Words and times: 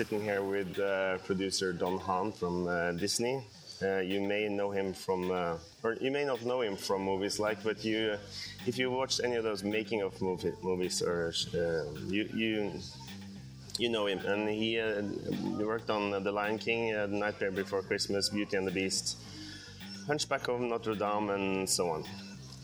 Sitting 0.00 0.22
here 0.22 0.42
with 0.42 0.78
uh, 0.78 1.18
producer 1.26 1.74
Don 1.74 1.98
Hahn 1.98 2.32
from 2.32 2.66
uh, 2.66 2.92
Disney. 2.92 3.44
Uh, 3.82 3.98
you 3.98 4.22
may 4.22 4.48
know 4.48 4.70
him 4.70 4.94
from, 4.94 5.30
uh, 5.30 5.58
or 5.82 5.92
you 6.00 6.10
may 6.10 6.24
not 6.24 6.40
know 6.42 6.62
him 6.62 6.74
from 6.74 7.02
movies 7.02 7.38
like, 7.38 7.62
but 7.62 7.84
you, 7.84 8.16
if 8.66 8.78
you 8.78 8.90
watched 8.90 9.20
any 9.22 9.36
of 9.36 9.44
those 9.44 9.62
making 9.62 10.00
of 10.00 10.18
movie, 10.22 10.54
movies, 10.62 11.02
or 11.02 11.34
uh, 11.52 11.84
you, 12.06 12.26
you, 12.32 12.72
you 13.78 13.90
know 13.90 14.06
him, 14.06 14.20
and 14.20 14.48
he 14.48 14.80
uh, 14.80 15.02
worked 15.58 15.90
on 15.90 16.12
The 16.24 16.32
Lion 16.32 16.56
King, 16.56 16.94
uh, 16.94 17.04
Nightmare 17.04 17.50
Before 17.50 17.82
Christmas, 17.82 18.30
Beauty 18.30 18.56
and 18.56 18.66
the 18.66 18.72
Beast, 18.72 19.18
Hunchback 20.06 20.48
of 20.48 20.62
Notre 20.62 20.94
Dame, 20.94 21.28
and 21.28 21.68
so 21.68 21.90
on. 21.90 22.04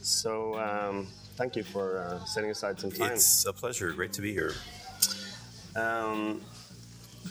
So 0.01 0.59
um, 0.59 1.07
thank 1.37 1.55
you 1.55 1.65
for 1.65 1.99
uh, 1.99 2.25
setting 2.25 2.51
aside 2.51 2.81
some 2.81 2.93
time. 2.93 3.13
It's 3.13 3.45
a 3.45 3.53
pleasure. 3.53 3.93
Great 3.93 4.15
to 4.15 4.23
be 4.23 4.33
here. 4.33 4.55
Um, 5.75 6.41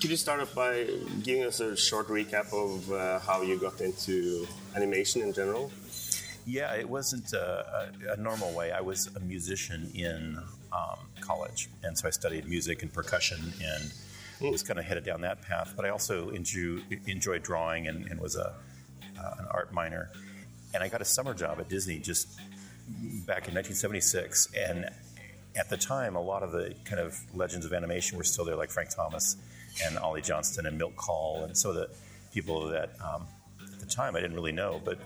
could 0.02 0.10
you 0.10 0.18
start 0.18 0.42
off 0.42 0.54
by 0.54 0.88
giving 1.24 1.44
us 1.44 1.60
a 1.60 1.76
short 1.76 2.08
recap 2.08 2.52
of 2.54 2.92
uh, 2.92 3.20
how 3.20 3.42
you 3.42 3.58
got 3.58 3.80
into 3.82 4.48
animation 4.76 5.22
in 5.22 5.34
general? 5.34 5.72
Yeah, 6.46 6.74
it 6.76 6.88
wasn't 6.88 7.34
a, 7.34 7.92
a, 8.10 8.14
a 8.14 8.18
normal 8.18 8.54
way. 8.54 8.72
I 8.72 8.82
was 8.82 9.10
a 9.16 9.20
musician 9.20 9.90
in 9.96 10.38
um, 10.72 11.00
college, 11.22 11.70
and 11.84 11.98
so 11.98 12.08
I 12.08 12.12
studied 12.12 12.48
music 12.48 12.84
and 12.84 12.92
percussion 12.94 13.40
and 13.64 14.52
was 14.52 14.64
kind 14.64 14.78
of 14.80 14.86
headed 14.86 15.06
down 15.06 15.22
that 15.22 15.42
path. 15.42 15.74
But 15.76 15.86
I 15.86 15.90
also 15.90 16.30
enjoy, 16.30 16.82
enjoyed 17.08 17.42
drawing 17.42 17.88
and, 17.88 18.06
and 18.08 18.20
was 18.20 18.36
a, 18.36 18.54
uh, 19.18 19.34
an 19.40 19.46
art 19.50 19.74
minor. 19.74 20.12
And 20.74 20.84
I 20.84 20.90
got 20.90 21.02
a 21.02 21.06
summer 21.06 21.34
job 21.34 21.60
at 21.60 21.70
Disney 21.70 22.00
just 22.00 22.38
back 23.26 23.48
in 23.48 23.56
1976. 23.56 24.50
And 24.56 24.90
at 25.56 25.70
the 25.70 25.78
time, 25.78 26.16
a 26.16 26.22
lot 26.22 26.44
of 26.44 26.52
the 26.52 26.76
kind 26.84 27.00
of 27.00 27.18
legends 27.34 27.66
of 27.66 27.72
animation 27.72 28.18
were 28.18 28.26
still 28.26 28.44
there, 28.44 28.58
like 28.58 28.70
Frank 28.70 28.90
Thomas 28.90 29.38
and 29.84 29.98
Ollie 29.98 30.22
Johnston 30.22 30.66
and 30.66 30.78
Milt 30.78 30.96
Kahl, 30.96 31.44
and 31.44 31.58
some 31.58 31.72
of 31.72 31.76
the 31.76 31.90
people 32.34 32.68
that 32.70 32.92
um, 33.02 33.28
at 33.62 33.80
the 33.80 33.86
time 33.86 34.16
I 34.16 34.22
didn't 34.22 34.36
really 34.36 34.52
know, 34.52 34.82
but 34.84 35.00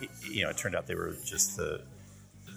it, 0.00 0.10
you 0.30 0.42
know, 0.42 0.50
it 0.50 0.56
turned 0.56 0.74
out 0.74 0.86
they 0.86 0.94
were 0.94 1.14
just 1.24 1.56
the, 1.56 1.82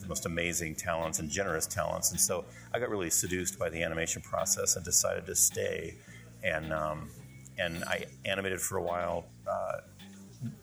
the 0.02 0.08
most 0.08 0.26
amazing 0.26 0.76
talents 0.76 1.20
and 1.20 1.30
generous 1.30 1.68
talents. 1.68 2.12
And 2.12 2.20
so 2.20 2.46
I 2.74 2.80
got 2.80 2.90
really 2.90 3.10
seduced 3.10 3.60
by 3.60 3.70
the 3.70 3.84
animation 3.84 4.22
process 4.22 4.76
and 4.76 4.84
decided 4.84 5.26
to 5.28 5.36
stay. 5.36 5.96
And 6.44 6.74
um, 6.74 7.10
and 7.58 7.84
I 7.86 8.06
animated 8.26 8.62
for 8.62 8.78
a 8.78 8.84
while. 8.84 9.26
Uh, 9.50 9.82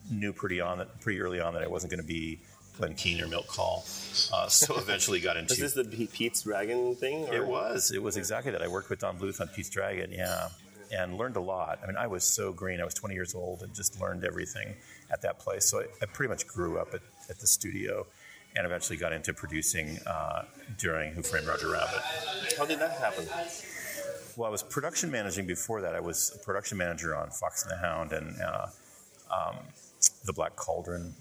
knew 0.09 0.31
pretty 0.31 0.61
on 0.61 0.77
that 0.77 0.99
pretty 1.01 1.19
early 1.19 1.39
on 1.39 1.53
that 1.53 1.61
I 1.63 1.67
wasn't 1.67 1.91
going 1.91 2.01
to 2.01 2.07
be 2.07 2.39
Glenn 2.77 2.95
Keane 2.95 3.21
or 3.21 3.27
Milt 3.27 3.47
Kahl. 3.47 3.83
Uh, 4.33 4.47
so 4.47 4.75
eventually 4.77 5.19
got 5.19 5.37
into. 5.37 5.53
Is 5.53 5.59
this 5.59 5.73
the 5.73 6.07
Pete's 6.07 6.43
Dragon 6.43 6.95
thing? 6.95 7.27
It 7.31 7.45
was. 7.45 7.91
It 7.91 8.01
was 8.01 8.17
exactly 8.17 8.51
that. 8.51 8.61
I 8.61 8.67
worked 8.67 8.89
with 8.89 8.99
Don 8.99 9.17
Bluth 9.17 9.41
on 9.41 9.47
Pete's 9.49 9.69
Dragon, 9.69 10.11
yeah, 10.11 10.49
and 10.95 11.17
learned 11.17 11.35
a 11.35 11.41
lot. 11.41 11.79
I 11.83 11.87
mean, 11.87 11.97
I 11.97 12.07
was 12.07 12.23
so 12.23 12.53
green. 12.53 12.79
I 12.79 12.85
was 12.85 12.93
20 12.93 13.13
years 13.15 13.35
old 13.35 13.61
and 13.61 13.73
just 13.73 13.99
learned 13.99 14.23
everything 14.23 14.75
at 15.11 15.21
that 15.23 15.39
place. 15.39 15.65
So 15.65 15.81
I, 15.81 15.85
I 16.01 16.05
pretty 16.05 16.29
much 16.29 16.47
grew 16.47 16.77
up 16.77 16.93
at, 16.93 17.01
at 17.29 17.39
the 17.39 17.47
studio 17.47 18.05
and 18.55 18.65
eventually 18.65 18.97
got 18.97 19.11
into 19.11 19.33
producing 19.33 19.99
uh, 20.07 20.43
during 20.77 21.11
Who 21.13 21.21
Framed 21.21 21.47
Roger 21.47 21.71
Rabbit. 21.71 22.01
How 22.57 22.65
did 22.65 22.79
that 22.79 22.97
happen? 22.97 23.27
Well, 24.37 24.47
I 24.47 24.51
was 24.51 24.63
production 24.63 25.11
managing 25.11 25.45
before 25.45 25.81
that. 25.81 25.95
I 25.95 25.99
was 25.99 26.37
a 26.39 26.43
production 26.43 26.77
manager 26.77 27.15
on 27.15 27.29
Fox 27.29 27.63
and 27.63 27.71
the 27.71 27.77
Hound 27.77 28.11
and 28.13 28.41
uh, 28.41 28.67
um, 29.31 29.57
The 30.25 30.33
Black 30.33 30.55
Cauldron. 30.55 31.13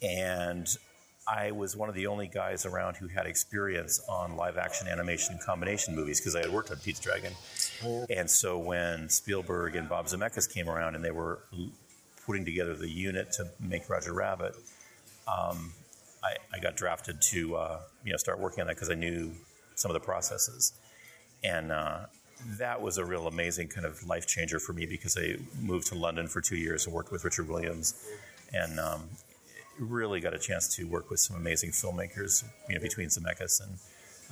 And 0.00 0.68
I 1.28 1.50
was 1.50 1.76
one 1.76 1.90
of 1.90 1.94
the 1.94 2.06
only 2.06 2.26
guys 2.26 2.64
around 2.64 2.96
who 2.96 3.06
had 3.08 3.26
experience 3.26 4.00
on 4.08 4.36
live 4.36 4.56
action 4.56 4.88
animation 4.88 5.38
combination 5.44 5.94
movies 5.94 6.20
because 6.20 6.34
I 6.34 6.40
had 6.40 6.50
worked 6.50 6.70
on 6.70 6.78
Pete's 6.78 7.00
Dragon. 7.00 7.34
And 8.08 8.30
so 8.30 8.58
when 8.58 9.10
Spielberg 9.10 9.76
and 9.76 9.88
Bob 9.88 10.06
Zemeckis 10.06 10.52
came 10.52 10.70
around 10.70 10.94
and 10.94 11.04
they 11.04 11.10
were 11.10 11.40
putting 12.24 12.44
together 12.44 12.74
the 12.74 12.88
unit 12.88 13.32
to 13.32 13.46
make 13.60 13.90
Roger 13.90 14.14
Rabbit, 14.14 14.54
um, 15.26 15.72
I, 16.22 16.36
I 16.52 16.58
got 16.60 16.76
drafted 16.76 17.20
to 17.20 17.56
uh, 17.56 17.80
you 18.04 18.12
know 18.12 18.16
start 18.16 18.38
working 18.38 18.62
on 18.62 18.66
that 18.68 18.76
because 18.76 18.90
I 18.90 18.94
knew 18.94 19.32
some 19.74 19.90
of 19.90 19.94
the 19.94 20.00
processes, 20.00 20.72
and 21.44 21.70
uh, 21.70 22.06
that 22.58 22.80
was 22.80 22.98
a 22.98 23.04
real 23.04 23.26
amazing 23.26 23.68
kind 23.68 23.86
of 23.86 24.06
life 24.06 24.26
changer 24.26 24.58
for 24.58 24.72
me 24.72 24.86
because 24.86 25.16
I 25.16 25.36
moved 25.60 25.88
to 25.88 25.94
London 25.94 26.26
for 26.26 26.40
two 26.40 26.56
years 26.56 26.86
and 26.86 26.94
worked 26.94 27.12
with 27.12 27.24
Richard 27.24 27.48
Williams, 27.48 27.94
and 28.52 28.80
um, 28.80 29.08
really 29.78 30.20
got 30.20 30.34
a 30.34 30.38
chance 30.38 30.74
to 30.76 30.84
work 30.84 31.10
with 31.10 31.20
some 31.20 31.36
amazing 31.36 31.70
filmmakers. 31.70 32.44
You 32.68 32.76
know, 32.76 32.80
between 32.80 33.08
Zemeckis 33.08 33.62
and 33.62 33.78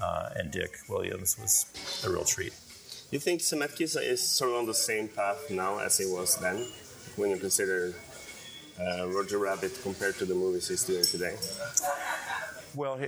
uh, 0.01 0.31
and 0.37 0.51
Dick 0.51 0.77
Williams 0.89 1.39
was 1.39 1.67
a 2.05 2.11
real 2.11 2.25
treat. 2.25 2.53
Do 3.11 3.17
you 3.17 3.21
think 3.21 3.41
Zemeckis 3.41 4.01
is 4.01 4.21
sort 4.21 4.51
of 4.51 4.57
on 4.59 4.67
the 4.67 4.75
same 4.75 5.09
path 5.09 5.51
now 5.51 5.79
as 5.79 5.97
he 5.99 6.07
was 6.07 6.37
then, 6.37 6.67
when 7.17 7.31
you 7.31 7.37
consider 7.37 7.95
uh, 8.81 9.09
Roger 9.09 9.39
Rabbit 9.39 9.79
compared 9.83 10.17
to 10.17 10.25
the 10.25 10.35
movies 10.35 10.69
he's 10.69 10.85
doing 10.85 11.05
today? 11.05 11.37
Well, 12.75 13.01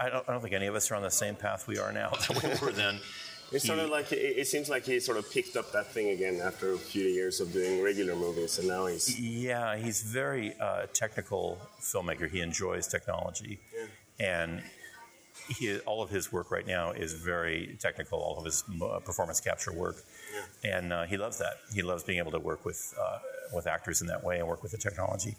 I 0.00 0.08
don't, 0.08 0.28
I 0.28 0.32
don't 0.32 0.40
think 0.40 0.54
any 0.54 0.66
of 0.66 0.74
us 0.74 0.90
are 0.90 0.96
on 0.96 1.02
the 1.02 1.10
same 1.10 1.36
path 1.36 1.68
we 1.68 1.78
are 1.78 1.92
now 1.92 2.10
that 2.28 2.42
we 2.42 2.66
were 2.66 2.72
then. 2.72 2.98
Sort 3.58 3.78
of 3.78 3.90
like 3.90 4.10
it, 4.12 4.16
it 4.16 4.46
seems 4.48 4.68
like 4.68 4.84
he 4.84 4.98
sort 5.00 5.16
of 5.18 5.30
picked 5.30 5.56
up 5.56 5.70
that 5.72 5.92
thing 5.92 6.10
again 6.10 6.40
after 6.42 6.72
a 6.72 6.78
few 6.78 7.04
years 7.04 7.40
of 7.40 7.52
doing 7.52 7.82
regular 7.82 8.16
movies, 8.16 8.58
and 8.58 8.68
now 8.68 8.86
he's 8.86 9.18
Yeah, 9.18 9.76
he's 9.76 10.02
very 10.02 10.54
uh, 10.60 10.86
technical 10.92 11.58
filmmaker. 11.80 12.28
He 12.28 12.40
enjoys 12.40 12.86
technology, 12.88 13.60
and 14.18 14.62
he, 15.48 15.78
all 15.80 16.02
of 16.02 16.10
his 16.10 16.32
work 16.32 16.50
right 16.50 16.66
now 16.66 16.90
is 16.92 17.12
very 17.12 17.76
technical. 17.80 18.18
All 18.18 18.38
of 18.38 18.44
his 18.44 18.64
uh, 18.82 18.98
performance 19.00 19.40
capture 19.40 19.72
work, 19.72 19.96
and 20.64 20.92
uh, 20.92 21.04
he 21.04 21.16
loves 21.16 21.38
that. 21.38 21.58
He 21.72 21.82
loves 21.82 22.02
being 22.02 22.18
able 22.18 22.32
to 22.32 22.40
work 22.40 22.64
with 22.64 22.94
uh, 23.00 23.18
with 23.54 23.66
actors 23.66 24.00
in 24.00 24.06
that 24.08 24.24
way 24.24 24.38
and 24.38 24.48
work 24.48 24.62
with 24.62 24.72
the 24.72 24.78
technology. 24.78 25.36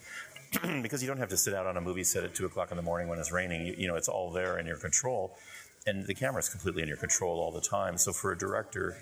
because 0.82 1.02
you 1.02 1.08
don't 1.08 1.18
have 1.18 1.30
to 1.30 1.38
sit 1.38 1.54
out 1.54 1.66
on 1.66 1.76
a 1.76 1.82
movie 1.82 2.04
set 2.04 2.24
at 2.24 2.34
two 2.34 2.46
o'clock 2.46 2.72
in 2.72 2.78
the 2.78 2.84
morning 2.84 3.08
when 3.08 3.20
it's 3.20 3.32
raining. 3.32 3.66
You, 3.66 3.76
you 3.78 3.88
know, 3.88 3.96
it's 3.96 4.08
all 4.08 4.32
there 4.32 4.58
in 4.58 4.66
your 4.66 4.78
control, 4.78 5.38
and 5.86 6.06
the 6.06 6.14
camera 6.14 6.40
is 6.40 6.50
completely 6.50 6.82
in 6.82 6.88
your 6.88 6.98
control 6.98 7.40
all 7.40 7.52
the 7.52 7.62
time. 7.62 7.98
So 7.98 8.12
for 8.12 8.32
a 8.32 8.38
director, 8.38 8.98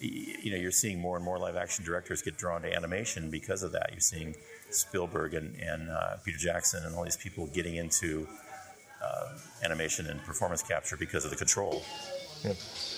you 0.00 0.50
know, 0.50 0.56
you're 0.56 0.70
seeing 0.70 0.98
more 0.98 1.16
and 1.16 1.24
more 1.24 1.38
live 1.38 1.56
action 1.56 1.84
directors 1.84 2.22
get 2.22 2.36
drawn 2.36 2.62
to 2.62 2.74
animation 2.74 3.30
because 3.30 3.62
of 3.62 3.72
that. 3.72 3.90
You're 3.92 4.00
seeing 4.00 4.34
Spielberg 4.70 5.34
and, 5.34 5.54
and 5.60 5.90
uh, 5.90 6.16
Peter 6.24 6.38
Jackson 6.38 6.84
and 6.84 6.94
all 6.94 7.04
these 7.04 7.16
people 7.16 7.46
getting 7.48 7.76
into 7.76 8.26
uh, 9.02 9.28
animation 9.62 10.06
and 10.06 10.22
performance 10.22 10.62
capture 10.62 10.96
because 10.96 11.24
of 11.24 11.30
the 11.30 11.36
control. 11.36 11.82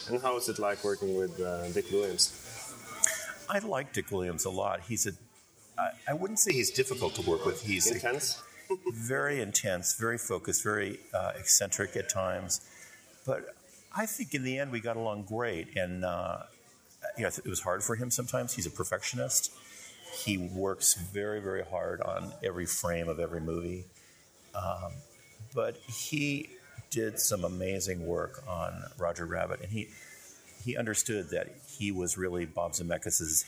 And 0.08 0.22
how 0.22 0.36
is 0.36 0.48
it 0.48 0.58
like 0.58 0.82
working 0.84 1.16
with 1.16 1.38
uh, 1.40 1.68
Dick 1.72 1.90
Williams? 1.90 2.40
I 3.48 3.58
like 3.58 3.92
Dick 3.92 4.10
Williams 4.10 4.44
a 4.44 4.50
lot. 4.50 4.80
He's 4.80 5.06
a, 5.06 5.12
I, 5.76 5.90
I 6.08 6.14
wouldn't 6.14 6.38
say 6.38 6.52
he's 6.52 6.70
difficult 6.70 7.14
to 7.16 7.28
work 7.28 7.44
with. 7.44 7.62
He's 7.62 7.90
Intense? 7.90 8.42
very 8.94 9.42
intense, 9.42 9.94
very 9.96 10.16
focused, 10.16 10.62
very 10.62 11.00
uh, 11.12 11.32
eccentric 11.36 11.96
at 11.96 12.08
times. 12.08 12.62
But 13.24 13.54
I 13.96 14.06
think 14.06 14.34
in 14.34 14.42
the 14.42 14.58
end 14.58 14.72
we 14.72 14.80
got 14.80 14.96
along 14.96 15.24
great. 15.24 15.76
And 15.76 16.04
uh, 16.04 16.38
you 17.16 17.22
know, 17.24 17.28
it 17.28 17.48
was 17.48 17.60
hard 17.60 17.82
for 17.82 17.96
him 17.96 18.10
sometimes. 18.10 18.54
He's 18.54 18.66
a 18.66 18.70
perfectionist. 18.70 19.52
He 20.24 20.38
works 20.38 20.94
very, 20.94 21.40
very 21.40 21.64
hard 21.64 22.00
on 22.00 22.32
every 22.42 22.66
frame 22.66 23.08
of 23.08 23.18
every 23.18 23.40
movie. 23.40 23.84
Um, 24.54 24.92
but 25.54 25.76
he 25.76 26.50
did 26.90 27.18
some 27.18 27.44
amazing 27.44 28.06
work 28.06 28.42
on 28.48 28.84
Roger 28.98 29.26
Rabbit, 29.26 29.60
and 29.60 29.70
he 29.70 29.88
he 30.64 30.76
understood 30.76 31.30
that 31.30 31.48
he 31.68 31.92
was 31.92 32.16
really 32.16 32.46
Bob 32.46 32.72
Zemeckis' 32.72 33.44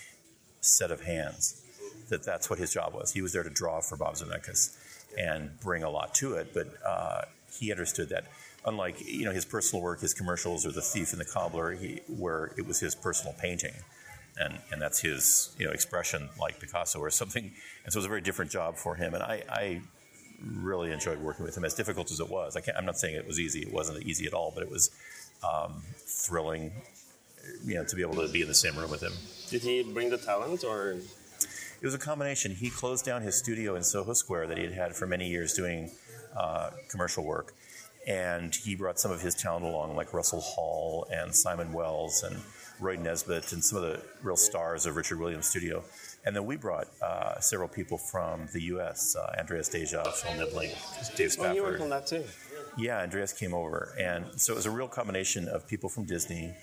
set 0.61 0.91
of 0.91 1.03
hands. 1.03 1.63
That 2.09 2.25
that's 2.25 2.51
what 2.51 2.59
his 2.59 2.73
job 2.73 2.95
was. 2.95 3.13
He 3.13 3.23
was 3.23 3.33
there 3.33 3.43
to 3.43 3.51
draw 3.51 3.81
for 3.81 3.97
Bob 3.97 4.15
Zemeckis 4.15 4.77
and 5.17 5.59
bring 5.61 5.83
a 5.83 5.91
lot 5.91 6.15
to 6.17 6.35
it. 6.35 6.53
But 6.53 6.69
uh, 6.85 7.23
he 7.59 7.71
understood 7.71 8.09
that 8.11 8.25
unlike 8.67 9.05
you 9.07 9.25
know 9.25 9.33
his 9.33 9.45
personal 9.45 9.83
work, 9.83 10.01
his 10.01 10.13
commercials, 10.13 10.67
or 10.67 10.73
The 10.73 10.83
Thief 10.83 11.13
and 11.13 11.21
the 11.21 11.25
Cobbler, 11.25 11.73
he, 11.73 12.01
where 12.09 12.53
it 12.59 12.67
was 12.67 12.81
his 12.81 12.95
personal 12.95 13.35
painting, 13.41 13.75
and 14.39 14.59
and 14.73 14.83
that's 14.83 15.01
his 15.01 15.55
you 15.59 15.67
know 15.67 15.73
expression 15.73 16.29
like 16.39 16.61
Picasso 16.61 16.99
or 16.99 17.11
something. 17.11 17.53
And 17.85 17.93
so 17.93 17.99
it 17.99 18.01
was 18.01 18.07
a 18.07 18.09
very 18.09 18.21
different 18.21 18.51
job 18.51 18.77
for 18.77 18.97
him. 18.97 19.15
And 19.15 19.23
I, 19.23 19.43
I 19.49 19.81
really 20.45 20.93
enjoyed 20.93 21.19
working 21.21 21.45
with 21.45 21.57
him, 21.57 21.65
as 21.65 21.75
difficult 21.75 22.11
as 22.11 22.21
it 22.21 22.29
was. 22.29 22.57
I 22.57 22.61
can't, 22.61 22.77
I'm 22.77 22.85
not 22.85 22.99
saying 22.99 23.15
it 23.15 23.27
was 23.27 23.41
easy; 23.41 23.61
it 23.61 23.73
wasn't 23.73 24.03
easy 24.05 24.27
at 24.27 24.35
all, 24.35 24.53
but 24.55 24.63
it 24.63 24.71
was 24.71 24.91
um, 25.43 25.83
thrilling, 25.97 26.73
you 27.65 27.75
know, 27.75 27.85
to 27.85 27.97
be 27.97 28.03
able 28.03 28.15
to 28.17 28.29
be 28.29 28.43
in 28.43 28.49
the 28.49 28.55
same 28.55 28.77
room 28.77 28.91
with 28.91 29.03
him. 29.03 29.13
Did 29.49 29.63
he 29.63 29.83
bring 29.83 30.11
the 30.11 30.19
talent, 30.19 30.65
or 30.65 30.93
It 30.93 31.85
was 31.85 31.95
a 31.95 31.99
combination. 31.99 32.53
He 32.55 32.71
closed 32.71 33.05
down 33.05 33.23
his 33.23 33.37
studio 33.37 33.77
in 33.77 33.85
Soho 33.85 34.13
Square 34.13 34.49
that 34.49 34.59
he 34.59 34.65
had 34.65 34.73
had 34.73 34.97
for 34.97 35.07
many 35.07 35.29
years 35.29 35.53
doing 35.53 35.91
uh, 36.37 36.71
commercial 36.89 37.25
work, 37.25 37.55
and 38.07 38.55
he 38.55 38.75
brought 38.75 39.01
some 39.01 39.11
of 39.11 39.21
his 39.21 39.35
talent 39.35 39.65
along, 39.65 39.97
like 39.97 40.15
Russell 40.15 40.41
Hall 40.41 41.07
and 41.11 41.35
Simon 41.35 41.73
Wells 41.73 42.23
and 42.23 42.41
Roy 42.79 42.97
Nesbitt 42.97 43.53
and 43.53 43.65
some 43.65 43.79
of 43.79 43.85
the 43.85 44.01
real 44.23 44.37
stars 44.37 44.87
of 44.87 44.97
Richard 44.97 45.19
Williams' 45.19 45.49
studio. 45.49 45.83
And 46.25 46.35
then 46.35 46.45
we 46.45 46.57
brought 46.57 46.89
uh, 47.03 47.41
several 47.41 47.69
people 47.69 47.99
from 47.99 48.49
the 48.53 48.63
U.S. 48.63 49.17
Uh, 49.17 49.35
Andreas 49.39 49.69
Deja, 49.69 50.05
Phil 50.05 50.33
Nibbelink, 50.33 51.17
Dave 51.17 51.37
oh, 51.41 51.53
you 51.53 51.63
worked 51.63 51.81
on 51.81 51.91
that 51.91 52.07
too? 52.07 52.25
Yeah, 52.77 53.01
Andreas 53.01 53.33
came 53.33 53.55
over, 53.55 53.95
and 53.99 54.27
so 54.39 54.53
it 54.53 54.57
was 54.57 54.67
a 54.67 54.71
real 54.71 54.89
combination 54.89 55.49
of 55.49 55.67
people 55.67 55.89
from 55.89 56.05
Disney, 56.05 56.55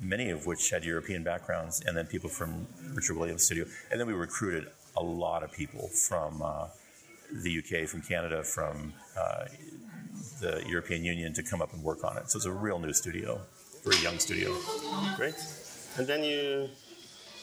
many 0.00 0.30
of 0.30 0.46
which 0.46 0.70
had 0.70 0.84
European 0.84 1.24
backgrounds, 1.24 1.82
and 1.84 1.96
then 1.96 2.06
people 2.06 2.28
from 2.28 2.66
Richard 2.94 3.16
Williams' 3.16 3.44
studio, 3.44 3.64
and 3.90 3.98
then 3.98 4.06
we 4.06 4.12
recruited 4.12 4.68
a 4.96 5.02
lot 5.02 5.42
of 5.42 5.50
people 5.50 5.88
from 5.88 6.42
uh, 6.42 6.68
the 7.32 7.58
UK, 7.58 7.88
from 7.88 8.02
Canada, 8.02 8.42
from 8.42 8.92
uh, 9.18 9.44
the 10.40 10.62
European 10.66 11.04
Union 11.04 11.32
to 11.34 11.42
come 11.42 11.60
up 11.60 11.72
and 11.72 11.82
work 11.82 12.04
on 12.04 12.16
it. 12.16 12.30
So 12.30 12.38
it's 12.38 12.46
a 12.46 12.52
real 12.52 12.78
new 12.78 12.92
studio, 12.92 13.40
very 13.84 14.02
young 14.02 14.18
studio. 14.18 14.54
Great. 15.16 15.34
And 15.96 16.06
then 16.06 16.22
you 16.22 16.68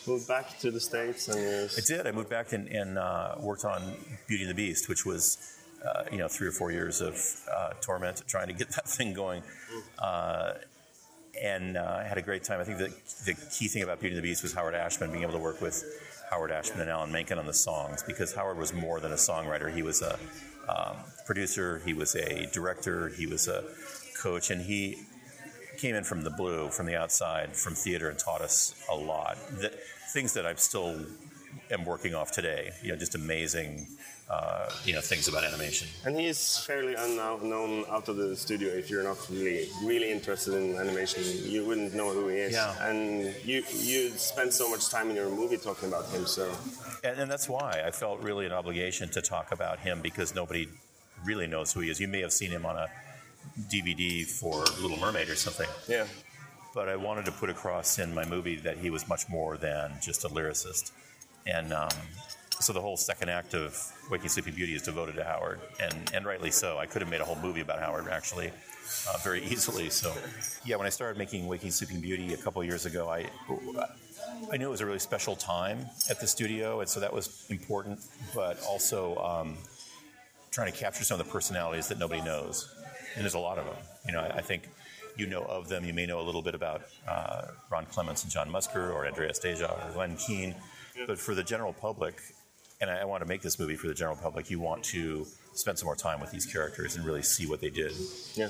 moved 0.07 0.27
back 0.27 0.57
to 0.59 0.71
the 0.71 0.79
states, 0.79 1.27
and 1.27 1.39
you 1.39 1.67
I 1.77 1.81
did. 1.85 2.07
I 2.07 2.11
moved 2.11 2.29
back 2.29 2.53
and, 2.53 2.67
and 2.67 2.97
uh, 2.97 3.35
worked 3.39 3.65
on 3.65 3.95
Beauty 4.27 4.43
and 4.43 4.51
the 4.51 4.55
Beast, 4.55 4.87
which 4.89 5.05
was, 5.05 5.57
uh, 5.85 6.03
you 6.11 6.17
know, 6.17 6.27
three 6.27 6.47
or 6.47 6.51
four 6.51 6.71
years 6.71 7.01
of 7.01 7.15
uh, 7.53 7.71
torment 7.81 8.23
trying 8.27 8.47
to 8.47 8.53
get 8.53 8.69
that 8.75 8.87
thing 8.87 9.13
going. 9.13 9.43
Uh, 9.99 10.53
and 11.41 11.77
uh, 11.77 11.99
I 12.01 12.03
had 12.07 12.17
a 12.17 12.21
great 12.21 12.43
time. 12.43 12.61
I 12.61 12.63
think 12.63 12.77
the, 12.77 12.93
the 13.25 13.33
key 13.51 13.67
thing 13.67 13.83
about 13.83 13.99
Beauty 13.99 14.15
and 14.15 14.23
the 14.23 14.27
Beast 14.27 14.41
was 14.41 14.53
Howard 14.53 14.73
Ashman, 14.73 15.11
being 15.11 15.23
able 15.23 15.33
to 15.33 15.39
work 15.39 15.61
with 15.61 15.83
Howard 16.29 16.51
Ashman 16.51 16.81
and 16.81 16.89
Alan 16.89 17.11
Menken 17.11 17.37
on 17.37 17.45
the 17.45 17.53
songs, 17.53 18.03
because 18.03 18.33
Howard 18.33 18.57
was 18.57 18.73
more 18.73 18.99
than 18.99 19.11
a 19.11 19.15
songwriter. 19.15 19.73
He 19.73 19.83
was 19.83 20.01
a 20.01 20.17
um, 20.67 20.97
producer, 21.25 21.81
he 21.85 21.93
was 21.93 22.15
a 22.15 22.47
director, 22.47 23.09
he 23.09 23.27
was 23.27 23.47
a 23.47 23.63
coach, 24.21 24.49
and 24.49 24.61
he 24.61 24.97
came 25.77 25.95
in 25.95 26.03
from 26.03 26.23
the 26.23 26.29
blue, 26.29 26.69
from 26.69 26.85
the 26.85 26.95
outside, 26.95 27.55
from 27.55 27.75
theater, 27.75 28.09
and 28.09 28.17
taught 28.17 28.41
us 28.41 28.73
a 28.89 28.95
lot. 28.95 29.37
That, 29.61 29.73
things 30.13 30.33
that 30.33 30.45
I'm 30.45 30.57
still 30.57 31.05
am 31.71 31.85
working 31.85 32.15
off 32.15 32.31
today. 32.31 32.71
You 32.81 32.91
know, 32.91 32.97
just 32.97 33.15
amazing, 33.15 33.87
uh, 34.29 34.67
you 34.83 34.93
know, 34.93 35.01
things 35.01 35.27
about 35.27 35.43
animation. 35.43 35.87
And 36.03 36.19
he's 36.19 36.57
fairly 36.57 36.95
unknown 36.95 37.85
out 37.89 38.09
of 38.09 38.17
the 38.17 38.35
studio. 38.35 38.69
If 38.69 38.89
you're 38.89 39.03
not 39.03 39.17
really 39.29 39.67
really 39.83 40.11
interested 40.11 40.55
in 40.55 40.75
animation, 40.77 41.23
you 41.43 41.65
wouldn't 41.65 41.93
know 41.93 42.11
who 42.11 42.27
he 42.29 42.37
is. 42.37 42.53
Yeah. 42.53 42.87
And 42.87 43.35
you 43.43 43.63
you 43.73 44.09
spend 44.11 44.51
so 44.51 44.69
much 44.69 44.89
time 44.89 45.09
in 45.09 45.15
your 45.15 45.29
movie 45.29 45.57
talking 45.57 45.89
about 45.89 46.07
him. 46.09 46.25
So 46.25 46.51
And, 47.03 47.19
and 47.19 47.31
that's 47.31 47.47
why 47.47 47.83
I 47.85 47.91
felt 47.91 48.19
really 48.21 48.45
an 48.47 48.51
obligation 48.51 49.09
to 49.09 49.21
talk 49.21 49.51
about 49.51 49.79
him 49.79 50.01
because 50.01 50.33
nobody 50.33 50.67
really 51.23 51.45
knows 51.47 51.71
who 51.71 51.81
he 51.81 51.89
is. 51.91 51.99
You 51.99 52.07
may 52.07 52.21
have 52.21 52.33
seen 52.33 52.49
him 52.49 52.65
on 52.65 52.77
a 52.77 52.87
DVD 53.69 54.25
for 54.25 54.65
Little 54.81 54.97
Mermaid 54.97 55.29
or 55.29 55.35
something, 55.35 55.69
yeah, 55.87 56.05
but 56.73 56.89
I 56.89 56.95
wanted 56.95 57.25
to 57.25 57.31
put 57.31 57.51
across 57.51 57.99
in 57.99 58.13
my 58.13 58.25
movie 58.25 58.55
that 58.57 58.77
he 58.79 58.89
was 58.89 59.07
much 59.07 59.29
more 59.29 59.55
than 59.55 59.93
just 60.01 60.25
a 60.25 60.29
lyricist. 60.29 60.91
And 61.45 61.71
um, 61.71 61.89
so 62.59 62.73
the 62.73 62.81
whole 62.81 62.97
second 62.97 63.29
act 63.29 63.53
of 63.53 63.77
Waking 64.09 64.29
Sleeping 64.29 64.53
Beauty 64.53 64.75
is 64.75 64.81
devoted 64.81 65.15
to 65.15 65.23
Howard, 65.23 65.59
and, 65.79 65.93
and 66.13 66.25
rightly 66.25 66.51
so. 66.51 66.77
I 66.77 66.85
could 66.85 67.01
have 67.01 67.11
made 67.11 67.21
a 67.21 67.25
whole 67.25 67.37
movie 67.37 67.61
about 67.61 67.79
Howard, 67.79 68.07
actually, 68.09 68.47
uh, 68.47 69.17
very 69.23 69.43
easily. 69.45 69.89
So, 69.89 70.13
yeah, 70.63 70.75
when 70.77 70.87
I 70.87 70.89
started 70.89 71.17
making 71.17 71.47
Waking 71.47 71.71
Sleeping 71.71 71.99
Beauty 71.99 72.33
a 72.33 72.37
couple 72.37 72.63
years 72.63 72.85
ago, 72.85 73.09
I, 73.09 73.29
I 74.51 74.57
knew 74.57 74.67
it 74.67 74.71
was 74.71 74.81
a 74.81 74.85
really 74.85 74.99
special 74.99 75.35
time 75.35 75.85
at 76.09 76.19
the 76.19 76.27
studio, 76.27 76.79
and 76.79 76.89
so 76.89 76.99
that 76.99 77.13
was 77.13 77.45
important, 77.49 77.99
but 78.33 78.61
also 78.63 79.17
um, 79.17 79.57
trying 80.51 80.71
to 80.71 80.77
capture 80.77 81.03
some 81.03 81.19
of 81.19 81.25
the 81.25 81.31
personalities 81.31 81.87
that 81.89 81.99
nobody 81.99 82.21
knows. 82.21 82.73
And 83.15 83.23
there's 83.23 83.33
a 83.33 83.39
lot 83.39 83.57
of 83.57 83.65
them. 83.65 83.75
You 84.05 84.13
know, 84.13 84.21
I, 84.21 84.37
I 84.37 84.41
think 84.41 84.69
you 85.17 85.27
know 85.27 85.43
of 85.43 85.69
them. 85.69 85.85
You 85.85 85.93
may 85.93 86.05
know 86.05 86.19
a 86.19 86.23
little 86.23 86.41
bit 86.41 86.55
about 86.55 86.83
uh, 87.07 87.47
Ron 87.69 87.85
Clements 87.85 88.23
and 88.23 88.31
John 88.31 88.49
Musker, 88.49 88.93
or 88.93 89.07
Andreas 89.07 89.39
Deja, 89.39 89.67
or 89.67 89.93
Glenn 89.93 90.15
Keane. 90.17 90.55
But 91.07 91.19
for 91.19 91.35
the 91.35 91.43
general 91.43 91.73
public, 91.73 92.21
and 92.85 92.95
I, 92.95 93.01
I 93.01 93.05
want 93.05 93.21
to 93.23 93.27
make 93.27 93.41
this 93.41 93.57
movie 93.59 93.75
for 93.75 93.87
the 93.87 93.93
general 93.93 94.15
public, 94.15 94.49
you 94.49 94.59
want 94.59 94.83
to 94.85 95.25
spend 95.53 95.79
some 95.79 95.87
more 95.87 95.95
time 95.95 96.19
with 96.19 96.31
these 96.31 96.45
characters 96.45 96.95
and 96.95 97.05
really 97.05 97.23
see 97.23 97.45
what 97.47 97.59
they 97.61 97.69
did. 97.69 97.93
yeah. 98.35 98.49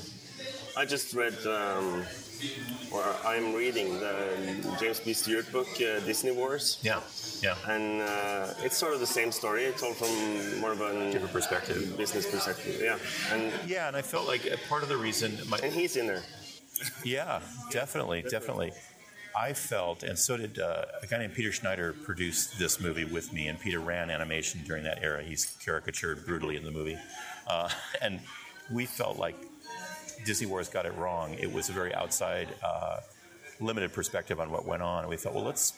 I 0.77 0.83
just 0.83 1.13
read, 1.13 1.33
um, 1.47 2.03
or 2.91 3.01
I'm 3.25 3.53
reading 3.55 3.93
the 3.97 4.75
James 4.77 4.99
B. 4.99 5.13
Stewart 5.13 5.49
book, 5.53 5.67
uh, 5.77 6.01
Disney 6.01 6.31
Wars. 6.31 6.79
Yeah, 6.81 6.99
yeah. 7.41 7.55
And 7.65 8.01
uh, 8.01 8.53
it's 8.65 8.75
sort 8.75 8.93
of 8.93 8.99
the 8.99 9.07
same 9.07 9.31
story, 9.31 9.71
told 9.77 9.95
from 9.95 10.59
more 10.59 10.73
of 10.73 10.81
a 10.81 11.11
Different 11.13 11.31
perspective. 11.31 11.95
business 11.95 12.29
perspective. 12.29 12.81
Yeah, 12.83 12.97
and 13.31 13.53
Yeah, 13.65 13.87
and 13.87 13.95
I 13.95 14.01
felt 14.01 14.27
like 14.27 14.41
part 14.67 14.83
of 14.83 14.89
the 14.89 14.97
reason 14.97 15.37
my, 15.47 15.57
and 15.63 15.71
he's 15.71 15.95
in 15.95 16.07
there. 16.07 16.23
Yeah, 17.05 17.39
definitely, 17.71 18.23
definitely. 18.29 18.73
I 19.35 19.53
felt, 19.53 20.03
and 20.03 20.17
so 20.17 20.37
did 20.37 20.59
uh, 20.59 20.85
a 21.01 21.07
guy 21.07 21.17
named 21.17 21.33
Peter 21.33 21.51
Schneider 21.51 21.91
produced 21.91 22.57
this 22.57 22.79
movie 22.79 23.03
with 23.03 23.33
me, 23.33 23.47
and 23.47 23.59
Peter 23.59 23.79
ran 23.79 24.09
animation 24.09 24.61
during 24.65 24.85
that 24.85 24.99
era. 25.01 25.21
He's 25.23 25.57
caricatured 25.63 26.25
brutally 26.25 26.55
in 26.55 26.63
the 26.63 26.71
movie. 26.71 26.97
Uh, 27.47 27.69
and 28.01 28.21
we 28.71 28.85
felt 28.85 29.17
like 29.17 29.35
Disney 30.23 30.47
Wars 30.47 30.69
got 30.69 30.85
it 30.85 30.95
wrong. 30.95 31.33
It 31.33 31.51
was 31.51 31.69
a 31.69 31.73
very 31.73 31.93
outside, 31.93 32.47
uh, 32.63 32.99
limited 33.59 33.91
perspective 33.91 34.39
on 34.39 34.51
what 34.51 34.65
went 34.65 34.81
on. 34.81 35.01
And 35.01 35.09
we 35.09 35.17
thought, 35.17 35.33
well, 35.33 35.43
let's 35.43 35.73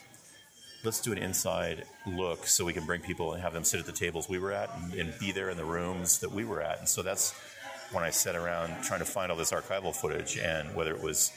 let's 0.83 1.01
do 1.01 1.11
an 1.11 1.17
inside 1.17 1.83
look 2.05 2.45
so 2.45 2.63
we 2.63 2.71
can 2.71 2.85
bring 2.85 3.01
people 3.01 3.33
and 3.33 3.41
have 3.41 3.51
them 3.51 3.63
sit 3.63 3.79
at 3.79 3.85
the 3.87 3.91
tables 3.91 4.29
we 4.29 4.37
were 4.37 4.51
at 4.51 4.69
and, 4.77 4.93
and 4.93 5.19
be 5.19 5.31
there 5.31 5.49
in 5.49 5.57
the 5.57 5.65
rooms 5.65 6.19
that 6.19 6.31
we 6.31 6.45
were 6.45 6.61
at. 6.61 6.77
And 6.77 6.87
so 6.87 7.01
that's 7.01 7.33
when 7.91 8.03
I 8.03 8.11
sat 8.11 8.35
around 8.35 8.83
trying 8.83 8.99
to 8.99 9.05
find 9.05 9.31
all 9.31 9.37
this 9.37 9.51
archival 9.51 9.95
footage, 9.95 10.37
and 10.37 10.75
whether 10.75 10.93
it 10.93 11.01
was 11.01 11.31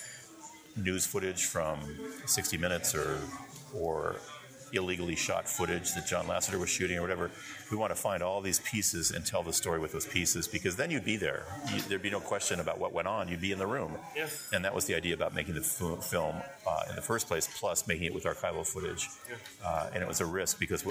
news 0.77 1.07
footage 1.07 1.45
from 1.47 1.79
60 2.27 2.57
Minutes 2.57 2.95
or 2.95 3.19
or 3.75 4.17
illegally 4.73 5.17
shot 5.17 5.49
footage 5.49 5.93
that 5.95 6.07
John 6.07 6.27
Lasseter 6.27 6.59
was 6.59 6.69
shooting 6.69 6.99
or 6.99 7.03
whatever. 7.03 7.31
We 7.71 7.77
want 7.77 7.95
to 7.95 8.01
find 8.01 8.23
all 8.23 8.41
these 8.41 8.61
pieces 8.61 9.11
and 9.11 9.25
tell 9.25 9.43
the 9.43 9.53
story 9.53 9.81
with 9.81 9.93
those 9.93 10.07
pieces 10.07 10.47
because 10.47 10.77
then 10.77 10.91
you'd 10.91 11.05
be 11.05 11.17
there. 11.17 11.45
You, 11.73 11.81
there'd 11.83 12.03
be 12.03 12.11
no 12.11 12.21
question 12.21 12.61
about 12.61 12.79
what 12.79 12.93
went 12.93 13.09
on. 13.09 13.29
You'd 13.29 13.41
be 13.41 13.53
in 13.53 13.59
the 13.59 13.67
room. 13.67 13.97
Yeah. 14.17 14.29
And 14.53 14.65
that 14.65 14.75
was 14.75 14.85
the 14.85 14.95
idea 14.95 15.15
about 15.15 15.35
making 15.35 15.55
the 15.55 15.61
f- 15.61 16.05
film 16.05 16.37
uh, 16.67 16.83
in 16.89 16.97
the 16.97 17.03
first 17.03 17.27
place, 17.27 17.49
plus 17.59 17.87
making 17.87 18.05
it 18.05 18.15
with 18.15 18.25
archival 18.25 18.67
footage. 18.67 19.09
Uh, 19.65 19.91
and 19.93 20.03
it 20.03 20.07
was 20.09 20.21
a 20.21 20.27
risk 20.27 20.59
because 20.59 20.85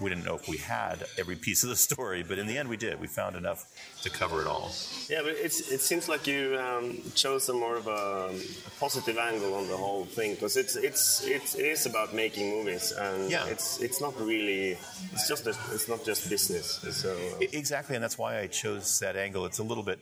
we, 0.00 0.08
didn't 0.10 0.24
know 0.24 0.34
if 0.36 0.48
we 0.48 0.56
had 0.58 1.04
every 1.18 1.36
piece 1.36 1.62
of 1.62 1.68
the 1.70 1.76
story, 1.76 2.22
but 2.22 2.38
in 2.38 2.46
the 2.46 2.56
end 2.58 2.68
we 2.68 2.76
did. 2.76 3.00
We 3.00 3.06
found 3.06 3.36
enough 3.36 3.64
to 4.02 4.10
cover 4.10 4.40
it 4.40 4.46
all. 4.46 4.70
Yeah, 5.08 5.22
but 5.22 5.32
it's, 5.32 5.70
it 5.70 5.80
seems 5.80 6.08
like 6.08 6.26
you 6.26 6.58
um, 6.58 6.98
chose 7.14 7.48
a 7.48 7.54
more 7.54 7.76
of 7.76 7.86
a, 7.86 8.30
a 8.66 8.70
positive 8.80 9.18
angle 9.18 9.54
on 9.54 9.68
the 9.68 9.76
whole 9.76 10.04
thing 10.04 10.34
because 10.34 10.56
it's 10.56 10.76
it's 10.76 11.24
it's 11.24 11.54
it 11.54 11.64
is 11.66 11.86
about 11.86 12.14
making 12.14 12.50
movies 12.50 12.92
and 12.92 13.30
Yeah. 13.30 13.46
it's 13.46 13.80
it's 13.80 14.00
not 14.00 14.14
really 14.20 14.76
it's 15.12 15.28
just 15.28 15.46
a, 15.46 15.54
it's 15.72 15.88
not 15.88 16.04
just 16.04 16.28
business. 16.28 16.66
So 16.90 17.10
uh, 17.16 17.44
Exactly, 17.52 17.94
and 17.96 18.02
that's 18.04 18.18
why 18.18 18.38
I 18.40 18.46
chose 18.48 18.98
that 19.00 19.16
angle. 19.16 19.46
It's 19.46 19.58
a 19.58 19.62
little 19.64 19.84
bit, 19.84 19.98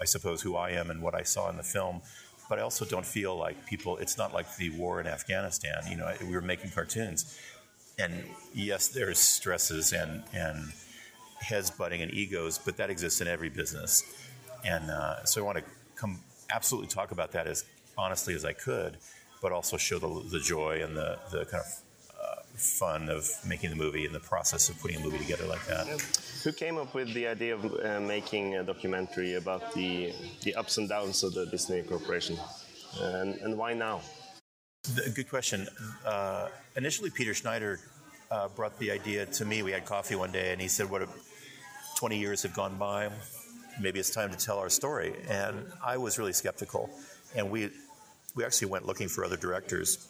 I 0.00 0.04
suppose, 0.04 0.40
who 0.42 0.56
I 0.56 0.70
am 0.70 0.90
and 0.90 1.02
what 1.02 1.14
I 1.14 1.22
saw 1.22 1.48
in 1.50 1.56
the 1.56 1.62
film. 1.62 2.02
But 2.48 2.58
I 2.58 2.62
also 2.62 2.84
don't 2.84 3.06
feel 3.06 3.34
like 3.36 3.64
people. 3.66 3.96
It's 3.96 4.18
not 4.18 4.34
like 4.34 4.54
the 4.56 4.68
war 4.70 5.00
in 5.00 5.06
Afghanistan. 5.06 5.80
You 5.88 5.96
know, 5.96 6.12
we 6.20 6.34
were 6.34 6.42
making 6.42 6.70
cartoons, 6.72 7.38
and 7.98 8.24
yes, 8.52 8.88
there's 8.88 9.18
stresses 9.18 9.92
and 9.92 10.22
and 10.32 10.72
heads 11.40 11.70
butting 11.70 12.02
and 12.02 12.12
egos, 12.12 12.58
but 12.58 12.76
that 12.78 12.90
exists 12.90 13.20
in 13.20 13.28
every 13.28 13.48
business. 13.48 14.02
And 14.64 14.90
uh, 14.90 15.24
so 15.24 15.42
I 15.42 15.44
want 15.44 15.58
to 15.58 15.64
come 15.94 16.20
absolutely 16.50 16.88
talk 16.88 17.10
about 17.12 17.32
that 17.32 17.46
as 17.46 17.64
honestly 17.98 18.34
as 18.34 18.44
I 18.44 18.52
could, 18.52 18.96
but 19.42 19.52
also 19.52 19.76
show 19.76 19.98
the, 19.98 20.28
the 20.30 20.40
joy 20.40 20.82
and 20.82 20.96
the 20.96 21.18
the 21.30 21.44
kind 21.44 21.62
of 21.62 21.72
uh, 22.18 22.42
fun 22.56 23.08
of 23.08 23.28
making 23.46 23.70
the 23.70 23.76
movie 23.76 24.06
and 24.06 24.14
the 24.14 24.20
process 24.20 24.68
of 24.68 24.78
putting 24.80 24.96
a 24.96 25.00
movie 25.00 25.18
together 25.18 25.46
like 25.46 25.64
that. 25.66 25.86
who 26.42 26.52
came 26.52 26.78
up 26.78 26.94
with 26.94 27.12
the 27.14 27.26
idea 27.26 27.54
of 27.54 27.64
uh, 27.64 28.00
making 28.00 28.56
a 28.56 28.62
documentary 28.62 29.34
about 29.34 29.72
the 29.74 30.12
the 30.42 30.54
ups 30.54 30.78
and 30.78 30.88
downs 30.88 31.22
of 31.22 31.34
the 31.34 31.46
Disney 31.46 31.82
Corporation, 31.82 32.36
and, 33.00 33.34
and 33.36 33.58
why 33.58 33.74
now? 33.74 34.00
The- 34.84 35.10
Good 35.10 35.28
question. 35.30 35.66
Uh, 36.04 36.48
initially, 36.76 37.10
Peter 37.10 37.34
Schneider 37.34 37.80
uh, 38.30 38.48
brought 38.48 38.78
the 38.78 38.90
idea 38.90 39.26
to 39.26 39.44
me. 39.44 39.62
We 39.62 39.72
had 39.72 39.84
coffee 39.84 40.14
one 40.14 40.32
day, 40.32 40.52
and 40.52 40.60
he 40.60 40.68
said, 40.68 40.90
"What? 40.90 41.02
a- 41.02 41.08
Twenty 41.96 42.18
years 42.18 42.42
have 42.42 42.52
gone 42.54 42.76
by, 42.76 43.08
maybe 43.80 44.00
it's 44.00 44.10
time 44.10 44.30
to 44.30 44.36
tell 44.36 44.58
our 44.58 44.68
story. 44.68 45.14
And 45.28 45.64
I 45.82 45.96
was 45.96 46.18
really 46.18 46.32
skeptical. 46.32 46.90
And 47.36 47.50
we, 47.52 47.70
we 48.34 48.44
actually 48.44 48.68
went 48.68 48.84
looking 48.84 49.08
for 49.08 49.24
other 49.24 49.36
directors. 49.36 50.06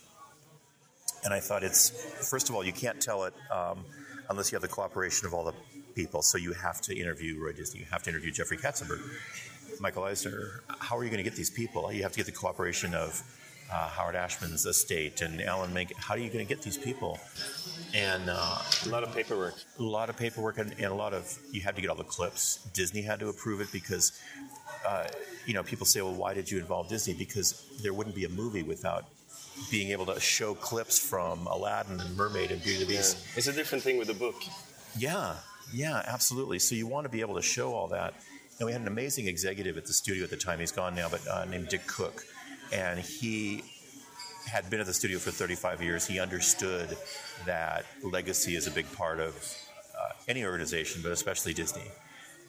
And 1.24 1.32
I 1.34 1.40
thought 1.40 1.62
it's, 1.62 1.90
first 2.28 2.48
of 2.48 2.54
all, 2.54 2.64
you 2.64 2.72
can't 2.72 3.00
tell 3.02 3.24
it 3.24 3.34
um, 3.52 3.84
unless 4.30 4.50
you 4.50 4.56
have 4.56 4.62
the 4.62 4.68
cooperation 4.68 5.26
of 5.26 5.34
all 5.34 5.44
the 5.44 5.52
people. 5.94 6.22
So 6.22 6.38
you 6.38 6.54
have 6.54 6.80
to 6.82 6.96
interview 6.98 7.38
Roy 7.38 7.52
Disney, 7.52 7.80
you 7.80 7.86
have 7.92 8.02
to 8.04 8.10
interview 8.10 8.30
Jeffrey 8.32 8.56
Katzenberg, 8.56 9.00
Michael 9.78 10.04
Eisner. 10.04 10.62
How 10.80 10.96
are 10.96 11.04
you 11.04 11.10
going 11.10 11.22
to 11.22 11.28
get 11.28 11.36
these 11.36 11.50
people? 11.50 11.92
You 11.92 12.02
have 12.02 12.12
to 12.12 12.16
get 12.16 12.26
the 12.26 12.32
cooperation 12.32 12.94
of 12.94 13.22
uh, 13.72 13.88
Howard 13.88 14.14
Ashman's 14.14 14.66
estate 14.66 15.20
and 15.22 15.40
Alan 15.42 15.72
Menken. 15.72 15.96
How 15.98 16.14
are 16.14 16.18
you 16.18 16.28
going 16.30 16.46
to 16.46 16.54
get 16.54 16.62
these 16.62 16.76
people? 16.78 17.18
And 17.94 18.28
uh, 18.28 18.58
A 18.86 18.88
lot 18.88 19.02
of 19.02 19.14
paperwork. 19.14 19.54
a 19.78 19.82
lot 19.82 20.10
of 20.10 20.16
paperwork 20.16 20.58
and, 20.58 20.72
and 20.72 20.86
a 20.86 20.94
lot 20.94 21.14
of 21.14 21.38
you 21.52 21.60
had 21.60 21.74
to 21.76 21.80
get 21.80 21.90
all 21.90 21.96
the 21.96 22.04
clips. 22.04 22.68
Disney 22.74 23.02
had 23.02 23.20
to 23.20 23.28
approve 23.28 23.60
it 23.60 23.68
because 23.72 24.20
uh, 24.86 25.06
you 25.46 25.54
know 25.54 25.62
people 25.62 25.86
say, 25.86 26.02
well, 26.02 26.14
why 26.14 26.34
did 26.34 26.50
you 26.50 26.58
involve 26.58 26.88
Disney? 26.88 27.14
Because 27.14 27.64
there 27.82 27.92
wouldn't 27.94 28.16
be 28.16 28.24
a 28.24 28.28
movie 28.28 28.62
without 28.62 29.04
being 29.70 29.90
able 29.92 30.06
to 30.06 30.18
show 30.18 30.54
clips 30.54 30.98
from 30.98 31.46
Aladdin 31.46 32.00
and 32.00 32.16
Mermaid 32.16 32.50
and 32.50 32.62
Beauty 32.62 32.80
and 32.82 32.88
the 32.88 32.94
Yeah. 32.94 32.98
Beast. 33.00 33.16
It's 33.36 33.46
a 33.46 33.52
different 33.52 33.84
thing 33.84 33.98
with 33.98 34.08
the 34.08 34.14
book. 34.14 34.34
Yeah, 34.98 35.36
yeah, 35.72 36.02
absolutely. 36.06 36.58
So 36.58 36.74
you 36.74 36.86
want 36.88 37.04
to 37.04 37.08
be 37.08 37.20
able 37.20 37.36
to 37.36 37.42
show 37.42 37.72
all 37.72 37.86
that. 37.88 38.14
And 38.58 38.66
we 38.66 38.72
had 38.72 38.80
an 38.80 38.88
amazing 38.88 39.26
executive 39.28 39.76
at 39.76 39.86
the 39.86 39.92
studio 39.92 40.24
at 40.24 40.30
the 40.30 40.36
time. 40.36 40.58
He's 40.60 40.72
gone 40.72 40.94
now, 40.94 41.08
but 41.08 41.26
uh, 41.28 41.44
named 41.44 41.68
Dick 41.68 41.86
Cook, 41.86 42.24
and 42.72 42.98
he 42.98 43.62
had 44.46 44.68
been 44.70 44.80
at 44.80 44.86
the 44.86 44.94
studio 44.94 45.18
for 45.18 45.30
35 45.30 45.82
years. 45.82 46.06
He 46.06 46.20
understood 46.20 46.96
that 47.46 47.86
legacy 48.02 48.56
is 48.56 48.66
a 48.66 48.70
big 48.70 48.90
part 48.92 49.20
of 49.20 49.34
uh, 49.98 50.10
any 50.28 50.44
organization, 50.44 51.02
but 51.02 51.12
especially 51.12 51.54
Disney. 51.54 51.90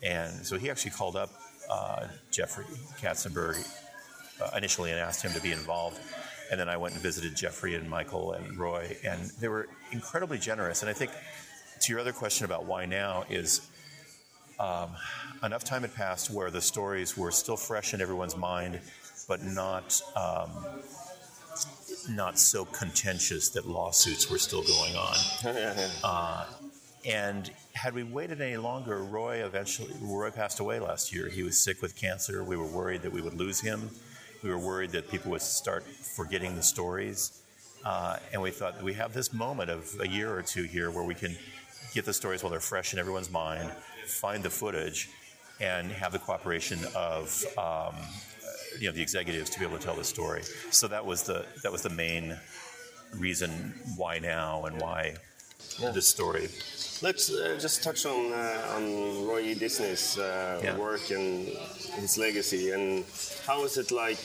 And 0.03 0.45
so 0.45 0.57
he 0.57 0.69
actually 0.69 0.91
called 0.91 1.15
up 1.15 1.31
uh, 1.69 2.07
Jeffrey 2.31 2.65
Katzenberg 3.01 3.57
uh, 4.41 4.57
initially 4.57 4.91
and 4.91 4.99
asked 4.99 5.23
him 5.23 5.31
to 5.33 5.41
be 5.41 5.51
involved. 5.51 5.99
And 6.51 6.59
then 6.59 6.69
I 6.69 6.77
went 6.77 6.93
and 6.93 7.01
visited 7.01 7.35
Jeffrey 7.35 7.75
and 7.75 7.89
Michael 7.89 8.33
and 8.33 8.57
Roy, 8.57 8.95
and 9.03 9.31
they 9.39 9.47
were 9.47 9.67
incredibly 9.91 10.37
generous. 10.37 10.81
And 10.81 10.89
I 10.89 10.93
think 10.93 11.11
to 11.81 11.91
your 11.91 11.99
other 11.99 12.13
question 12.13 12.45
about 12.45 12.65
why 12.65 12.85
now 12.85 13.25
is 13.29 13.67
um, 14.59 14.91
enough 15.43 15.63
time 15.63 15.81
had 15.81 15.93
passed 15.93 16.29
where 16.29 16.51
the 16.51 16.61
stories 16.61 17.17
were 17.17 17.31
still 17.31 17.57
fresh 17.57 17.93
in 17.93 18.01
everyone's 18.01 18.37
mind, 18.37 18.79
but 19.27 19.43
not 19.43 20.01
um, 20.15 20.49
not 22.09 22.37
so 22.37 22.65
contentious 22.65 23.49
that 23.49 23.67
lawsuits 23.67 24.29
were 24.29 24.37
still 24.37 24.63
going 24.63 24.95
on. 24.95 25.15
Uh, 26.03 26.45
and 27.05 27.51
had 27.73 27.93
we 27.93 28.03
waited 28.03 28.41
any 28.41 28.57
longer, 28.57 29.03
Roy 29.03 29.45
eventually 29.45 29.91
Roy 30.01 30.31
passed 30.31 30.59
away 30.59 30.79
last 30.79 31.13
year. 31.13 31.29
He 31.29 31.43
was 31.43 31.57
sick 31.57 31.81
with 31.81 31.95
cancer. 31.95 32.43
We 32.43 32.57
were 32.57 32.65
worried 32.65 33.03
that 33.03 33.11
we 33.11 33.21
would 33.21 33.35
lose 33.35 33.61
him. 33.61 33.91
We 34.43 34.49
were 34.49 34.57
worried 34.57 34.91
that 34.91 35.09
people 35.09 35.31
would 35.31 35.41
start 35.41 35.83
forgetting 35.83 36.55
the 36.55 36.63
stories. 36.63 37.41
Uh, 37.83 38.17
and 38.33 38.41
we 38.41 38.49
thought 38.49 38.81
we 38.81 38.93
have 38.93 39.13
this 39.13 39.33
moment 39.33 39.69
of 39.69 39.95
a 39.99 40.07
year 40.07 40.35
or 40.35 40.41
two 40.41 40.63
here 40.63 40.89
where 40.89 41.03
we 41.03 41.13
can 41.13 41.35
get 41.93 42.05
the 42.05 42.13
stories 42.13 42.41
while 42.41 42.49
they're 42.49 42.59
fresh 42.59 42.93
in 42.93 42.99
everyone's 42.99 43.29
mind, 43.29 43.71
find 44.07 44.41
the 44.41 44.49
footage, 44.49 45.09
and 45.61 45.91
have 45.91 46.11
the 46.11 46.19
cooperation 46.19 46.79
of 46.95 47.45
um, 47.57 47.95
you 48.79 48.87
know 48.87 48.93
the 48.93 49.01
executives 49.01 49.49
to 49.51 49.59
be 49.59 49.65
able 49.65 49.77
to 49.77 49.83
tell 49.83 49.95
the 49.95 50.03
story. 50.03 50.43
So 50.71 50.87
that 50.87 51.05
was 51.05 51.23
the 51.23 51.45
that 51.63 51.71
was 51.71 51.81
the 51.81 51.89
main 51.89 52.37
reason 53.17 53.73
why 53.97 54.19
now 54.19 54.65
and 54.65 54.79
why 54.81 55.15
this 55.93 56.07
story. 56.07 56.49
Let's 57.01 57.29
uh, 57.33 57.57
just 57.59 57.83
touch 57.83 58.05
on 58.05 58.31
uh, 58.31 58.75
on 58.75 58.83
Roy 59.27 59.41
E. 59.51 59.53
Disney's 59.55 60.17
uh, 60.17 60.61
Yeah. 60.63 60.77
work 60.77 61.09
and 61.11 61.47
his 61.99 62.17
legacy, 62.17 62.71
and 62.71 63.03
how 63.45 63.63
is 63.65 63.77
it 63.77 63.91
like 63.91 64.19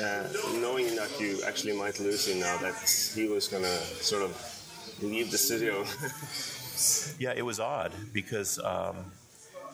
uh, 0.00 0.24
knowing 0.60 0.94
that 0.96 1.10
you 1.20 1.42
actually 1.46 1.76
might 1.76 1.98
lose 2.00 2.28
him 2.28 2.38
now 2.40 2.56
that 2.58 2.76
he 3.14 3.26
was 3.26 3.48
gonna 3.48 3.78
sort 4.00 4.22
of 4.22 4.32
leave 5.02 5.30
the 5.30 5.38
studio? 5.38 5.84
Yeah, 7.18 7.32
it 7.36 7.42
was 7.42 7.60
odd 7.60 7.92
because 8.12 8.58
um, 8.58 8.96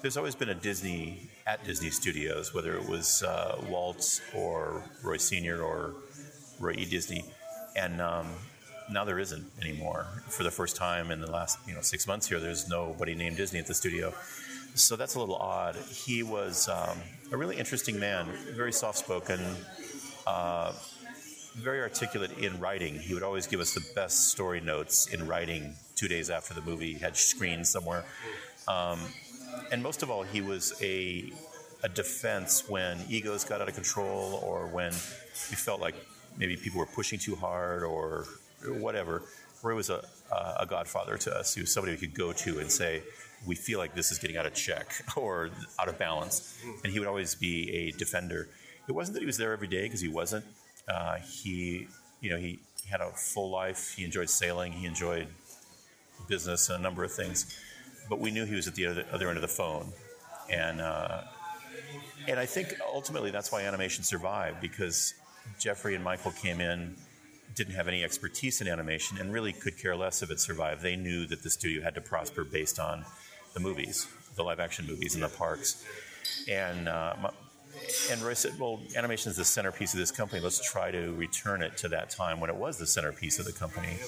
there's 0.02 0.16
always 0.18 0.34
been 0.34 0.50
a 0.50 0.54
Disney 0.54 1.30
at 1.48 1.64
Disney 1.64 1.90
Studios, 1.90 2.54
whether 2.54 2.76
it 2.76 2.88
was 2.88 3.22
uh, 3.22 3.58
Walt 3.70 4.20
or 4.34 4.84
Roy 5.02 5.16
Senior 5.16 5.62
or 5.62 5.94
Roy 6.60 6.74
E. 6.78 6.84
Disney, 6.84 7.24
and 7.74 8.00
um, 8.02 8.26
now 8.90 9.04
there 9.04 9.18
isn't 9.18 9.50
anymore. 9.62 10.06
For 10.28 10.44
the 10.44 10.50
first 10.50 10.76
time 10.76 11.10
in 11.10 11.20
the 11.20 11.30
last 11.30 11.58
you 11.66 11.74
know 11.74 11.80
six 11.80 12.06
months 12.06 12.28
here, 12.28 12.38
there's 12.38 12.68
nobody 12.68 13.14
named 13.14 13.38
Disney 13.38 13.58
at 13.58 13.66
the 13.66 13.74
studio. 13.74 14.12
So 14.74 14.94
that's 14.94 15.14
a 15.14 15.20
little 15.20 15.36
odd. 15.36 15.76
He 15.90 16.22
was 16.22 16.68
um, 16.68 16.98
a 17.32 17.36
really 17.36 17.56
interesting 17.56 17.98
man, 17.98 18.26
very 18.54 18.72
soft 18.72 18.98
spoken, 18.98 19.40
very 21.56 21.80
articulate 21.80 22.36
in 22.38 22.60
writing. 22.60 22.94
He 22.94 23.14
would 23.14 23.22
always 23.22 23.46
give 23.46 23.60
us 23.60 23.74
the 23.74 23.84
best 23.94 24.28
story 24.28 24.60
notes 24.60 25.06
in 25.06 25.26
writing 25.26 25.74
two 25.96 26.08
days 26.08 26.30
after 26.30 26.54
the 26.54 26.60
movie 26.60 26.94
had 26.94 27.16
screened 27.16 27.66
somewhere. 27.66 28.04
Um, 28.68 29.00
and 29.70 29.82
most 29.82 30.02
of 30.02 30.10
all, 30.10 30.22
he 30.22 30.40
was 30.40 30.74
a, 30.82 31.32
a 31.82 31.88
defense 31.88 32.68
when 32.68 32.98
egos 33.08 33.44
got 33.44 33.60
out 33.60 33.68
of 33.68 33.74
control 33.74 34.40
or 34.44 34.66
when 34.66 34.92
we 34.92 35.56
felt 35.56 35.80
like 35.80 35.94
maybe 36.36 36.56
people 36.56 36.78
were 36.78 36.86
pushing 36.86 37.18
too 37.18 37.34
hard 37.34 37.82
or 37.82 38.26
whatever. 38.66 39.22
Roy 39.62 39.74
was 39.74 39.90
a, 39.90 40.04
a 40.58 40.66
godfather 40.66 41.16
to 41.18 41.34
us. 41.34 41.54
He 41.54 41.60
was 41.60 41.72
somebody 41.72 41.94
we 41.94 41.98
could 41.98 42.14
go 42.14 42.32
to 42.32 42.58
and 42.60 42.70
say, 42.70 43.02
we 43.46 43.54
feel 43.54 43.78
like 43.78 43.94
this 43.94 44.10
is 44.10 44.18
getting 44.18 44.36
out 44.36 44.46
of 44.46 44.54
check 44.54 44.92
or 45.16 45.50
out 45.78 45.88
of 45.88 45.98
balance. 45.98 46.58
And 46.84 46.92
he 46.92 46.98
would 46.98 47.08
always 47.08 47.34
be 47.34 47.70
a 47.70 47.90
defender. 47.92 48.48
It 48.88 48.92
wasn't 48.92 49.14
that 49.14 49.20
he 49.20 49.26
was 49.26 49.36
there 49.36 49.52
every 49.52 49.68
day 49.68 49.82
because 49.82 50.00
he 50.00 50.08
wasn't. 50.08 50.44
Uh, 50.88 51.16
he, 51.16 51.88
you 52.20 52.30
know, 52.30 52.38
he 52.38 52.60
had 52.90 53.00
a 53.00 53.10
full 53.10 53.50
life. 53.50 53.94
He 53.96 54.04
enjoyed 54.04 54.30
sailing. 54.30 54.72
He 54.72 54.86
enjoyed 54.86 55.28
business 56.26 56.68
and 56.68 56.80
a 56.80 56.82
number 56.82 57.04
of 57.04 57.12
things. 57.12 57.58
But 58.08 58.20
we 58.20 58.30
knew 58.30 58.44
he 58.44 58.54
was 58.54 58.66
at 58.66 58.74
the 58.74 58.86
other, 58.86 59.04
other 59.12 59.28
end 59.28 59.36
of 59.36 59.42
the 59.42 59.48
phone, 59.48 59.92
and 60.50 60.80
uh, 60.80 61.22
and 62.26 62.38
I 62.38 62.46
think 62.46 62.74
ultimately 62.86 63.30
that's 63.30 63.52
why 63.52 63.62
animation 63.62 64.04
survived 64.04 64.60
because 64.60 65.14
Jeffrey 65.58 65.94
and 65.94 66.02
Michael 66.02 66.32
came 66.32 66.60
in, 66.60 66.96
didn't 67.54 67.74
have 67.74 67.88
any 67.88 68.04
expertise 68.04 68.60
in 68.60 68.68
animation, 68.68 69.18
and 69.18 69.32
really 69.32 69.52
could 69.52 69.78
care 69.78 69.96
less 69.96 70.22
if 70.22 70.30
it 70.30 70.40
survived. 70.40 70.82
They 70.82 70.96
knew 70.96 71.26
that 71.26 71.42
the 71.42 71.50
studio 71.50 71.82
had 71.82 71.94
to 71.96 72.00
prosper 72.00 72.44
based 72.44 72.78
on 72.78 73.04
the 73.54 73.60
movies, 73.60 74.06
the 74.36 74.42
live 74.42 74.60
action 74.60 74.86
movies 74.86 75.14
in 75.14 75.20
the 75.20 75.28
parks, 75.28 75.84
and. 76.48 76.88
Uh, 76.88 77.14
my, 77.22 77.30
and 78.10 78.20
Roy 78.22 78.34
said, 78.34 78.58
"Well, 78.58 78.80
animation 78.96 79.30
is 79.30 79.36
the 79.36 79.44
centerpiece 79.44 79.92
of 79.92 80.00
this 80.00 80.10
company. 80.10 80.40
Let's 80.40 80.60
try 80.68 80.90
to 80.90 81.12
return 81.14 81.62
it 81.62 81.76
to 81.78 81.88
that 81.90 82.10
time 82.10 82.40
when 82.40 82.50
it 82.50 82.56
was 82.56 82.78
the 82.78 82.86
centerpiece 82.86 83.38
of 83.38 83.44
the 83.44 83.52
company." 83.52 83.98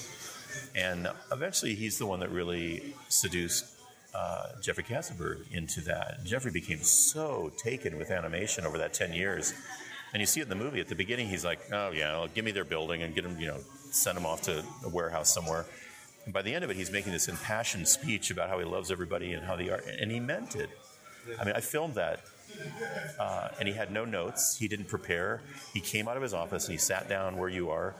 And 0.75 1.07
eventually, 1.31 1.75
he's 1.75 1.97
the 1.97 2.05
one 2.05 2.19
that 2.19 2.31
really 2.31 2.95
seduced 3.09 3.65
uh, 4.13 4.49
Jeffrey 4.61 4.83
Katzenberg 4.83 5.51
into 5.51 5.81
that. 5.81 6.23
Jeffrey 6.25 6.51
became 6.51 6.79
so 6.79 7.51
taken 7.57 7.97
with 7.97 8.11
animation 8.11 8.65
over 8.65 8.77
that 8.77 8.93
ten 8.93 9.13
years, 9.13 9.53
and 10.13 10.19
you 10.19 10.25
see 10.25 10.39
it 10.39 10.43
in 10.43 10.49
the 10.49 10.55
movie. 10.55 10.79
At 10.79 10.87
the 10.87 10.95
beginning, 10.95 11.27
he's 11.27 11.45
like, 11.45 11.59
"Oh 11.71 11.91
yeah, 11.91 12.11
well, 12.11 12.27
give 12.27 12.45
me 12.45 12.51
their 12.51 12.65
building 12.65 13.03
and 13.03 13.13
get 13.15 13.23
them, 13.23 13.39
you 13.39 13.47
know, 13.47 13.59
send 13.91 14.17
them 14.17 14.25
off 14.25 14.41
to 14.43 14.63
a 14.85 14.89
warehouse 14.89 15.33
somewhere." 15.33 15.65
And 16.25 16.33
by 16.33 16.41
the 16.41 16.53
end 16.53 16.63
of 16.63 16.69
it, 16.69 16.75
he's 16.75 16.91
making 16.91 17.13
this 17.13 17.27
impassioned 17.27 17.87
speech 17.87 18.29
about 18.29 18.49
how 18.49 18.59
he 18.59 18.65
loves 18.65 18.91
everybody 18.91 19.33
and 19.33 19.45
how 19.45 19.55
the 19.55 19.71
art, 19.71 19.85
and 19.99 20.11
he 20.11 20.19
meant 20.19 20.55
it. 20.55 20.69
I 21.39 21.45
mean, 21.45 21.55
I 21.55 21.61
filmed 21.61 21.95
that 21.95 22.21
uh, 23.19 23.49
and 23.59 23.67
he 23.67 23.73
had 23.73 23.91
no 23.91 24.05
notes. 24.05 24.57
He 24.57 24.67
didn't 24.67 24.87
prepare. 24.87 25.41
He 25.73 25.79
came 25.79 26.07
out 26.07 26.17
of 26.17 26.23
his 26.23 26.33
office 26.33 26.65
and 26.65 26.73
he 26.73 26.77
sat 26.77 27.07
down 27.09 27.37
where 27.37 27.49
you 27.49 27.69
are. 27.69 27.95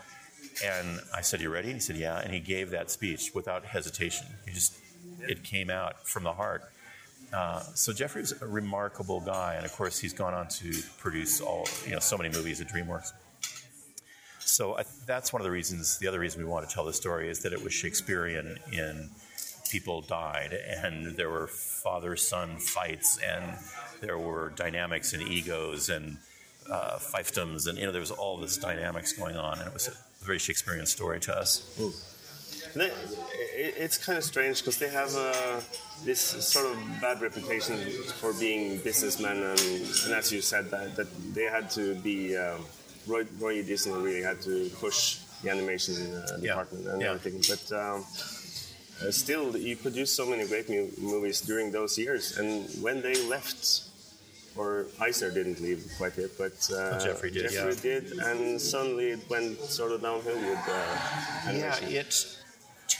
And 0.63 1.00
I 1.15 1.22
said, 1.22 1.41
"You 1.41 1.50
ready?" 1.50 1.70
And 1.70 1.75
he 1.75 1.82
said, 1.82 1.96
"Yeah." 1.96 2.20
And 2.20 2.34
he 2.34 2.39
gave 2.39 2.72
that 2.72 2.91
speech 2.91 3.32
without 3.34 3.63
hesitation. 3.65 4.27
He 4.46 4.51
just 4.51 4.77
it 5.28 5.44
came 5.44 5.70
out 5.70 6.08
from 6.08 6.24
the 6.24 6.34
heart. 6.34 6.63
Uh, 7.34 7.62
so 7.75 7.94
Jeffrey's 7.94 8.34
a 8.42 8.48
remarkable 8.48 9.22
guy, 9.22 9.56
and 9.56 9.66
of 9.66 9.72
course, 9.74 10.00
he's 10.00 10.13
gone 10.13 10.34
on 10.34 10.48
to 10.50 10.74
produce 10.98 11.40
all 11.40 11.68
you 11.86 11.94
know 11.94 12.00
so 12.00 12.18
many 12.18 12.30
movies 12.30 12.60
at 12.60 12.68
DreamWorks. 12.68 13.13
So 14.40 14.78
I, 14.78 14.84
that's 15.06 15.32
one 15.32 15.42
of 15.42 15.46
the 15.46 15.51
reasons. 15.51 15.98
The 16.00 16.08
other 16.08 16.20
reason 16.20 16.42
we 16.42 16.50
want 16.50 16.68
to 16.68 16.74
tell 16.74 16.84
the 16.84 16.94
story 16.94 17.30
is 17.30 17.40
that 17.44 17.54
it 17.54 17.63
was 17.63 17.74
Shakespearean 17.74 18.58
in 18.72 19.10
people 19.72 20.01
died, 20.01 20.54
and 20.54 21.16
there 21.16 21.30
were 21.30 21.48
father-son 21.48 22.58
fights, 22.58 23.18
and 23.20 23.54
there 24.01 24.18
were 24.18 24.51
dynamics 24.58 25.13
and 25.13 25.24
egos 25.24 25.88
and 25.90 26.18
uh, 26.70 26.98
fiefdoms, 26.98 27.68
and 27.68 27.78
you 27.78 27.86
know 27.86 27.92
there 27.94 28.01
was 28.01 28.12
all 28.12 28.38
this 28.38 28.58
dynamics 28.58 29.13
going 29.13 29.38
on, 29.38 29.60
and 29.60 29.68
it 29.68 29.74
was 29.74 29.88
a 29.88 30.25
very 30.25 30.40
Shakespearean 30.40 30.86
story 30.86 31.20
to 31.22 31.36
us. 31.36 31.63
They, 32.75 32.86
it, 32.86 33.75
it's 33.78 33.98
kind 33.98 34.18
of 34.18 34.24
strange 34.24 34.60
because 34.60 34.78
they 34.78 34.90
have 34.90 35.13
uh, 35.16 35.62
this 36.06 36.20
sort 36.22 36.66
of 36.68 36.78
bad 37.01 37.22
reputation 37.22 37.78
for 38.20 38.34
being 38.34 38.78
businessmen, 38.80 39.38
and, 39.38 39.60
and 39.60 40.13
as 40.13 40.32
you 40.32 40.42
said, 40.42 40.70
that, 40.72 40.96
that 40.96 41.08
they 41.34 41.44
had 41.46 41.70
to 41.72 41.96
be. 41.96 42.38
Um, 42.38 42.66
Roy, 43.08 43.25
Roy. 43.40 43.63
Disney 43.63 43.94
really 43.94 44.22
had 44.22 44.40
to 44.44 44.70
push 44.80 45.18
the 45.42 45.50
animation 45.50 45.96
uh, 46.13 46.38
Yeah. 46.40 46.50
department 46.50 46.88
and 46.88 47.01
Yeah. 47.01 47.13
everything. 47.13 47.42
But 47.50 47.63
um, 47.75 48.06
uh, 49.01 49.10
still, 49.10 49.58
you 49.58 49.75
produced 49.75 50.16
so 50.16 50.24
many 50.28 50.46
great 50.48 50.70
mu- 50.70 50.92
movies 51.00 51.42
during 51.42 51.72
those 51.72 51.98
years, 51.98 52.38
and 52.38 52.70
when 52.80 53.01
they 53.01 53.16
left, 53.28 53.86
or 54.56 54.86
Eisner 55.00 55.32
didn't 55.32 55.60
leave 55.62 55.84
quite 55.98 56.16
yet, 56.16 56.30
but 56.38 56.54
uh, 56.72 57.00
Jeffrey 57.04 57.32
did, 57.32 57.50
Jeffrey 57.50 57.74
yeah. 57.74 58.00
did, 58.00 58.12
and 58.20 58.62
suddenly 58.62 59.08
it 59.18 59.28
went 59.28 59.58
sort 59.62 59.94
of 59.94 60.01
downhill 60.04 60.36
with 60.38 60.60
uh, 60.70 61.51
Yeah, 61.51 61.75
it. 61.82 62.38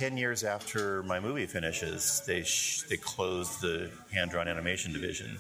Ten 0.02 0.18
years 0.18 0.44
after 0.44 1.04
my 1.04 1.20
movie 1.20 1.46
finishes, 1.46 2.24
they 2.26 2.42
sh- 2.42 2.82
they 2.90 2.98
closed 2.98 3.62
the 3.62 3.92
hand 4.12 4.32
drawn 4.32 4.48
animation 4.48 4.92
division. 4.92 5.38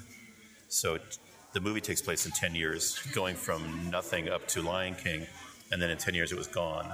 So 0.68 0.94
it, 0.94 1.18
the 1.54 1.60
movie 1.60 1.82
takes 1.82 2.00
place 2.00 2.28
in 2.28 2.32
ten 2.32 2.54
years, 2.54 3.00
going 3.12 3.36
from 3.36 3.90
nothing 3.90 4.30
up 4.30 4.48
to 4.50 4.62
Lion 4.62 4.94
King, 4.94 5.26
and 5.72 5.82
then 5.82 5.90
in 5.90 5.98
ten 5.98 6.14
years 6.14 6.32
it 6.32 6.38
was 6.38 6.46
gone, 6.46 6.86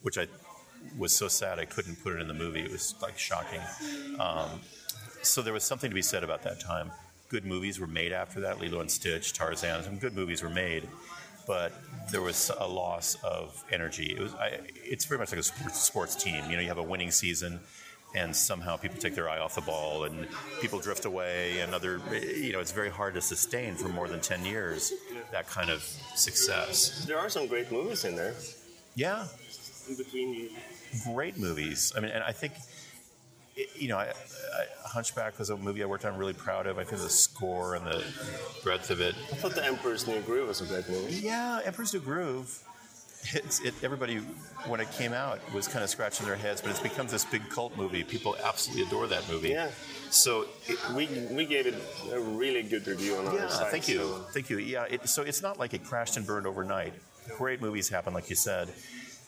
which 0.00 0.16
I 0.16 0.26
was 0.96 1.14
so 1.14 1.28
sad 1.28 1.58
I 1.58 1.66
couldn't 1.66 2.02
put 2.02 2.14
it 2.14 2.20
in 2.22 2.28
the 2.28 2.32
movie. 2.32 2.62
It 2.62 2.70
was 2.70 2.94
like 3.02 3.18
shocking. 3.18 3.60
Um, 4.18 4.48
so 5.20 5.42
there 5.42 5.52
was 5.52 5.64
something 5.64 5.90
to 5.90 5.94
be 5.94 6.00
said 6.00 6.24
about 6.24 6.42
that 6.44 6.60
time. 6.60 6.92
Good 7.28 7.44
movies 7.44 7.78
were 7.78 7.86
made 7.86 8.12
after 8.12 8.40
that. 8.40 8.58
Lilo 8.58 8.80
and 8.80 8.90
Stitch, 8.90 9.34
Tarzan, 9.34 9.84
some 9.84 9.98
good 9.98 10.14
movies 10.14 10.42
were 10.42 10.48
made, 10.48 10.88
but 11.46 11.72
there 12.10 12.22
was 12.22 12.50
a 12.58 12.66
loss 12.66 13.16
of 13.22 13.62
energy. 13.70 14.14
It 14.16 14.20
was. 14.20 14.34
I, 14.34 14.58
it's 14.74 15.04
very 15.04 15.18
much 15.18 15.30
like 15.32 15.40
a 15.40 15.42
sports, 15.42 15.80
sports 15.80 16.14
team. 16.16 16.44
You 16.48 16.56
know, 16.56 16.62
you 16.62 16.68
have 16.68 16.78
a 16.78 16.82
winning 16.82 17.10
season, 17.10 17.60
and 18.14 18.34
somehow 18.34 18.76
people 18.76 18.98
take 18.98 19.14
their 19.14 19.28
eye 19.28 19.38
off 19.38 19.54
the 19.54 19.60
ball, 19.62 20.04
and 20.04 20.26
people 20.60 20.78
drift 20.80 21.04
away, 21.04 21.60
and 21.60 21.74
other. 21.74 22.00
You 22.12 22.52
know, 22.52 22.60
it's 22.60 22.72
very 22.72 22.90
hard 22.90 23.14
to 23.14 23.20
sustain 23.20 23.74
for 23.74 23.88
more 23.88 24.08
than 24.08 24.20
ten 24.20 24.44
years 24.44 24.92
that 25.30 25.46
kind 25.48 25.70
of 25.70 25.82
success. 26.14 27.04
There 27.06 27.18
are 27.18 27.28
some 27.28 27.46
great 27.46 27.70
movies 27.72 28.04
in 28.04 28.16
there. 28.16 28.34
Yeah, 28.94 29.26
In 29.88 29.96
between, 29.96 30.50
great 31.04 31.38
movies. 31.38 31.92
I 31.96 32.00
mean, 32.00 32.10
and 32.10 32.22
I 32.22 32.32
think, 32.32 32.52
it- 33.56 33.70
you 33.76 33.88
know, 33.88 33.98
I, 33.98 34.04
I, 34.08 34.88
Hunchback 34.88 35.38
was 35.38 35.50
a 35.50 35.56
movie 35.56 35.82
I 35.82 35.86
worked 35.86 36.04
on. 36.04 36.16
Really 36.16 36.32
proud 36.32 36.66
of. 36.66 36.78
I 36.78 36.84
think 36.84 37.00
the 37.02 37.08
score 37.10 37.74
and 37.74 37.86
the 37.86 38.04
breadth 38.62 38.90
of 38.90 39.00
it. 39.00 39.14
I 39.30 39.36
thought 39.36 39.54
The 39.54 39.64
Emperor's 39.64 40.06
New 40.06 40.20
Groove 40.20 40.48
was 40.48 40.60
a 40.60 40.66
great 40.66 40.88
movie. 40.88 41.14
Yeah, 41.14 41.60
Emperor's 41.64 41.92
New 41.94 42.00
Groove. 42.00 42.62
It's, 43.34 43.60
it, 43.60 43.72
everybody, 43.84 44.16
when 44.66 44.80
it 44.80 44.90
came 44.90 45.12
out, 45.12 45.38
was 45.54 45.68
kind 45.68 45.84
of 45.84 45.90
scratching 45.90 46.26
their 46.26 46.34
heads, 46.34 46.60
but 46.60 46.70
it's 46.70 46.80
become 46.80 47.06
this 47.06 47.24
big 47.24 47.48
cult 47.50 47.76
movie. 47.76 48.02
People 48.02 48.34
absolutely 48.42 48.82
adore 48.84 49.06
that 49.06 49.28
movie. 49.30 49.50
Yeah. 49.50 49.70
So, 50.10 50.46
it, 50.66 50.76
We 50.96 51.06
we 51.30 51.44
gave 51.46 51.66
it 51.68 51.74
a 52.12 52.18
really 52.18 52.64
good 52.64 52.84
review 52.86 53.14
on 53.14 53.28
our 53.28 53.34
yeah, 53.36 53.48
site. 53.48 53.70
thank 53.70 53.86
you, 53.88 53.98
so- 53.98 54.26
thank 54.32 54.50
you. 54.50 54.58
Yeah, 54.58 54.86
it, 54.90 55.08
so 55.08 55.22
it's 55.22 55.40
not 55.40 55.56
like 55.58 55.72
it 55.72 55.84
crashed 55.84 56.16
and 56.16 56.26
burned 56.26 56.48
overnight. 56.48 56.94
Great 57.38 57.60
movies 57.62 57.88
happen, 57.88 58.12
like 58.12 58.28
you 58.28 58.34
said. 58.36 58.68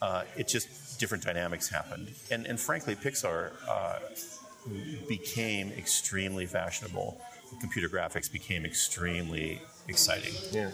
Uh, 0.02 0.24
it 0.36 0.48
just 0.48 0.68
different 0.98 1.24
dynamics 1.24 1.68
happened, 1.68 2.08
and 2.30 2.46
and 2.46 2.58
frankly, 2.58 2.94
Pixar 2.94 3.52
uh, 3.68 3.98
became 5.08 5.70
extremely 5.72 6.46
fashionable. 6.46 7.20
Computer 7.60 7.88
graphics 7.88 8.30
became 8.30 8.64
extremely 8.64 9.60
exciting. 9.88 10.34
Yeah. 10.50 10.70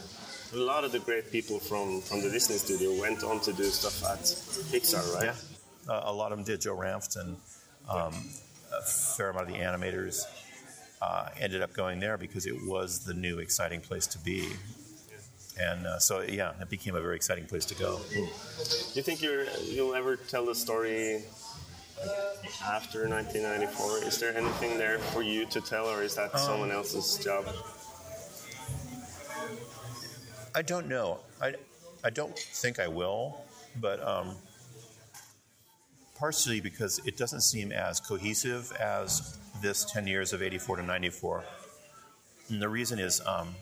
A 0.52 0.56
lot 0.56 0.82
of 0.84 0.90
the 0.90 0.98
great 0.98 1.30
people 1.30 1.60
from, 1.60 2.00
from 2.00 2.22
the 2.22 2.30
Disney 2.30 2.56
studio 2.56 3.00
went 3.00 3.22
on 3.22 3.38
to 3.40 3.52
do 3.52 3.64
stuff 3.64 4.02
at 4.04 4.18
Pixar, 4.72 5.14
right? 5.14 5.26
Yeah, 5.26 5.92
uh, 5.92 6.02
a 6.06 6.12
lot 6.12 6.32
of 6.32 6.38
them 6.38 6.44
did. 6.44 6.60
Joe 6.60 6.76
Ranft 6.76 7.16
and 7.16 7.36
um, 7.88 8.14
a 8.76 8.82
fair 8.82 9.30
amount 9.30 9.48
of 9.48 9.54
the 9.54 9.60
animators 9.60 10.22
uh, 11.00 11.28
ended 11.38 11.62
up 11.62 11.72
going 11.72 12.00
there 12.00 12.18
because 12.18 12.46
it 12.46 12.56
was 12.66 13.04
the 13.04 13.14
new 13.14 13.38
exciting 13.38 13.80
place 13.80 14.06
to 14.08 14.18
be. 14.18 14.48
And 15.60 15.86
uh, 15.86 15.98
so, 15.98 16.22
yeah, 16.22 16.52
it 16.60 16.70
became 16.70 16.94
a 16.94 17.00
very 17.00 17.16
exciting 17.16 17.44
place 17.44 17.66
to 17.66 17.74
go. 17.74 18.00
Do 18.10 18.20
you 18.94 19.02
think 19.02 19.20
you're, 19.20 19.44
you'll 19.64 19.94
ever 19.94 20.16
tell 20.16 20.46
the 20.46 20.54
story 20.54 21.22
after 22.64 23.06
1994? 23.08 24.04
Is 24.04 24.18
there 24.18 24.34
anything 24.36 24.78
there 24.78 24.98
for 24.98 25.22
you 25.22 25.44
to 25.46 25.60
tell, 25.60 25.86
or 25.86 26.02
is 26.02 26.14
that 26.14 26.38
someone 26.38 26.70
else's 26.70 27.22
job? 27.22 27.46
I 30.54 30.62
don't 30.62 30.88
know. 30.88 31.20
I, 31.40 31.54
I 32.02 32.10
don't 32.10 32.36
think 32.36 32.80
I 32.80 32.88
will, 32.88 33.44
but 33.80 34.02
um, 34.02 34.36
partially 36.16 36.60
because 36.60 37.00
it 37.06 37.16
doesn't 37.16 37.42
seem 37.42 37.70
as 37.70 38.00
cohesive 38.00 38.72
as 38.72 39.38
this 39.60 39.84
10 39.84 40.06
years 40.06 40.32
of 40.32 40.42
84 40.42 40.76
to 40.76 40.82
94. 40.82 41.44
And 42.48 42.62
the 42.62 42.68
reason 42.68 42.98
is 42.98 43.20
um, 43.26 43.54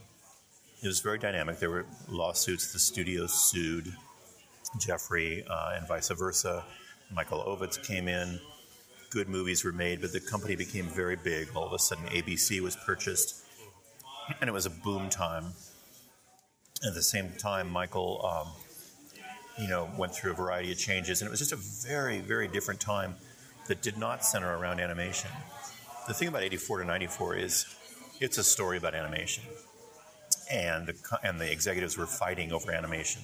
it 0.83 0.87
was 0.87 1.01
very 1.01 1.19
dynamic. 1.19 1.59
There 1.59 1.71
were 1.71 1.87
lawsuits. 2.09 2.73
The 2.73 2.79
studio 2.79 3.27
sued 3.27 3.93
Jeffrey 4.79 5.45
uh, 5.49 5.75
and 5.77 5.89
vice 5.89 6.09
versa. 6.11 6.65
Michael 7.13 7.41
Ovitz 7.41 7.83
came 7.83 8.07
in. 8.07 8.39
Good 9.11 9.29
movies 9.29 9.65
were 9.65 9.73
made, 9.73 10.01
but 10.01 10.13
the 10.13 10.21
company 10.21 10.55
became 10.55 10.85
very 10.85 11.17
big. 11.17 11.49
All 11.55 11.67
of 11.67 11.73
a 11.73 11.79
sudden, 11.79 12.05
ABC 12.07 12.61
was 12.61 12.77
purchased, 12.77 13.45
and 14.41 14.49
it 14.49 14.53
was 14.53 14.67
a 14.67 14.71
boom 14.71 15.09
time. 15.09 15.55
At 16.87 16.95
the 16.95 17.03
same 17.03 17.33
time, 17.39 17.71
Michael, 17.71 18.25
um, 18.25 18.49
you 19.59 19.69
know, 19.69 19.91
went 19.97 20.15
through 20.15 20.33
a 20.33 20.35
variety 20.35 20.71
of 20.71 20.79
changes, 20.79 21.23
and 21.23 21.29
it 21.29 21.31
was 21.31 21.41
just 21.41 21.53
a 21.53 21.89
very, 21.89 22.21
very 22.21 22.47
different 22.47 22.81
time 22.81 23.17
that 23.67 23.83
did 23.83 23.97
not 23.97 24.25
center 24.25 24.57
around 24.57 24.79
animation. 24.79 25.31
The 26.07 26.15
thing 26.15 26.29
about 26.29 26.43
84 26.43 26.81
to 26.81 26.85
94 26.85 27.37
is 27.37 27.67
it's 28.21 28.39
a 28.39 28.45
story 28.45 28.77
about 28.77 28.95
animation, 28.95 29.45
and 30.51 30.87
the, 30.87 31.19
and 31.23 31.41
the 31.41 31.51
executives 31.51 31.97
were 31.97 32.07
fighting 32.07 32.53
over 32.53 32.73
animation. 32.73 33.23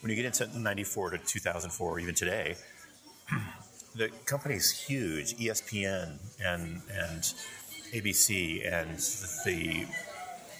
When 0.00 0.10
you 0.10 0.16
get 0.16 0.24
into 0.24 0.58
94 0.58 1.10
to 1.10 1.18
2004, 1.18 2.00
even 2.00 2.14
today, 2.14 2.56
the 3.94 4.10
company's 4.24 4.70
huge, 4.70 5.36
ESPN 5.36 6.18
and 6.44 6.82
and 6.92 7.22
ABC 7.92 8.66
and 8.70 8.98
the 9.44 9.86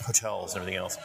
hotels 0.04 0.54
and 0.54 0.62
everything 0.62 0.78
else. 0.78 0.96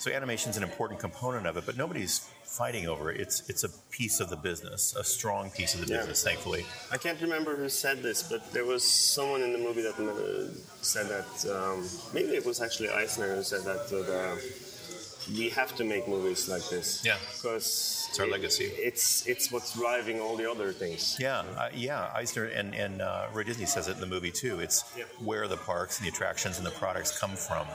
So 0.00 0.10
animation 0.10 0.48
is 0.50 0.56
an 0.56 0.62
important 0.62 0.98
component 0.98 1.46
of 1.46 1.58
it, 1.58 1.66
but 1.66 1.76
nobody's 1.76 2.20
fighting 2.44 2.86
over 2.88 3.12
it. 3.12 3.20
It's 3.20 3.46
it's 3.50 3.64
a 3.64 3.68
piece 3.90 4.18
of 4.18 4.30
the 4.30 4.36
business, 4.36 4.96
a 4.96 5.04
strong 5.04 5.50
piece 5.50 5.74
of 5.74 5.80
the 5.82 5.88
Yeah. 5.92 5.98
business, 5.98 6.24
thankfully. 6.24 6.64
I 6.90 6.96
can't 6.96 7.20
remember 7.20 7.54
who 7.54 7.68
said 7.68 8.02
this, 8.02 8.22
but 8.22 8.50
there 8.50 8.64
was 8.64 8.82
someone 8.82 9.42
in 9.42 9.52
the 9.52 9.58
movie 9.58 9.82
that 9.82 9.96
uh, 10.00 10.48
said 10.80 11.06
that 11.14 11.30
um, 11.54 11.86
maybe 12.14 12.30
it 12.34 12.46
was 12.46 12.62
actually 12.62 12.88
Eisner 12.88 13.36
who 13.36 13.42
said 13.42 13.62
that 13.64 13.82
uh, 13.92 14.00
the, 14.10 15.36
we 15.38 15.50
have 15.50 15.76
to 15.76 15.84
make 15.84 16.08
movies 16.08 16.48
like 16.48 16.66
this. 16.70 17.04
Yeah. 17.04 17.18
because 17.34 18.06
It's 18.08 18.18
our 18.18 18.26
legacy. 18.26 18.68
It's 18.88 19.26
it's 19.26 19.52
what's 19.52 19.74
driving 19.82 20.18
all 20.18 20.34
the 20.42 20.50
other 20.50 20.72
things. 20.72 21.02
Yeah, 21.20 21.40
uh, 21.58 21.68
yeah. 21.74 22.10
Eisner 22.20 22.46
and, 22.46 22.74
and 22.74 23.02
uh, 23.02 23.26
Roy 23.34 23.44
Disney 23.44 23.66
says 23.66 23.86
it 23.86 23.96
in 23.96 24.00
the 24.00 24.12
movie 24.16 24.32
too. 24.32 24.60
It's 24.60 24.78
Yeah. 24.96 25.04
where 25.28 25.46
the 25.46 25.58
parks 25.70 25.98
and 25.98 26.06
the 26.06 26.10
attractions 26.14 26.56
and 26.56 26.64
the 26.66 26.76
products 26.82 27.10
come 27.22 27.36
from, 27.36 27.66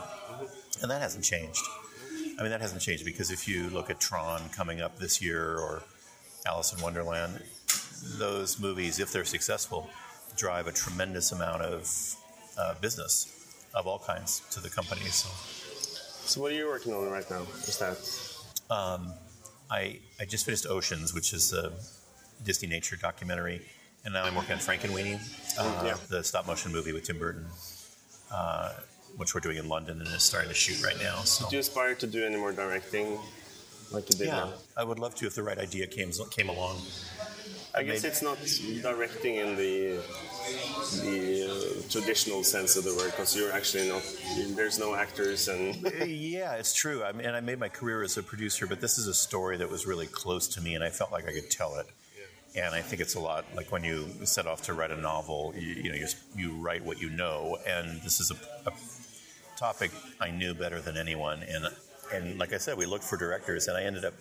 and 0.81 0.89
that 0.89 1.01
hasn't 1.03 1.23
changed. 1.23 1.61
I 2.37 2.41
mean, 2.41 2.51
that 2.51 2.61
hasn't 2.61 2.81
changed 2.81 3.05
because 3.05 3.31
if 3.31 3.47
you 3.47 3.69
look 3.69 3.89
at 3.89 3.99
Tron 3.99 4.41
coming 4.49 4.81
up 4.81 4.99
this 4.99 5.21
year 5.21 5.57
or 5.57 5.83
Alice 6.45 6.73
in 6.73 6.81
Wonderland, 6.81 7.41
those 8.17 8.59
movies, 8.59 8.99
if 8.99 9.11
they're 9.11 9.25
successful, 9.25 9.89
drive 10.35 10.67
a 10.67 10.71
tremendous 10.71 11.31
amount 11.31 11.61
of 11.61 12.15
uh, 12.57 12.73
business 12.81 13.31
of 13.73 13.87
all 13.87 13.99
kinds 13.99 14.41
to 14.51 14.59
the 14.59 14.69
company. 14.69 15.01
So 15.05 15.29
So 16.25 16.41
what 16.41 16.51
are 16.51 16.55
you 16.55 16.67
working 16.67 16.93
on 16.93 17.09
right 17.09 17.29
now? 17.29 17.43
Is 17.67 17.77
that 17.79 17.97
I, 19.71 19.99
I 20.19 20.25
just 20.25 20.45
finished 20.45 20.65
Oceans, 20.67 21.13
which 21.13 21.33
is 21.33 21.53
a 21.53 21.71
Disneynature 22.43 22.99
documentary, 22.99 23.61
and 24.03 24.13
now 24.13 24.23
I'm 24.23 24.35
working 24.35 24.53
on 24.53 24.59
Frankenweenie, 24.59 25.19
uh, 25.57 25.83
Yeah. 25.85 25.97
the 26.09 26.23
stop 26.23 26.45
motion 26.47 26.71
movie 26.71 26.91
with 26.93 27.03
Tim 27.05 27.17
Burton, 27.17 27.47
uh, 28.31 28.73
which 29.17 29.33
we're 29.33 29.41
doing 29.41 29.57
in 29.57 29.67
London 29.67 29.99
and 29.99 30.07
is 30.09 30.23
starting 30.23 30.49
to 30.49 30.55
shoot 30.55 30.83
right 30.83 30.99
now. 31.01 31.17
So 31.21 31.49
do 31.49 31.55
you 31.55 31.59
aspire 31.59 31.95
to 31.95 32.07
do 32.07 32.25
any 32.25 32.37
more 32.37 32.51
directing, 32.51 33.17
like 33.91 34.09
you 34.09 34.17
did 34.17 34.27
yeah, 34.27 34.35
now? 34.35 34.53
I 34.77 34.83
would 34.83 34.99
love 34.99 35.15
to 35.15 35.27
if 35.27 35.35
the 35.35 35.43
right 35.43 35.57
idea 35.57 35.87
came 35.87 36.11
came 36.31 36.49
along. 36.49 36.77
I 37.75 37.83
guess 37.83 38.03
made- 38.03 38.09
it's 38.09 38.21
not 38.21 38.37
directing 38.81 39.35
in 39.35 39.55
the 39.55 40.01
the 41.01 41.49
uh, 41.49 41.89
traditional 41.89 42.43
sense 42.43 42.75
of 42.75 42.83
the 42.83 42.93
word, 42.95 43.11
because 43.11 43.35
you're 43.35 43.51
actually 43.51 43.89
not. 43.89 44.01
There's 44.55 44.79
no 44.79 44.95
actors 44.95 45.47
and. 45.47 45.75
yeah, 46.07 46.53
it's 46.55 46.73
true. 46.73 47.03
I 47.03 47.11
mean, 47.11 47.25
and 47.25 47.35
I 47.35 47.41
made 47.41 47.59
my 47.59 47.69
career 47.69 48.03
as 48.03 48.17
a 48.17 48.23
producer, 48.23 48.67
but 48.67 48.79
this 48.81 48.97
is 48.97 49.07
a 49.07 49.13
story 49.13 49.57
that 49.57 49.69
was 49.69 49.85
really 49.85 50.07
close 50.07 50.47
to 50.49 50.61
me, 50.61 50.75
and 50.75 50.83
I 50.83 50.89
felt 50.89 51.11
like 51.11 51.27
I 51.27 51.33
could 51.33 51.49
tell 51.49 51.77
it. 51.77 51.87
And 52.55 52.73
I 52.73 52.81
think 52.81 53.01
it's 53.01 53.15
a 53.15 53.19
lot 53.19 53.43
like 53.53 53.69
when 53.73 53.83
you 53.83 54.07
set 54.23 54.47
off 54.47 54.61
to 54.63 54.73
write 54.73 54.91
a 54.91 54.95
novel. 54.95 55.53
You, 55.57 55.73
you 55.83 55.89
know, 55.89 55.95
you, 55.95 56.07
you 56.37 56.53
write 56.53 56.85
what 56.85 57.01
you 57.01 57.09
know, 57.09 57.57
and 57.67 58.01
this 58.01 58.21
is 58.21 58.31
a, 58.31 58.69
a 58.69 58.71
topic 59.57 59.91
I 60.19 60.31
knew 60.31 60.53
better 60.53 60.79
than 60.79 60.97
anyone. 60.97 61.43
And 61.43 61.67
and 62.13 62.37
like 62.37 62.53
I 62.53 62.57
said, 62.57 62.77
we 62.77 62.85
looked 62.85 63.03
for 63.03 63.17
directors, 63.17 63.67
and 63.67 63.77
I 63.77 63.83
ended 63.83 64.05
up 64.05 64.13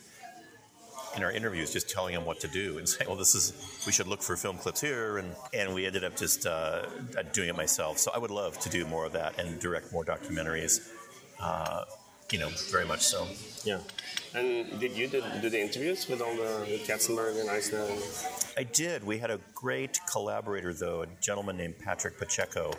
in 1.16 1.22
our 1.22 1.30
interviews 1.30 1.72
just 1.72 1.88
telling 1.88 2.14
them 2.14 2.24
what 2.24 2.40
to 2.40 2.48
do 2.48 2.78
and 2.78 2.88
saying, 2.92 3.08
"Well, 3.08 3.18
this 3.18 3.34
is 3.34 3.52
we 3.86 3.92
should 3.92 4.06
look 4.06 4.22
for 4.22 4.36
film 4.36 4.56
clips 4.58 4.80
here," 4.80 5.18
and 5.18 5.34
and 5.52 5.74
we 5.74 5.86
ended 5.86 6.04
up 6.04 6.16
just 6.16 6.46
uh, 6.46 6.86
doing 7.32 7.48
it 7.48 7.56
myself. 7.56 7.98
So 7.98 8.10
I 8.14 8.18
would 8.18 8.30
love 8.30 8.58
to 8.60 8.68
do 8.68 8.86
more 8.86 9.04
of 9.04 9.12
that 9.12 9.38
and 9.38 9.60
direct 9.60 9.92
more 9.92 10.04
documentaries. 10.04 10.90
Uh, 11.40 11.84
you 12.30 12.38
know, 12.38 12.48
very 12.70 12.86
much 12.86 13.02
so. 13.02 13.26
Yeah. 13.64 13.78
And 14.34 14.80
did 14.80 14.92
you 14.96 15.06
do, 15.06 15.22
do 15.40 15.48
the 15.50 15.60
interviews 15.60 16.08
with 16.08 16.20
all 16.20 16.34
the 16.34 16.66
with 16.68 16.86
Katzenberg 16.86 17.40
and 17.40 17.48
Eisner? 17.50 17.86
I 18.56 18.64
did. 18.64 19.04
We 19.04 19.18
had 19.18 19.30
a 19.30 19.38
great 19.54 20.00
collaborator, 20.10 20.72
though, 20.72 21.02
a 21.02 21.06
gentleman 21.20 21.56
named 21.56 21.78
Patrick 21.78 22.18
Pacheco, 22.18 22.72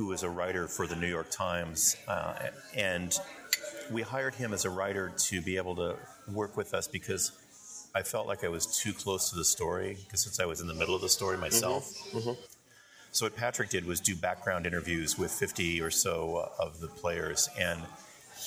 who 0.00 0.06
was 0.06 0.22
a 0.22 0.30
writer 0.30 0.66
for 0.66 0.86
the 0.86 0.96
New 0.96 1.06
York 1.06 1.30
Times, 1.30 1.94
uh, 2.08 2.32
and 2.74 3.18
we 3.90 4.00
hired 4.00 4.34
him 4.34 4.54
as 4.54 4.64
a 4.64 4.70
writer 4.70 5.12
to 5.14 5.42
be 5.42 5.58
able 5.58 5.76
to 5.76 5.94
work 6.26 6.56
with 6.56 6.72
us 6.72 6.88
because 6.88 7.32
I 7.94 8.00
felt 8.00 8.26
like 8.26 8.42
I 8.42 8.48
was 8.48 8.80
too 8.80 8.94
close 8.94 9.28
to 9.28 9.36
the 9.36 9.44
story 9.44 9.98
because 10.02 10.22
since 10.22 10.40
I 10.40 10.46
was 10.46 10.62
in 10.62 10.68
the 10.68 10.72
middle 10.72 10.94
of 10.94 11.02
the 11.02 11.08
story 11.10 11.36
myself. 11.36 11.84
So 13.12 13.26
what 13.26 13.36
Patrick 13.36 13.68
did 13.68 13.84
was 13.84 14.00
do 14.00 14.16
background 14.16 14.64
interviews 14.66 15.18
with 15.18 15.32
50 15.32 15.82
or 15.82 15.90
so 15.90 16.50
of 16.58 16.80
the 16.80 16.88
players, 16.88 17.50
and 17.58 17.82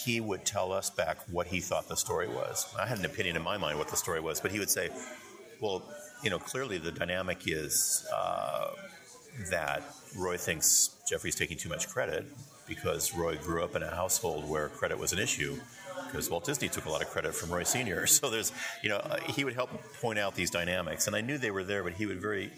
he 0.04 0.22
would 0.22 0.46
tell 0.46 0.72
us 0.72 0.90
back 0.90 1.20
what 1.30 1.46
he 1.46 1.60
thought 1.60 1.88
the 1.88 1.98
story 1.98 2.28
was. 2.28 2.66
I 2.80 2.88
had 2.88 2.98
an 2.98 3.06
opinion 3.06 3.36
in 3.36 3.44
my 3.44 3.58
mind 3.58 3.78
what 3.78 3.90
the 3.90 3.96
story 3.96 4.22
was, 4.22 4.40
but 4.42 4.52
he 4.52 4.58
would 4.58 4.72
say, 4.72 4.90
"Well, 5.62 5.84
you 6.24 6.32
know, 6.32 6.40
clearly 6.40 6.80
the 6.80 6.92
dynamic 6.92 7.44
is 7.46 8.08
uh, 8.12 8.72
that 9.52 9.84
Roy 10.16 10.38
thinks 10.38 10.92
Jeffrey's 11.08 11.36
taking 11.36 11.58
too 11.58 11.70
much 11.70 11.90
credit 11.90 12.26
because 12.68 13.14
Roy 13.14 13.38
grew 13.38 13.64
up 13.64 13.76
in 13.76 13.84
a 13.84 13.90
household 13.90 14.48
where 14.48 14.70
credit 14.70 14.98
was 14.98 15.14
an 15.14 15.20
issue." 15.20 15.60
Because 16.06 16.30
Walt 16.30 16.46
Disney 16.46 16.70
took 16.70 16.86
a 16.86 16.90
lot 16.90 17.02
of 17.02 17.10
credit 17.10 17.34
from 17.34 17.50
Roy 17.50 17.64
Senior, 17.64 18.06
so 18.08 18.30
there's, 18.30 18.52
you 18.84 18.90
know, 18.90 19.02
he 19.30 19.44
would 19.44 19.54
help 19.54 19.72
point 20.00 20.20
out 20.20 20.36
these 20.36 20.52
dynamics, 20.52 21.08
and 21.08 21.16
I 21.16 21.22
knew 21.22 21.40
they 21.40 21.50
were 21.50 21.64
there, 21.64 21.84
but 21.84 21.94
he 21.94 22.06
would 22.06 22.22
very 22.22 22.52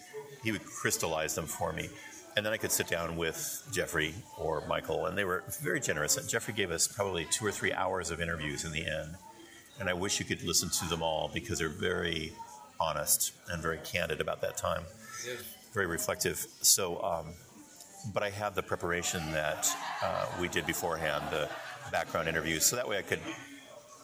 he 0.44 0.52
would 0.52 0.64
crystallize 0.64 1.36
them 1.36 1.48
for 1.48 1.74
me. 1.74 1.90
And 2.38 2.46
then 2.46 2.54
I 2.54 2.58
could 2.58 2.72
sit 2.72 2.88
down 2.88 3.16
with 3.16 3.68
Jeffrey 3.72 4.14
or 4.38 4.62
Michael, 4.68 5.06
and 5.08 5.18
they 5.18 5.24
were 5.24 5.44
very 5.62 5.80
generous. 5.80 6.16
Jeffrey 6.28 6.54
gave 6.54 6.70
us 6.70 6.88
probably 6.88 7.26
two 7.32 7.46
or 7.46 7.52
three 7.52 7.74
hours 7.74 8.12
of 8.12 8.22
interviews 8.22 8.64
in 8.66 8.72
the 8.72 8.86
end. 8.86 9.16
And 9.80 9.90
I 9.90 9.94
wish 9.94 10.20
you 10.20 10.26
could 10.26 10.44
listen 10.44 10.70
to 10.70 10.86
them 10.86 11.02
all 11.02 11.32
because 11.34 11.60
they're 11.60 11.70
very 11.70 12.34
honest 12.80 13.32
and 13.50 13.62
very 13.62 13.80
candid 13.84 14.22
about 14.22 14.42
that 14.42 14.58
time, 14.58 14.84
very 15.74 15.88
reflective. 15.88 16.46
So, 16.62 17.02
um, 17.02 17.34
but 18.14 18.24
I 18.24 18.30
had 18.30 18.56
the 18.56 18.64
preparation 18.64 19.32
that 19.32 19.68
uh, 20.04 20.28
we 20.40 20.48
did 20.48 20.66
beforehand, 20.66 21.24
the 21.32 21.50
background 21.92 22.28
interviews. 22.28 22.66
So 22.66 22.76
that 22.76 22.88
way 22.88 22.98
I 22.98 23.02
could, 23.02 23.20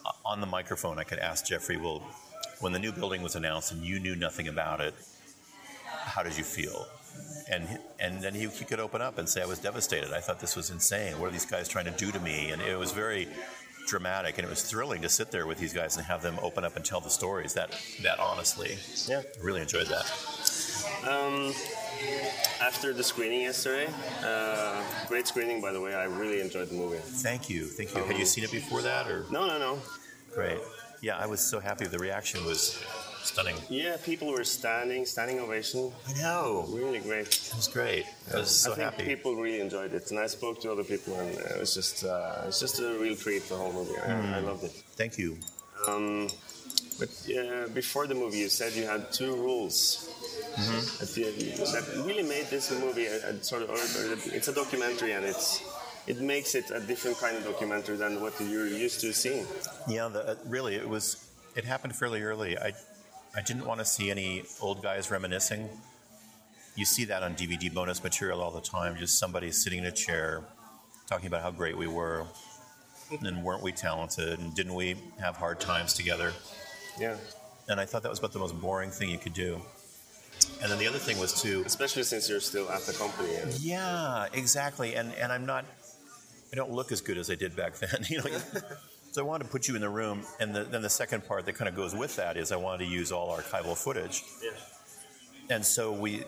uh, 0.06 0.10
on 0.24 0.40
the 0.40 0.46
microphone, 0.46 0.98
I 0.98 1.04
could 1.04 1.18
ask 1.18 1.46
Jeffrey, 1.46 1.76
well, 1.76 2.02
when 2.60 2.72
the 2.72 2.78
new 2.78 2.92
building 2.92 3.22
was 3.22 3.34
announced 3.34 3.72
and 3.72 3.82
you 3.82 3.98
knew 3.98 4.14
nothing 4.14 4.48
about 4.48 4.80
it, 4.80 4.94
how 5.84 6.22
did 6.22 6.36
you 6.36 6.44
feel? 6.44 6.86
And 7.50 7.78
and 8.00 8.22
then 8.22 8.34
he, 8.34 8.46
he 8.48 8.64
could 8.64 8.80
open 8.80 9.02
up 9.02 9.18
and 9.18 9.28
say, 9.28 9.42
I 9.42 9.46
was 9.46 9.58
devastated. 9.58 10.12
I 10.12 10.20
thought 10.20 10.40
this 10.40 10.56
was 10.56 10.70
insane. 10.70 11.18
What 11.18 11.28
are 11.28 11.32
these 11.32 11.44
guys 11.44 11.68
trying 11.68 11.84
to 11.84 11.90
do 11.90 12.10
to 12.10 12.20
me? 12.20 12.50
And 12.50 12.62
it 12.62 12.78
was 12.78 12.92
very 12.92 13.28
dramatic, 13.86 14.38
and 14.38 14.46
it 14.46 14.50
was 14.50 14.62
thrilling 14.62 15.02
to 15.02 15.08
sit 15.08 15.30
there 15.30 15.46
with 15.46 15.58
these 15.58 15.72
guys 15.72 15.96
and 15.96 16.06
have 16.06 16.22
them 16.22 16.38
open 16.40 16.64
up 16.64 16.76
and 16.76 16.84
tell 16.84 17.00
the 17.00 17.10
stories 17.10 17.54
that 17.54 17.76
that 18.02 18.18
honestly. 18.18 18.78
Yeah. 19.06 19.20
I 19.20 19.44
really 19.44 19.60
enjoyed 19.60 19.88
that. 19.88 20.06
Um, 21.08 21.52
after 22.60 22.92
the 22.92 23.02
screening 23.02 23.42
yesterday, 23.42 23.88
uh, 24.24 24.82
great 25.08 25.26
screening 25.26 25.60
by 25.60 25.72
the 25.72 25.80
way. 25.80 25.94
I 25.94 26.04
really 26.04 26.40
enjoyed 26.40 26.68
the 26.68 26.74
movie. 26.74 26.98
Thank 26.98 27.48
you, 27.50 27.66
thank 27.66 27.94
you. 27.94 28.02
Had 28.04 28.18
you 28.18 28.26
seen 28.26 28.44
it 28.44 28.52
before 28.52 28.82
that, 28.82 29.06
or 29.08 29.24
No, 29.30 29.46
no, 29.46 29.58
no. 29.58 29.78
great? 30.34 30.58
Yeah, 31.00 31.18
I 31.18 31.26
was 31.26 31.40
so 31.40 31.58
happy. 31.58 31.86
The 31.86 31.98
reaction 31.98 32.44
was 32.44 32.78
stunning. 33.24 33.56
Yeah, 33.68 33.96
people 34.04 34.28
were 34.30 34.44
standing, 34.44 35.04
standing 35.04 35.40
ovation. 35.40 35.90
I 36.08 36.12
know. 36.20 36.64
Really 36.68 37.00
great. 37.00 37.26
It 37.26 37.52
was 37.56 37.66
great. 37.68 38.04
I 38.32 38.38
was 38.38 38.50
so 38.50 38.72
I 38.72 38.74
think 38.76 38.90
happy. 38.90 39.04
people 39.04 39.34
really 39.34 39.60
enjoyed 39.60 39.92
it, 39.94 40.10
and 40.12 40.20
I 40.20 40.28
spoke 40.28 40.60
to 40.62 40.70
other 40.70 40.84
people, 40.84 41.14
and 41.18 41.28
it 41.36 41.58
was 41.58 41.74
just 41.74 42.04
uh, 42.04 42.44
it's 42.46 42.60
just 42.60 42.78
a 42.80 42.96
real 43.00 43.16
treat. 43.16 43.42
For 43.42 43.54
the 43.54 43.60
whole 43.60 43.72
movie, 43.72 43.98
I, 44.00 44.08
Mm. 44.10 44.34
I 44.34 44.40
loved 44.40 44.64
it. 44.64 44.72
Thank 44.96 45.18
you. 45.18 45.38
Um, 45.88 46.28
but 47.00 47.08
uh, 47.36 47.66
before 47.74 48.06
the 48.06 48.14
movie, 48.14 48.38
you 48.38 48.48
said 48.48 48.72
you 48.74 48.86
had 48.86 49.10
two 49.10 49.34
rules 49.34 50.08
Mm-hmm. 50.54 51.72
that, 51.72 52.06
really 52.06 52.22
made 52.22 52.46
this 52.46 52.70
movie 52.70 53.06
a, 53.06 53.30
a 53.30 53.42
sort 53.42 53.62
of. 53.62 53.70
It's 54.32 54.48
a 54.48 54.52
documentary, 54.52 55.12
and 55.12 55.24
it's 55.24 55.62
it 56.06 56.20
makes 56.20 56.54
it 56.54 56.70
a 56.70 56.80
different 56.80 57.18
kind 57.18 57.36
of 57.36 57.44
documentary 57.44 57.96
than 57.96 58.20
what 58.20 58.38
you're 58.40 58.66
used 58.66 59.00
to 59.00 59.12
seeing. 59.12 59.46
Yeah, 59.88 60.08
the, 60.08 60.30
uh, 60.30 60.34
really, 60.46 60.74
it 60.74 60.88
was. 60.88 61.28
It 61.54 61.64
happened 61.64 61.94
fairly 61.94 62.22
early. 62.22 62.58
I, 62.58 62.72
I 63.36 63.42
didn't 63.42 63.66
want 63.66 63.80
to 63.80 63.84
see 63.84 64.10
any 64.10 64.44
old 64.60 64.82
guys 64.82 65.10
reminiscing. 65.10 65.68
You 66.76 66.86
see 66.86 67.04
that 67.06 67.22
on 67.22 67.34
DVD 67.34 67.72
bonus 67.72 68.02
material 68.02 68.40
all 68.40 68.50
the 68.50 68.62
time. 68.62 68.96
Just 68.96 69.18
somebody 69.18 69.50
sitting 69.50 69.80
in 69.80 69.86
a 69.86 69.92
chair, 69.92 70.42
talking 71.08 71.26
about 71.26 71.42
how 71.42 71.50
great 71.50 71.76
we 71.76 71.86
were, 71.86 72.26
and 73.22 73.42
weren't 73.44 73.62
we 73.62 73.72
talented, 73.72 74.38
and 74.38 74.54
didn't 74.54 74.74
we 74.74 74.96
have 75.20 75.36
hard 75.36 75.60
times 75.60 75.94
together? 75.94 76.32
Yeah, 76.98 77.16
And 77.68 77.80
I 77.80 77.86
thought 77.86 78.02
that 78.02 78.10
was 78.10 78.18
about 78.18 78.32
the 78.32 78.38
most 78.38 78.60
boring 78.60 78.90
thing 78.90 79.08
you 79.08 79.18
could 79.18 79.34
do. 79.34 79.62
And 80.62 80.70
then 80.70 80.78
the 80.78 80.86
other 80.86 80.98
thing 80.98 81.18
was 81.18 81.40
to 81.42 81.62
especially 81.66 82.02
since 82.02 82.28
you're 82.28 82.40
still 82.40 82.70
at 82.70 82.82
the 82.82 82.92
company. 82.92 83.34
And, 83.36 83.52
Yeah, 83.60 84.26
exactly. 84.32 84.94
And 84.94 85.12
and 85.14 85.32
I'm 85.32 85.46
not. 85.46 85.64
I 86.52 86.56
don't 86.56 86.70
look 86.70 86.92
as 86.92 87.00
good 87.00 87.18
as 87.18 87.30
I 87.30 87.34
did 87.34 87.56
back 87.56 87.78
then. 87.78 88.04
You 88.08 88.18
know. 88.18 88.30
so 89.10 89.22
I 89.22 89.24
wanted 89.24 89.44
to 89.44 89.50
put 89.50 89.68
you 89.68 89.74
in 89.74 89.80
the 89.80 89.88
room, 89.88 90.22
and 90.40 90.54
the, 90.54 90.64
then 90.64 90.82
the 90.82 90.90
second 90.90 91.26
part 91.26 91.46
that 91.46 91.54
kind 91.54 91.68
of 91.68 91.74
goes 91.74 91.94
with 91.94 92.16
that 92.16 92.36
is 92.36 92.52
I 92.52 92.56
wanted 92.56 92.84
to 92.84 92.90
use 92.90 93.10
all 93.12 93.36
archival 93.36 93.76
footage. 93.76 94.22
yeah. 94.42 94.50
And 95.50 95.64
so 95.64 95.92
we 95.92 96.24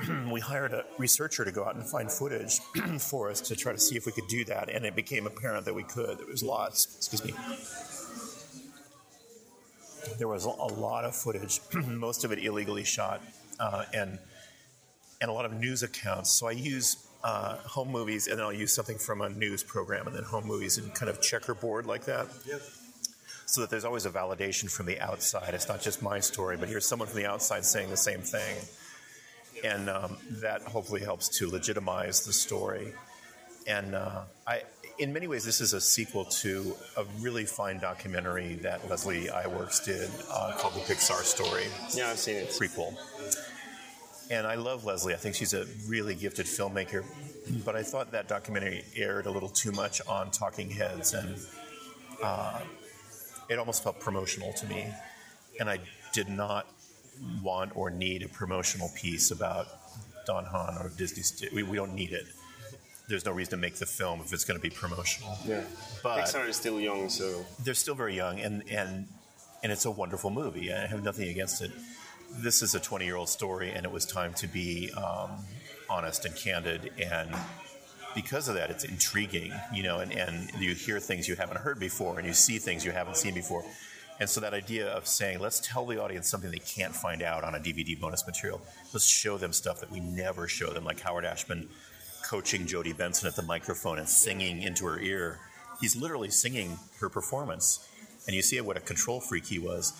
we 0.30 0.40
hired 0.40 0.72
a 0.72 0.84
researcher 0.98 1.44
to 1.44 1.52
go 1.52 1.64
out 1.64 1.74
and 1.74 1.84
find 1.86 2.10
footage 2.10 2.60
for 2.98 3.30
us 3.30 3.40
to 3.42 3.56
try 3.56 3.72
to 3.72 3.78
see 3.78 3.96
if 3.96 4.06
we 4.06 4.12
could 4.12 4.28
do 4.28 4.44
that, 4.44 4.68
and 4.68 4.84
it 4.84 4.94
became 4.94 5.26
apparent 5.26 5.64
that 5.64 5.74
we 5.74 5.82
could. 5.82 6.18
There 6.18 6.26
was 6.26 6.42
lots. 6.42 6.96
Excuse 6.96 7.24
me. 7.24 7.34
There 10.18 10.28
was 10.28 10.44
a 10.44 10.50
lot 10.50 11.04
of 11.04 11.14
footage, 11.14 11.60
most 11.86 12.24
of 12.24 12.32
it 12.32 12.38
illegally 12.38 12.84
shot, 12.84 13.20
uh, 13.60 13.84
and 13.94 14.18
and 15.20 15.30
a 15.30 15.32
lot 15.32 15.44
of 15.46 15.52
news 15.54 15.82
accounts. 15.82 16.30
So 16.30 16.46
I 16.46 16.52
use 16.52 17.06
uh, 17.24 17.56
home 17.56 17.90
movies, 17.90 18.26
and 18.28 18.38
then 18.38 18.44
I'll 18.44 18.52
use 18.52 18.72
something 18.74 18.98
from 18.98 19.20
a 19.22 19.28
news 19.30 19.62
program, 19.62 20.06
and 20.06 20.14
then 20.14 20.24
home 20.24 20.46
movies, 20.46 20.76
and 20.78 20.94
kind 20.94 21.08
of 21.08 21.20
checkerboard 21.22 21.86
like 21.86 22.04
that 22.04 22.26
Yep. 22.46 22.60
so 23.46 23.60
that 23.62 23.70
there's 23.70 23.84
always 23.84 24.04
a 24.06 24.10
validation 24.10 24.70
from 24.70 24.86
the 24.86 25.00
outside. 25.00 25.54
It's 25.54 25.68
not 25.68 25.80
just 25.80 26.02
my 26.02 26.20
story, 26.20 26.56
but 26.56 26.68
here's 26.68 26.86
someone 26.86 27.08
from 27.08 27.16
the 27.18 27.26
outside 27.26 27.64
saying 27.64 27.88
the 27.90 27.96
same 27.96 28.20
thing. 28.20 28.56
And 29.64 29.88
um, 29.88 30.18
that 30.42 30.60
hopefully 30.62 31.00
helps 31.00 31.28
to 31.38 31.48
legitimize 31.50 32.26
the 32.26 32.32
story. 32.32 32.92
And 33.66 33.94
uh, 33.94 34.22
I, 34.46 34.62
in 34.98 35.12
many 35.12 35.26
ways, 35.26 35.44
this 35.44 35.60
is 35.60 35.72
a 35.72 35.80
sequel 35.80 36.24
to 36.24 36.74
a 36.96 37.04
really 37.20 37.44
fine 37.44 37.78
documentary 37.78 38.54
that 38.56 38.88
Leslie 38.88 39.26
Iwerks 39.26 39.84
did 39.84 40.10
uh, 40.30 40.52
called 40.56 40.74
The 40.74 40.80
Pixar 40.80 41.22
Story 41.22 41.64
Yeah, 41.94 42.10
I've 42.10 42.18
seen 42.18 42.36
it. 42.36 42.48
prequel. 42.48 42.94
And 44.30 44.46
I 44.46 44.56
love 44.56 44.84
Leslie. 44.84 45.14
I 45.14 45.16
think 45.16 45.34
she's 45.34 45.54
a 45.54 45.66
really 45.86 46.14
gifted 46.14 46.46
filmmaker. 46.46 47.04
But 47.64 47.76
I 47.76 47.82
thought 47.82 48.10
that 48.12 48.26
documentary 48.26 48.84
aired 48.96 49.26
a 49.26 49.30
little 49.30 49.48
too 49.48 49.70
much 49.70 50.00
on 50.08 50.32
talking 50.32 50.68
heads, 50.68 51.14
and 51.14 51.36
uh, 52.22 52.60
it 53.48 53.58
almost 53.58 53.84
felt 53.84 54.00
promotional 54.00 54.52
to 54.54 54.66
me. 54.66 54.86
And 55.60 55.70
I 55.70 55.78
did 56.12 56.28
not 56.28 56.66
want 57.42 57.76
or 57.76 57.90
need 57.90 58.22
a 58.24 58.28
promotional 58.28 58.90
piece 58.96 59.30
about 59.30 59.68
Don 60.26 60.44
Hahn 60.44 60.76
or 60.80 60.90
Disney. 60.96 61.48
We, 61.54 61.62
we 61.62 61.76
don't 61.76 61.94
need 61.94 62.12
it. 62.12 62.26
There's 63.08 63.24
no 63.24 63.32
reason 63.32 63.52
to 63.52 63.56
make 63.56 63.76
the 63.76 63.86
film 63.86 64.20
if 64.20 64.32
it's 64.32 64.44
going 64.44 64.58
to 64.58 64.62
be 64.62 64.70
promotional. 64.70 65.38
Yeah, 65.46 65.62
But- 66.02 66.24
Pixar 66.24 66.48
is 66.48 66.56
still 66.56 66.80
young, 66.80 67.08
so 67.08 67.44
they're 67.62 67.74
still 67.74 67.94
very 67.94 68.16
young, 68.16 68.40
and 68.40 68.62
and 68.70 69.06
and 69.62 69.72
it's 69.72 69.84
a 69.84 69.90
wonderful 69.90 70.30
movie. 70.30 70.72
I 70.72 70.86
have 70.86 71.02
nothing 71.02 71.28
against 71.28 71.62
it. 71.62 71.70
This 72.30 72.62
is 72.62 72.74
a 72.74 72.80
20 72.80 73.04
year 73.04 73.16
old 73.16 73.28
story, 73.28 73.70
and 73.70 73.84
it 73.86 73.92
was 73.92 74.04
time 74.04 74.34
to 74.34 74.48
be 74.48 74.90
um, 74.92 75.30
honest 75.88 76.24
and 76.24 76.34
candid, 76.34 76.92
and 76.98 77.30
because 78.14 78.48
of 78.48 78.54
that, 78.54 78.70
it's 78.70 78.84
intriguing, 78.84 79.52
you 79.72 79.82
know, 79.82 80.00
and, 80.00 80.10
and 80.12 80.50
you 80.58 80.74
hear 80.74 80.98
things 80.98 81.28
you 81.28 81.36
haven't 81.36 81.58
heard 81.58 81.78
before, 81.78 82.18
and 82.18 82.26
you 82.26 82.32
see 82.34 82.58
things 82.58 82.84
you 82.84 82.90
haven't 82.90 83.16
seen 83.16 83.34
before. 83.34 83.62
And 84.18 84.28
so 84.28 84.40
that 84.40 84.54
idea 84.54 84.88
of 84.88 85.06
saying, 85.06 85.40
let's 85.40 85.60
tell 85.60 85.84
the 85.84 86.02
audience 86.02 86.26
something 86.28 86.50
they 86.50 86.58
can't 86.58 86.96
find 86.96 87.22
out 87.22 87.44
on 87.44 87.54
a 87.54 87.58
DVD 87.58 87.98
bonus 88.00 88.26
material. 88.26 88.62
Let's 88.94 89.04
show 89.06 89.36
them 89.36 89.52
stuff 89.52 89.80
that 89.80 89.90
we 89.92 90.00
never 90.00 90.48
show 90.48 90.72
them, 90.72 90.84
like 90.84 91.00
Howard 91.00 91.26
Ashman 91.26 91.68
coaching 92.28 92.66
Jodi 92.66 92.92
Benson 92.92 93.28
at 93.28 93.36
the 93.36 93.42
microphone 93.42 93.98
and 93.98 94.08
singing 94.08 94.62
into 94.62 94.84
her 94.86 94.98
ear. 95.00 95.38
He's 95.80 95.94
literally 95.94 96.30
singing 96.30 96.78
her 97.00 97.08
performance. 97.08 97.88
And 98.26 98.34
you 98.34 98.42
see 98.42 98.60
what 98.60 98.76
a 98.76 98.80
control 98.80 99.20
freak 99.20 99.46
he 99.46 99.58
was. 99.58 99.92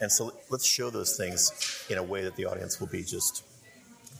And 0.00 0.10
so 0.10 0.32
let's 0.50 0.64
show 0.64 0.90
those 0.90 1.16
things 1.16 1.86
in 1.90 1.98
a 1.98 2.02
way 2.02 2.22
that 2.22 2.36
the 2.36 2.44
audience 2.46 2.80
will 2.80 2.86
be 2.86 3.02
just 3.02 3.44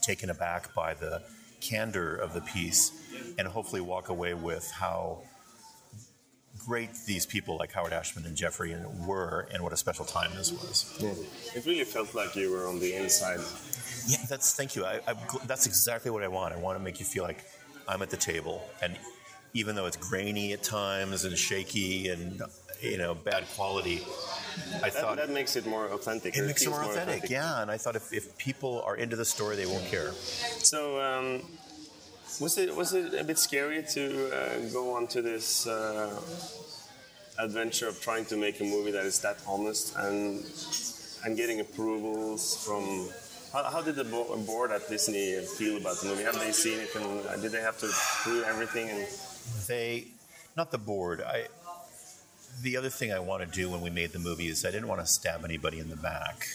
taken 0.01 0.31
aback 0.31 0.75
by 0.75 0.95
the 0.95 1.23
candor 1.61 2.17
of 2.17 2.35
the 2.35 2.41
piece 2.41 2.91
and 3.39 3.47
hopefully 3.47 3.81
walk 3.81 4.09
away 4.09 4.35
with 4.35 4.69
how 4.73 5.23
great 6.67 6.91
these 7.07 7.27
people 7.27 7.57
like 7.59 7.73
Howard 7.73 7.93
Ashman 7.93 8.25
and 8.27 8.37
Jeffrey 8.37 8.75
were 9.07 9.49
and 9.53 9.63
what 9.63 9.73
a 9.73 9.77
special 9.77 10.05
time 10.05 10.31
this 10.37 10.53
was. 10.53 10.87
it 11.55 11.65
really 11.67 11.85
felt 11.85 12.15
like 12.15 12.37
you 12.37 12.51
were 12.51 12.67
on 12.67 12.79
the 12.81 12.95
inside. 12.95 13.41
Yeah, 14.07 14.19
that's 14.29 14.55
thank 14.55 14.75
you. 14.77 14.85
I, 14.85 15.01
I, 15.07 15.15
that's 15.47 15.67
exactly 15.67 16.11
what 16.11 16.23
I 16.23 16.29
want. 16.29 16.55
I 16.55 16.59
want 16.59 16.79
to 16.79 16.83
make 16.85 16.99
you 17.01 17.07
feel 17.07 17.23
like 17.25 17.45
I'm 17.89 18.03
at 18.03 18.11
the 18.11 18.17
table, 18.17 18.63
and 18.83 18.97
even 19.55 19.75
though 19.77 19.87
it's 19.87 19.97
grainy 19.97 20.53
at 20.53 20.63
times 20.63 21.25
and 21.25 21.37
shaky 21.37 22.09
and 22.09 22.43
you 22.81 22.99
know 22.99 23.15
bad 23.15 23.45
quality, 23.55 24.01
I 24.77 24.91
That, 24.91 24.93
thought 24.95 25.17
that 25.19 25.31
makes 25.31 25.55
it 25.57 25.67
more 25.67 25.87
authentic. 25.89 26.37
it 26.37 26.45
makes 26.47 26.63
it 26.63 26.71
more 26.71 26.83
authentic. 26.83 27.31
Yeah, 27.31 27.63
and 27.63 27.71
I 27.71 27.77
thought 27.77 27.95
if, 27.97 28.13
if 28.13 28.37
people 28.39 28.83
are 28.87 28.97
into 28.97 29.15
the 29.17 29.25
story, 29.25 29.55
they 29.57 29.67
won't 29.67 29.87
care. 29.87 30.11
So, 30.13 31.01
um, 31.01 31.43
Was 32.41 32.59
it 32.59 32.75
was 32.75 32.93
it 32.95 33.15
a 33.15 33.25
bit 33.25 33.39
scary 33.39 33.83
to 33.95 34.31
uh, 34.35 34.59
go 34.73 34.97
onto 34.97 35.21
this 35.23 35.67
uh, 35.67 36.11
adventure 37.39 37.89
of 37.89 38.01
trying 38.01 38.25
to 38.27 38.37
make 38.37 38.61
a 38.61 38.65
movie 38.65 38.91
that 38.91 39.05
is 39.05 39.21
that 39.21 39.37
honest 39.47 39.95
and 39.97 40.45
and 41.25 41.37
getting 41.37 41.61
approvals 41.61 42.65
from? 42.65 43.09
How, 43.53 43.65
how 43.65 43.83
did 43.83 43.97
the 43.97 44.05
bo- 44.05 44.35
board 44.39 44.73
at 44.73 44.89
Disney 44.89 45.37
feel 45.59 45.77
about 45.77 46.01
the 46.01 46.09
movie? 46.09 46.23
Have 46.23 46.39
they 46.41 46.53
seen 46.53 46.79
it 46.81 46.95
and 46.97 47.27
uh, 47.27 47.37
did 47.37 47.53
they 47.53 47.61
have 47.61 47.79
to 47.79 47.89
prove 48.23 48.45
everything? 48.45 48.89
And 48.89 49.07
They, 49.69 50.07
not 50.57 50.71
the 50.71 50.79
board. 50.79 51.23
I. 51.23 51.47
The 52.63 52.77
other 52.77 52.91
thing 52.91 53.13
I 53.13 53.19
want 53.19 53.43
to 53.43 53.49
do 53.49 53.71
when 53.71 53.81
we 53.81 53.91
made 53.91 54.13
the 54.13 54.19
movie 54.19 54.47
is 54.49 54.65
I 54.65 54.71
didn't 54.71 54.89
want 54.89 55.01
to 55.01 55.07
stab 55.07 55.45
anybody 55.45 55.81
in 55.81 55.89
the 55.89 55.97
back. 55.97 56.47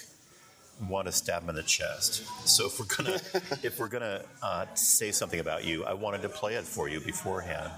Want 0.89 1.07
to 1.07 1.11
stab 1.11 1.41
him 1.43 1.49
in 1.49 1.55
the 1.55 1.63
chest. 1.63 2.23
So 2.47 2.67
if 2.67 2.79
we're 2.79 2.85
gonna 2.85 3.19
if 3.63 3.79
we're 3.79 3.87
gonna 3.87 4.21
uh, 4.43 4.65
say 4.75 5.11
something 5.11 5.39
about 5.39 5.65
you, 5.65 5.83
I 5.85 5.93
wanted 5.93 6.21
to 6.21 6.29
play 6.29 6.53
it 6.53 6.65
for 6.65 6.87
you 6.87 6.99
beforehand. 6.99 7.71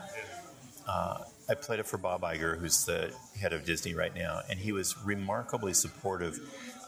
Uh, 0.87 1.19
I 1.49 1.53
played 1.53 1.79
it 1.79 1.87
for 1.87 1.97
Bob 1.97 2.21
Iger, 2.21 2.59
who's 2.59 2.85
the 2.85 3.11
head 3.39 3.53
of 3.53 3.63
Disney 3.65 3.93
right 3.95 4.13
now, 4.13 4.41
and 4.49 4.59
he 4.59 4.71
was 4.71 4.97
remarkably 5.05 5.73
supportive. 5.73 6.39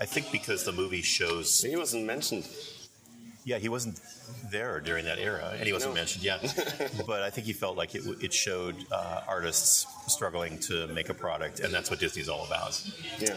I 0.01 0.05
think 0.05 0.31
because 0.31 0.65
the 0.65 0.71
movie 0.73 1.01
shows 1.01 1.61
he 1.61 1.75
wasn't 1.77 2.05
mentioned. 2.05 2.47
Yeah, 3.43 3.57
he 3.57 3.69
wasn't 3.69 3.99
there 4.51 4.79
during 4.81 5.05
that 5.05 5.17
era, 5.17 5.53
and 5.57 5.65
he 5.65 5.73
wasn't 5.73 5.93
No. 5.93 5.99
mentioned 5.99 6.23
yet. 6.23 6.41
but 7.07 7.23
I 7.23 7.29
think 7.31 7.47
he 7.47 7.53
felt 7.53 7.75
like 7.77 7.95
it, 7.95 8.03
it 8.21 8.33
showed 8.33 8.75
uh, 8.91 9.21
artists 9.27 9.87
struggling 10.07 10.59
to 10.59 10.87
make 10.87 11.09
a 11.09 11.13
product, 11.13 11.59
and 11.61 11.73
that's 11.73 11.89
what 11.89 11.99
Disney's 11.99 12.29
all 12.29 12.45
about. 12.45 12.79
Yeah. 13.17 13.33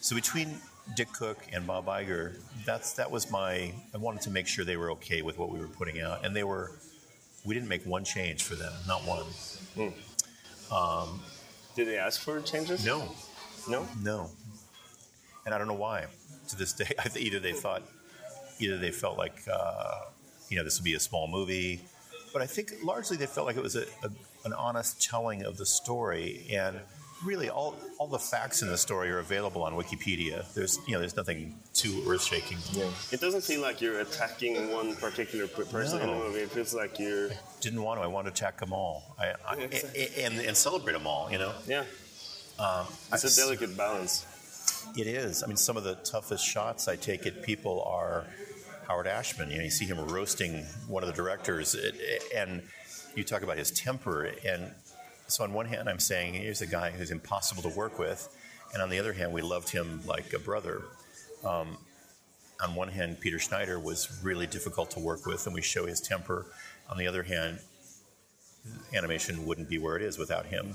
So 0.00 0.16
between 0.16 0.56
Dick 0.94 1.12
Cook 1.12 1.38
and 1.52 1.66
Bob 1.66 1.86
Iger, 1.86 2.36
that's 2.64 2.92
that 2.94 3.10
was 3.10 3.30
my. 3.30 3.72
I 3.92 3.96
wanted 3.98 4.22
to 4.22 4.30
make 4.30 4.46
sure 4.46 4.64
they 4.64 4.76
were 4.76 4.92
okay 4.92 5.22
with 5.22 5.36
what 5.38 5.50
we 5.50 5.58
were 5.58 5.66
putting 5.68 6.00
out, 6.00 6.24
and 6.24 6.34
they 6.34 6.44
were. 6.44 6.72
We 7.44 7.54
didn't 7.54 7.68
make 7.68 7.84
one 7.86 8.04
change 8.04 8.42
for 8.42 8.54
them, 8.56 8.72
not 8.88 9.02
one. 9.06 9.24
Did 11.74 11.86
they 11.88 11.98
ask 11.98 12.20
for 12.20 12.40
changes? 12.40 12.84
No, 12.84 13.08
No. 13.68 13.86
no. 14.02 14.30
And 15.44 15.54
I 15.54 15.58
don't 15.58 15.68
know 15.68 15.74
why. 15.74 16.06
To 16.48 16.56
this 16.56 16.72
day, 16.72 16.90
either 17.16 17.38
they 17.38 17.52
thought, 17.52 17.82
either 18.58 18.78
they 18.78 18.90
felt 18.90 19.16
like, 19.18 19.42
uh, 19.52 20.00
you 20.48 20.56
know, 20.56 20.64
this 20.64 20.78
would 20.78 20.84
be 20.84 20.94
a 20.94 21.00
small 21.00 21.28
movie, 21.28 21.82
but 22.32 22.42
I 22.42 22.46
think 22.46 22.72
largely 22.82 23.16
they 23.16 23.26
felt 23.26 23.46
like 23.46 23.56
it 23.56 23.62
was 23.62 23.76
a, 23.76 23.82
a, 24.02 24.10
an 24.44 24.52
honest 24.52 25.02
telling 25.02 25.44
of 25.44 25.56
the 25.56 25.66
story, 25.66 26.46
and 26.50 26.80
really 27.24 27.48
all 27.48 27.74
all 27.98 28.06
the 28.08 28.18
facts 28.18 28.62
in 28.62 28.68
the 28.68 28.76
story 28.76 29.10
are 29.10 29.18
available 29.20 29.62
on 29.62 29.72
Wikipedia. 29.74 30.44
There's 30.54 30.78
you 30.86 30.92
know, 30.94 30.98
there's 31.00 31.16
nothing 31.16 31.58
too 31.72 32.02
earth 32.08 32.24
shaking. 32.24 32.58
It 33.10 33.20
doesn't 33.20 33.42
feel 33.42 33.60
like 33.62 33.80
you're 33.80 34.00
attacking 34.00 34.70
one 34.72 34.94
particular 34.96 35.46
person 35.48 36.00
in 36.00 36.08
the 36.08 36.12
No. 36.14 36.24
movie. 36.24 36.40
It 36.40 36.50
feels 36.50 36.74
like 36.74 36.98
you're. 36.98 37.30
Didn't 37.60 37.82
want 37.82 37.98
to. 38.00 38.04
I 38.04 38.06
wanted 38.06 38.34
to 38.34 38.42
attack 38.44 38.58
them 38.60 38.72
all, 38.72 39.16
I, 39.18 39.32
I, 39.48 39.54
exactly. 39.56 40.24
and, 40.24 40.40
and 40.40 40.56
celebrate 40.56 40.92
them 40.92 41.06
all. 41.06 41.30
You 41.30 41.38
know. 41.38 41.52
Yeah. 41.66 41.84
Um, 42.58 42.86
it's 43.12 43.24
a 43.24 43.40
delicate 43.42 43.76
balance. 43.76 44.24
It 44.96 45.06
is. 45.06 45.42
I 45.42 45.46
mean, 45.46 45.56
some 45.56 45.76
of 45.76 45.84
the 45.84 45.94
toughest 45.96 46.44
shots 46.44 46.88
I 46.88 46.96
take 46.96 47.26
at 47.26 47.42
people 47.42 47.82
are 47.82 48.24
Howard 48.88 49.06
Ashman. 49.06 49.50
You 49.50 49.58
know, 49.58 49.64
you 49.64 49.70
see 49.70 49.84
him 49.84 49.98
roasting 50.06 50.64
one 50.86 51.02
of 51.02 51.08
the 51.08 51.12
directors, 51.14 51.76
and 52.34 52.62
you 53.14 53.24
talk 53.24 53.42
about 53.42 53.58
his 53.58 53.70
temper. 53.70 54.30
And 54.46 54.70
so, 55.28 55.44
on 55.44 55.52
one 55.52 55.66
hand, 55.66 55.88
I'm 55.88 55.98
saying 55.98 56.34
here's 56.34 56.62
a 56.62 56.66
guy 56.66 56.90
who's 56.90 57.10
impossible 57.10 57.62
to 57.62 57.76
work 57.76 57.98
with, 57.98 58.28
and 58.72 58.82
on 58.82 58.90
the 58.90 58.98
other 58.98 59.12
hand, 59.12 59.32
we 59.32 59.42
loved 59.42 59.70
him 59.70 60.00
like 60.06 60.32
a 60.32 60.38
brother. 60.38 60.82
Um, 61.44 61.78
on 62.62 62.74
one 62.74 62.88
hand, 62.88 63.20
Peter 63.20 63.38
Schneider 63.38 63.78
was 63.78 64.20
really 64.22 64.46
difficult 64.46 64.90
to 64.92 65.00
work 65.00 65.26
with, 65.26 65.46
and 65.46 65.54
we 65.54 65.62
show 65.62 65.86
his 65.86 66.00
temper. 66.00 66.46
On 66.88 66.96
the 66.96 67.06
other 67.06 67.22
hand, 67.22 67.58
animation 68.94 69.46
wouldn't 69.46 69.68
be 69.68 69.78
where 69.78 69.96
it 69.96 70.02
is 70.02 70.18
without 70.18 70.46
him. 70.46 70.74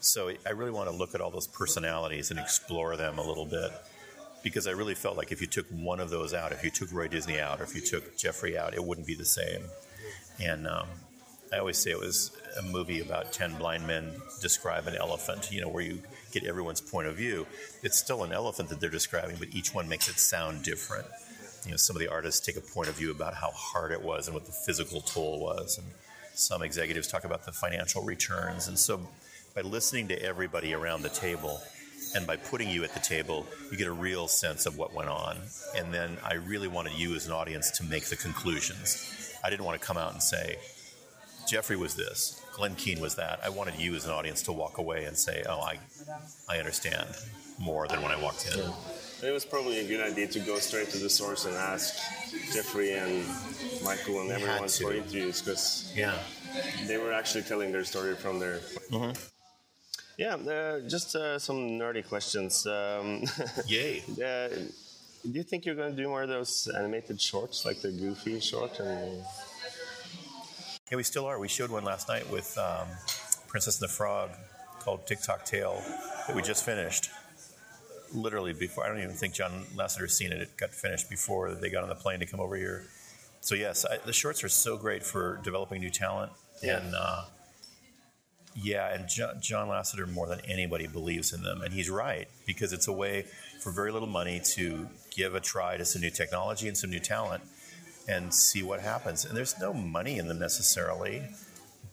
So 0.00 0.32
I 0.46 0.50
really 0.50 0.70
want 0.70 0.88
to 0.88 0.96
look 0.96 1.14
at 1.14 1.20
all 1.20 1.30
those 1.30 1.46
personalities 1.46 2.30
and 2.30 2.38
explore 2.38 2.96
them 2.96 3.18
a 3.18 3.22
little 3.22 3.46
bit 3.46 3.72
because 4.42 4.66
I 4.68 4.70
really 4.70 4.94
felt 4.94 5.16
like 5.16 5.32
if 5.32 5.40
you 5.40 5.46
took 5.46 5.66
one 5.70 6.00
of 6.00 6.10
those 6.10 6.32
out, 6.32 6.52
if 6.52 6.62
you 6.62 6.70
took 6.70 6.92
Roy 6.92 7.08
Disney 7.08 7.40
out, 7.40 7.60
or 7.60 7.64
if 7.64 7.74
you 7.74 7.80
took 7.80 8.16
Jeffrey 8.16 8.56
out, 8.56 8.74
it 8.74 8.84
wouldn't 8.84 9.06
be 9.06 9.14
the 9.14 9.24
same. 9.24 9.62
And 10.40 10.66
um, 10.68 10.86
I 11.52 11.58
always 11.58 11.78
say 11.78 11.90
it 11.90 11.98
was 11.98 12.30
a 12.58 12.62
movie 12.62 13.00
about 13.00 13.32
10 13.32 13.56
blind 13.56 13.86
men 13.86 14.12
describe 14.40 14.86
an 14.86 14.96
elephant, 14.96 15.50
you 15.50 15.60
know, 15.60 15.68
where 15.68 15.82
you 15.82 16.00
get 16.32 16.44
everyone's 16.44 16.80
point 16.80 17.08
of 17.08 17.16
view. 17.16 17.46
It's 17.82 17.98
still 17.98 18.22
an 18.24 18.32
elephant 18.32 18.68
that 18.68 18.80
they're 18.80 18.90
describing, 18.90 19.36
but 19.38 19.48
each 19.54 19.74
one 19.74 19.88
makes 19.88 20.08
it 20.08 20.18
sound 20.18 20.62
different. 20.62 21.06
You 21.64 21.72
know, 21.72 21.76
some 21.76 21.96
of 21.96 22.00
the 22.00 22.08
artists 22.08 22.44
take 22.44 22.56
a 22.56 22.60
point 22.60 22.88
of 22.88 22.96
view 22.96 23.10
about 23.10 23.34
how 23.34 23.50
hard 23.50 23.92
it 23.92 24.02
was 24.02 24.26
and 24.26 24.34
what 24.34 24.46
the 24.46 24.52
physical 24.52 25.00
toll 25.00 25.40
was. 25.40 25.78
And 25.78 25.86
some 26.34 26.62
executives 26.62 27.08
talk 27.08 27.24
about 27.24 27.44
the 27.44 27.52
financial 27.52 28.02
returns. 28.02 28.68
And 28.68 28.78
so 28.78 29.00
by 29.54 29.62
listening 29.62 30.08
to 30.08 30.22
everybody 30.22 30.74
around 30.74 31.02
the 31.02 31.08
table 31.08 31.60
and 32.14 32.26
by 32.26 32.36
putting 32.36 32.70
you 32.70 32.84
at 32.84 32.94
the 32.94 33.00
table, 33.00 33.46
you 33.70 33.76
get 33.76 33.88
a 33.88 33.92
real 33.92 34.28
sense 34.28 34.66
of 34.66 34.78
what 34.78 34.94
went 34.94 35.08
on. 35.08 35.38
And 35.76 35.92
then 35.92 36.16
I 36.24 36.34
really 36.34 36.68
wanted 36.68 36.92
you 36.92 37.14
as 37.14 37.26
an 37.26 37.32
audience 37.32 37.70
to 37.72 37.84
make 37.84 38.04
the 38.04 38.16
conclusions. 38.16 39.34
I 39.44 39.50
didn't 39.50 39.64
want 39.64 39.80
to 39.80 39.86
come 39.86 39.96
out 39.96 40.12
and 40.12 40.22
say, 40.22 40.58
Jeffrey 41.48 41.76
was 41.76 41.94
this, 41.94 42.40
Glenn 42.52 42.74
Keane 42.74 43.00
was 43.00 43.14
that. 43.16 43.40
I 43.44 43.48
wanted 43.48 43.76
you 43.80 43.94
as 43.94 44.04
an 44.04 44.10
audience 44.10 44.42
to 44.42 44.52
walk 44.52 44.78
away 44.78 45.04
and 45.04 45.16
say, 45.16 45.42
oh, 45.48 45.60
I, 45.60 45.78
I 46.48 46.58
understand 46.58 47.08
more 47.58 47.88
than 47.88 48.02
when 48.02 48.10
I 48.12 48.20
walked 48.20 48.46
in. 48.54 48.60
It 49.26 49.32
was 49.32 49.44
probably 49.44 49.80
a 49.80 49.88
good 49.88 50.00
idea 50.00 50.26
to 50.28 50.40
go 50.40 50.58
straight 50.58 50.90
to 50.90 50.98
the 50.98 51.10
source 51.10 51.44
and 51.46 51.54
ask 51.56 51.94
Jeffrey 52.54 52.92
and 52.92 53.24
Michael 53.82 54.20
and 54.20 54.30
everyone 54.30 54.68
for 54.68 54.92
interviews 54.92 55.42
because 55.42 55.92
Yeah. 55.96 56.14
they 56.86 56.98
were 56.98 57.12
actually 57.12 57.42
telling 57.44 57.72
their 57.72 57.84
story 57.84 58.14
from 58.14 58.38
their. 58.38 58.60
Yeah, 60.18 60.34
uh, 60.34 60.80
just 60.88 61.14
uh, 61.16 61.38
some 61.38 61.56
nerdy 61.78 62.06
questions. 62.06 62.66
Um, 62.66 63.24
Yay. 63.66 64.02
uh, 64.24 64.48
do 65.22 65.30
you 65.32 65.42
think 65.44 65.64
you're 65.64 65.74
going 65.76 65.94
to 65.96 66.00
do 66.02 66.08
more 66.08 66.22
of 66.24 66.28
those 66.28 66.68
animated 66.76 67.20
shorts, 67.20 67.64
like 67.64 67.80
the 67.82 67.90
Goofy 67.92 68.40
short? 68.40 68.78
And 68.80 69.22
Yeah, 70.90 70.96
we 70.96 71.02
still 71.02 71.26
are. 71.26 71.38
We 71.38 71.48
showed 71.48 71.70
one 71.70 71.84
last 71.84 72.08
night 72.08 72.28
with 72.30 72.56
um, 72.56 72.86
Princess 73.46 73.80
and 73.80 73.88
the 73.88 73.92
Frog 73.92 74.30
called 74.80 75.06
Tick 75.06 75.20
Tock 75.20 75.44
Tale 75.44 75.82
that 76.26 76.34
we 76.34 76.40
just 76.40 76.64
finished. 76.64 77.10
Literally 78.14 78.54
before, 78.54 78.84
I 78.84 78.88
don't 78.88 79.02
even 79.02 79.14
think 79.14 79.34
John 79.34 79.66
Lasseter's 79.76 80.16
seen 80.16 80.32
it. 80.32 80.40
It 80.40 80.56
got 80.56 80.70
finished 80.70 81.10
before 81.10 81.54
they 81.54 81.68
got 81.68 81.82
on 81.82 81.90
the 81.90 81.94
plane 81.94 82.20
to 82.20 82.26
come 82.26 82.40
over 82.40 82.56
here. 82.56 82.84
So 83.42 83.54
yes, 83.54 83.84
I, 83.84 83.98
the 83.98 84.14
shorts 84.14 84.42
are 84.42 84.48
so 84.48 84.78
great 84.78 85.02
for 85.02 85.40
developing 85.44 85.82
new 85.82 85.90
talent. 85.90 86.32
Yeah. 86.62 86.78
And 86.78 86.94
uh, 86.94 87.24
yeah, 88.56 88.94
and 88.94 89.06
John, 89.08 89.36
John 89.42 89.68
Lasseter 89.68 90.10
more 90.10 90.26
than 90.26 90.40
anybody 90.48 90.86
believes 90.86 91.34
in 91.34 91.42
them, 91.42 91.60
and 91.60 91.72
he's 91.72 91.90
right 91.90 92.28
because 92.46 92.72
it's 92.72 92.88
a 92.88 92.92
way 92.92 93.26
for 93.60 93.72
very 93.72 93.92
little 93.92 94.08
money 94.08 94.40
to 94.54 94.88
give 95.14 95.34
a 95.34 95.40
try 95.40 95.76
to 95.76 95.84
some 95.84 96.00
new 96.00 96.10
technology 96.10 96.66
and 96.66 96.78
some 96.78 96.88
new 96.88 96.98
talent 96.98 97.42
and 98.08 98.32
see 98.32 98.62
what 98.62 98.80
happens. 98.80 99.24
And 99.24 99.36
there's 99.36 99.58
no 99.60 99.72
money 99.72 100.18
in 100.18 100.28
them 100.28 100.38
necessarily, 100.38 101.22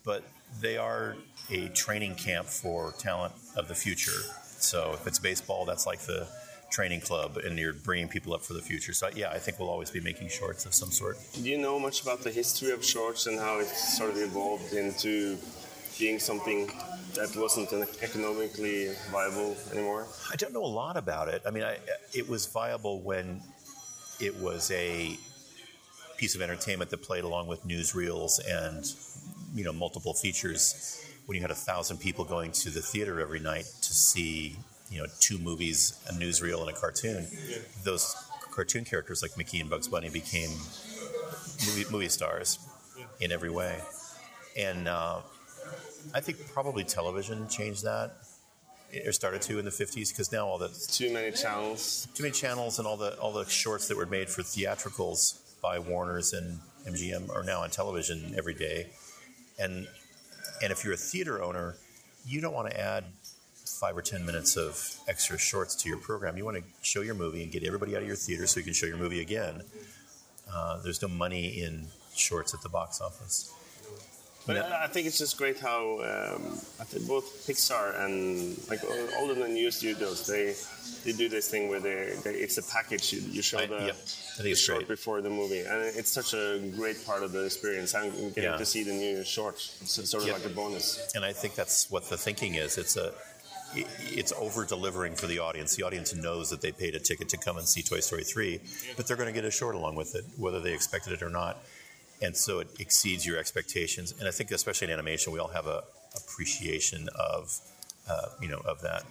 but 0.03 0.23
they 0.61 0.77
are 0.77 1.15
a 1.51 1.67
training 1.69 2.15
camp 2.15 2.47
for 2.47 2.93
talent 2.97 3.33
of 3.55 3.67
the 3.67 3.75
future. 3.75 4.21
So 4.57 4.93
if 4.93 5.05
it's 5.05 5.19
baseball, 5.19 5.65
that's 5.65 5.85
like 5.85 5.99
the 5.99 6.27
training 6.71 7.01
club, 7.01 7.37
and 7.37 7.57
you're 7.59 7.73
bringing 7.73 8.07
people 8.07 8.33
up 8.33 8.41
for 8.41 8.53
the 8.53 8.61
future. 8.61 8.93
So 8.93 9.09
yeah, 9.15 9.29
I 9.29 9.39
think 9.39 9.59
we'll 9.59 9.69
always 9.69 9.91
be 9.91 10.01
making 10.01 10.29
shorts 10.29 10.65
of 10.65 10.73
some 10.73 10.91
sort. 10.91 11.17
do 11.33 11.41
you 11.41 11.57
know 11.57 11.79
much 11.79 12.01
about 12.01 12.21
the 12.21 12.31
history 12.31 12.71
of 12.71 12.83
shorts 12.83 13.27
and 13.27 13.39
how 13.39 13.59
it 13.59 13.67
sort 13.67 14.11
of 14.11 14.17
evolved 14.17 14.73
into 14.73 15.37
being 15.99 16.19
something 16.19 16.67
that 17.15 17.33
wasn't 17.35 17.71
economically 18.01 18.91
viable 19.11 19.55
anymore? 19.71 20.07
I 20.31 20.35
don't 20.35 20.53
know 20.53 20.65
a 20.65 20.75
lot 20.83 20.97
about 20.97 21.27
it. 21.27 21.41
I 21.45 21.51
mean, 21.51 21.63
I, 21.63 21.77
it 22.13 22.27
was 22.27 22.45
viable 22.47 23.01
when 23.01 23.41
it 24.19 24.35
was 24.37 24.71
a 24.71 25.17
piece 26.17 26.35
of 26.35 26.41
entertainment 26.41 26.89
that 26.91 27.01
played 27.01 27.23
along 27.23 27.47
with 27.47 27.65
newsreels 27.67 28.39
and 28.47 28.85
you 29.53 29.63
know 29.63 29.73
multiple 29.73 30.13
features. 30.13 31.01
When 31.25 31.35
you 31.35 31.41
had 31.41 31.51
a 31.51 31.55
thousand 31.55 31.97
people 31.97 32.23
going 32.23 32.51
to 32.51 32.69
the 32.69 32.81
theater 32.81 33.19
every 33.19 33.39
night 33.39 33.65
to 33.81 33.93
see 33.93 34.57
you 34.91 34.99
know 34.99 35.07
two 35.19 35.37
movies, 35.39 35.99
a 36.09 36.13
newsreel, 36.13 36.61
and 36.61 36.69
a 36.69 36.73
cartoon, 36.79 37.27
those 37.83 38.15
cartoon 38.51 38.85
characters 38.85 39.21
like 39.21 39.37
Mickey 39.37 39.59
and 39.59 39.69
Bugs 39.69 39.87
Bunny 39.87 40.09
became 40.09 40.49
movie, 41.65 41.85
movie 41.91 42.09
stars 42.09 42.59
in 43.19 43.31
every 43.31 43.49
way. 43.49 43.79
And 44.57 44.87
uh, 44.87 45.19
I 46.13 46.19
think 46.21 46.37
probably 46.53 46.83
television 46.83 47.47
changed 47.49 47.83
that. 47.83 48.13
It 48.91 49.13
started 49.13 49.41
to 49.43 49.59
in 49.59 49.65
the 49.65 49.71
50s 49.71 50.09
because 50.09 50.31
now 50.31 50.45
all 50.47 50.57
the 50.57 50.69
Too 50.89 51.11
many 51.11 51.31
channels. 51.31 52.07
too 52.13 52.23
many 52.23 52.31
channels 52.31 52.77
and 52.79 52.87
all 52.87 52.95
the 52.95 53.17
all 53.19 53.33
the 53.33 53.45
shorts 53.45 53.87
that 53.89 53.97
were 53.97 54.05
made 54.05 54.29
for 54.29 54.41
theatricals 54.43 55.41
by 55.65 55.79
Warner's 55.79 56.31
and 56.31 56.59
MGM 56.85 57.35
are 57.35 57.43
now 57.43 57.61
on 57.61 57.71
television 57.71 58.35
every 58.37 58.53
day. 58.53 58.91
And 59.57 59.87
and 60.61 60.71
if 60.71 60.83
you're 60.83 60.93
a 60.93 60.97
theater 61.11 61.43
owner, 61.43 61.75
you 62.23 62.39
don't 62.39 62.53
want 62.53 62.69
to 62.69 62.79
add 62.79 63.03
five 63.81 63.97
or 63.97 64.03
ten 64.03 64.23
minutes 64.27 64.55
of 64.57 64.99
extra 65.07 65.39
shorts 65.39 65.73
to 65.77 65.89
your 65.89 65.97
program. 65.97 66.37
You 66.37 66.45
want 66.45 66.57
to 66.57 66.63
show 66.83 67.01
your 67.01 67.15
movie 67.15 67.41
and 67.41 67.51
get 67.51 67.63
everybody 67.63 67.95
out 67.95 68.03
of 68.03 68.07
your 68.07 68.15
theater 68.15 68.45
so 68.45 68.59
you 68.59 68.63
can 68.63 68.73
show 68.73 68.85
your 68.85 68.97
movie 68.97 69.21
again. 69.21 69.63
Uh, 70.53 70.79
there's 70.83 71.01
no 71.01 71.07
money 71.07 71.47
in 71.47 71.87
shorts 72.15 72.53
at 72.53 72.61
the 72.61 72.69
box 72.69 73.01
office. 73.01 73.51
But 74.47 74.53
No. 74.57 74.61
I 74.61 74.83
I 74.85 74.87
think 74.87 75.07
it's 75.07 75.17
just 75.17 75.37
great 75.37 75.59
how 75.59 75.81
um, 76.11 76.41
I 76.79 76.83
think 76.89 77.07
both 77.07 77.25
Pixar 77.47 77.99
and 78.03 78.55
like 78.69 78.81
all 79.17 79.29
of 79.31 79.37
the 79.37 79.47
new 79.47 79.71
studios 79.71 80.27
they 80.27 80.53
they 81.03 81.13
do 81.17 81.27
this 81.29 81.47
thing 81.49 81.67
where 81.69 81.79
they, 81.79 82.13
they 82.23 82.33
it's 82.45 82.57
a 82.59 82.63
package. 82.63 83.13
You, 83.13 83.21
you 83.35 83.41
show 83.41 83.57
I- 83.59 83.65
the, 83.65 83.79
yep. 83.91 83.97
I 84.37 84.41
think 84.43 84.55
the 84.55 84.55
short 84.55 84.79
great. 84.79 84.87
before 84.97 85.21
the 85.21 85.29
movie, 85.29 85.61
and 85.61 85.79
it's 85.99 86.11
such 86.11 86.33
a 86.33 86.59
great 86.75 87.03
part 87.05 87.23
of 87.23 87.31
the 87.31 87.43
experience. 87.45 87.95
I'm 87.95 88.11
getting 88.35 88.43
Yeah. 88.43 88.57
to 88.57 88.65
see 88.65 88.83
the 88.83 88.93
new 88.93 89.23
short. 89.23 89.55
It's 89.81 89.93
sort 90.09 90.23
of 90.23 90.29
like 90.29 90.45
a 90.45 90.49
bonus. 90.49 90.87
and 91.15 91.23
I 91.25 91.33
think 91.33 91.55
that's 91.55 91.89
what 91.89 92.03
the 92.09 92.17
thinking 92.17 92.53
is. 92.55 92.77
It's 92.77 92.97
a 92.97 93.13
it's 93.73 94.31
over 94.39 94.63
delivering 94.65 95.15
for 95.15 95.27
the 95.27 95.39
audience. 95.39 95.75
The 95.75 95.83
audience 95.83 96.13
knows 96.15 96.49
that 96.51 96.61
they 96.61 96.71
paid 96.71 96.95
a 96.95 96.99
ticket 96.99 97.27
to 97.29 97.37
come 97.37 97.57
and 97.57 97.67
see 97.67 97.81
Toy 97.81 97.99
Story 97.99 98.23
3, 98.23 98.59
but 98.95 99.05
they're 99.05 99.17
going 99.17 99.27
to 99.27 99.33
get 99.33 99.43
a 99.43 99.51
short 99.51 99.75
along 99.75 99.95
with 99.95 100.15
it, 100.15 100.23
whether 100.37 100.59
they 100.61 100.73
expected 100.73 101.11
it 101.13 101.21
or 101.21 101.29
not. 101.29 101.57
And 102.21 102.35
so 102.35 102.59
it 102.59 102.69
exceeds 102.79 103.25
your 103.25 103.37
expectations. 103.37 104.13
And 104.19 104.27
I 104.27 104.31
think, 104.31 104.51
especially 104.51 104.87
in 104.87 104.93
animation, 104.93 105.33
we 105.33 105.39
all 105.39 105.49
have 105.49 105.67
a 105.67 105.83
appreciation 106.15 107.09
of, 107.15 107.59
uh, 108.09 108.27
you 108.41 108.47
know, 108.47 108.61
of 108.65 108.81
that. 108.81 109.03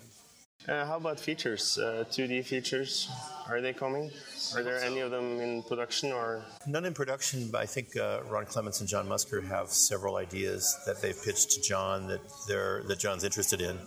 Uh, 0.67 0.87
how 0.87 0.97
about 0.97 1.21
features? 1.21 1.77
Uh, 1.77 2.05
2D 2.11 2.43
features? 2.47 3.11
Are 3.49 3.61
they 3.61 3.75
coming? 3.75 4.11
Are 4.57 4.63
there 4.63 4.79
any 4.79 5.01
of 5.01 5.11
them 5.11 5.39
in 5.39 5.63
production 5.63 6.11
or? 6.11 6.43
None 6.67 6.87
in 6.87 6.95
production, 6.95 7.51
but 7.51 7.61
I 7.61 7.67
think 7.67 7.95
uh, 7.99 8.21
Ron 8.31 8.47
Clements 8.47 8.81
and 8.81 8.89
John 8.89 9.07
Musker 9.07 9.47
have 9.47 9.69
several 9.69 10.17
ideas 10.17 10.75
that 10.87 11.03
they've 11.03 11.23
pitched 11.23 11.51
to 11.51 11.61
John 11.61 12.07
that 12.07 12.21
they're 12.49 12.83
that 12.85 12.99
John's 12.99 13.25
interested 13.25 13.61
in. 13.61 13.79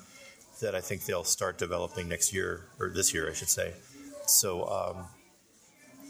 That 0.62 0.76
I 0.76 0.82
think 0.82 1.06
they'll 1.06 1.24
start 1.24 1.58
developing 1.58 2.08
next 2.08 2.32
year 2.32 2.66
or 2.80 2.90
this 2.90 3.12
year, 3.12 3.28
I 3.30 3.34
should 3.34 3.50
say. 3.50 3.74
So, 4.28 4.68
um, 4.68 5.06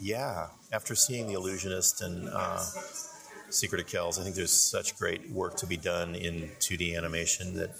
yeah, 0.00 0.48
after 0.72 0.94
seeing 0.94 1.26
The 1.26 1.34
Illusionist 1.34 2.02
and 2.02 2.28
uh, 2.32 2.62
Secret 3.50 3.80
of 3.80 3.86
Kells, 3.86 4.18
I 4.18 4.22
think 4.22 4.36
there's 4.36 4.52
such 4.52 4.96
great 4.98 5.30
work 5.30 5.56
to 5.56 5.66
be 5.66 5.76
done 5.76 6.14
in 6.14 6.50
2D 6.60 6.96
animation 6.96 7.54
that 7.54 7.70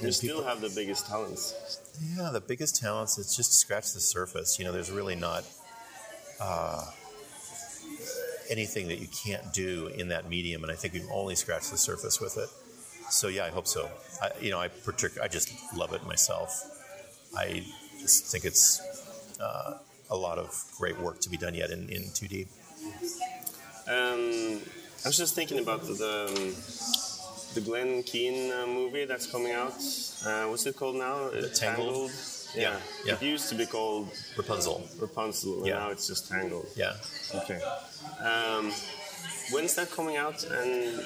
You 0.00 0.12
still 0.12 0.42
have 0.44 0.60
the 0.60 0.70
biggest 0.74 1.06
talents. 1.06 1.78
Yeah, 2.16 2.30
the 2.32 2.40
biggest 2.40 2.80
talents 2.80 3.18
It's 3.18 3.36
just 3.36 3.52
scratch 3.58 3.92
the 3.92 4.00
surface. 4.00 4.58
You 4.58 4.64
know, 4.64 4.72
there's 4.72 4.90
really 4.90 5.14
not 5.14 5.44
uh, 6.40 6.84
anything 8.50 8.88
that 8.88 8.98
you 8.98 9.08
can't 9.24 9.52
do 9.52 9.86
in 9.88 10.08
that 10.08 10.28
medium, 10.28 10.62
and 10.62 10.72
I 10.72 10.74
think 10.74 10.94
we've 10.94 11.08
only 11.10 11.34
scratched 11.34 11.70
the 11.70 11.78
surface 11.78 12.20
with 12.20 12.36
it. 12.36 12.48
So 13.10 13.28
yeah, 13.28 13.44
I 13.44 13.50
hope 13.50 13.66
so. 13.66 13.90
I, 14.22 14.30
you 14.40 14.50
know, 14.50 14.58
I 14.58 14.68
partic- 14.68 15.20
I 15.20 15.28
just 15.28 15.50
love 15.76 15.92
it 15.92 16.04
myself. 16.06 16.50
I 17.36 17.64
just 18.00 18.26
think 18.26 18.44
it's 18.44 18.80
uh, 19.40 19.78
a 20.12 20.16
lot 20.16 20.38
of 20.38 20.48
great 20.78 20.98
work 21.00 21.18
to 21.20 21.30
be 21.30 21.36
done 21.36 21.54
yet 21.54 21.70
in, 21.70 21.88
in 21.88 22.02
2D. 22.18 22.46
Um, 23.88 24.60
I 25.04 25.08
was 25.08 25.16
just 25.16 25.34
thinking 25.34 25.58
about 25.58 25.80
the 25.86 25.94
the, 25.94 26.14
um, 26.28 26.54
the 27.54 27.60
Glen 27.60 28.02
Keane 28.04 28.52
uh, 28.52 28.66
movie 28.66 29.04
that's 29.06 29.26
coming 29.26 29.52
out. 29.52 29.74
Uh, 30.24 30.44
what's 30.50 30.66
it 30.66 30.76
called 30.76 30.96
now? 30.96 31.16
Uh, 31.28 31.48
Tangled? 31.54 32.10
Yeah. 32.54 32.62
Yeah, 32.62 32.76
yeah. 33.06 33.14
It 33.14 33.22
used 33.22 33.48
to 33.48 33.54
be 33.54 33.66
called 33.66 34.08
Rapunzel. 34.36 34.82
Rapunzel, 35.00 35.58
and 35.58 35.66
Yeah. 35.66 35.78
now 35.80 35.90
it's 35.90 36.06
just 36.06 36.28
Tangled. 36.28 36.66
Yeah. 36.76 36.94
Okay. 37.34 37.60
Um, 38.30 38.70
when's 39.52 39.74
that 39.76 39.90
coming 39.90 40.16
out? 40.18 40.44
And 40.44 41.02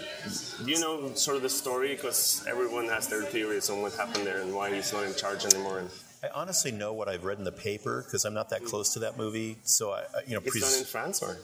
do 0.64 0.70
you 0.74 0.80
know 0.80 1.14
sort 1.14 1.36
of 1.36 1.42
the 1.42 1.48
story? 1.62 1.94
Because 1.94 2.44
everyone 2.48 2.88
has 2.88 3.06
their 3.08 3.22
theories 3.22 3.70
on 3.70 3.80
what 3.80 3.92
happened 3.94 4.26
there 4.26 4.40
and 4.42 4.52
why 4.54 4.74
he's 4.74 4.92
not 4.92 5.04
in 5.04 5.14
charge 5.14 5.44
anymore. 5.44 5.78
And 5.78 5.90
I 6.22 6.28
honestly 6.34 6.72
know 6.72 6.92
what 6.92 7.08
I've 7.08 7.24
read 7.24 7.38
in 7.38 7.44
the 7.44 7.52
paper 7.52 8.02
because 8.04 8.24
I'm 8.24 8.34
not 8.34 8.50
that 8.50 8.64
close 8.64 8.92
to 8.94 9.00
that 9.00 9.16
movie. 9.18 9.58
So 9.64 9.92
I, 9.92 10.04
you 10.26 10.34
know, 10.34 10.40
it's 10.44 10.50
pres- 10.50 10.70
done 10.70 10.78
in 10.80 10.84
France, 10.86 11.22
or 11.22 11.36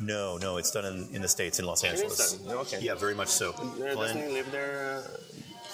No, 0.00 0.38
no, 0.38 0.56
it's 0.56 0.70
done 0.70 0.84
in, 0.86 1.08
in 1.14 1.22
the 1.22 1.28
States, 1.28 1.58
in 1.58 1.66
Los 1.66 1.84
Angeles. 1.84 2.32
done? 2.38 2.56
Okay. 2.58 2.80
Yeah, 2.80 2.94
very 2.94 3.14
much 3.14 3.28
so. 3.28 3.50
uh, 3.52 3.94
doesn't 3.94 4.20
he 4.22 4.32
live 4.32 4.50
there 4.50 5.02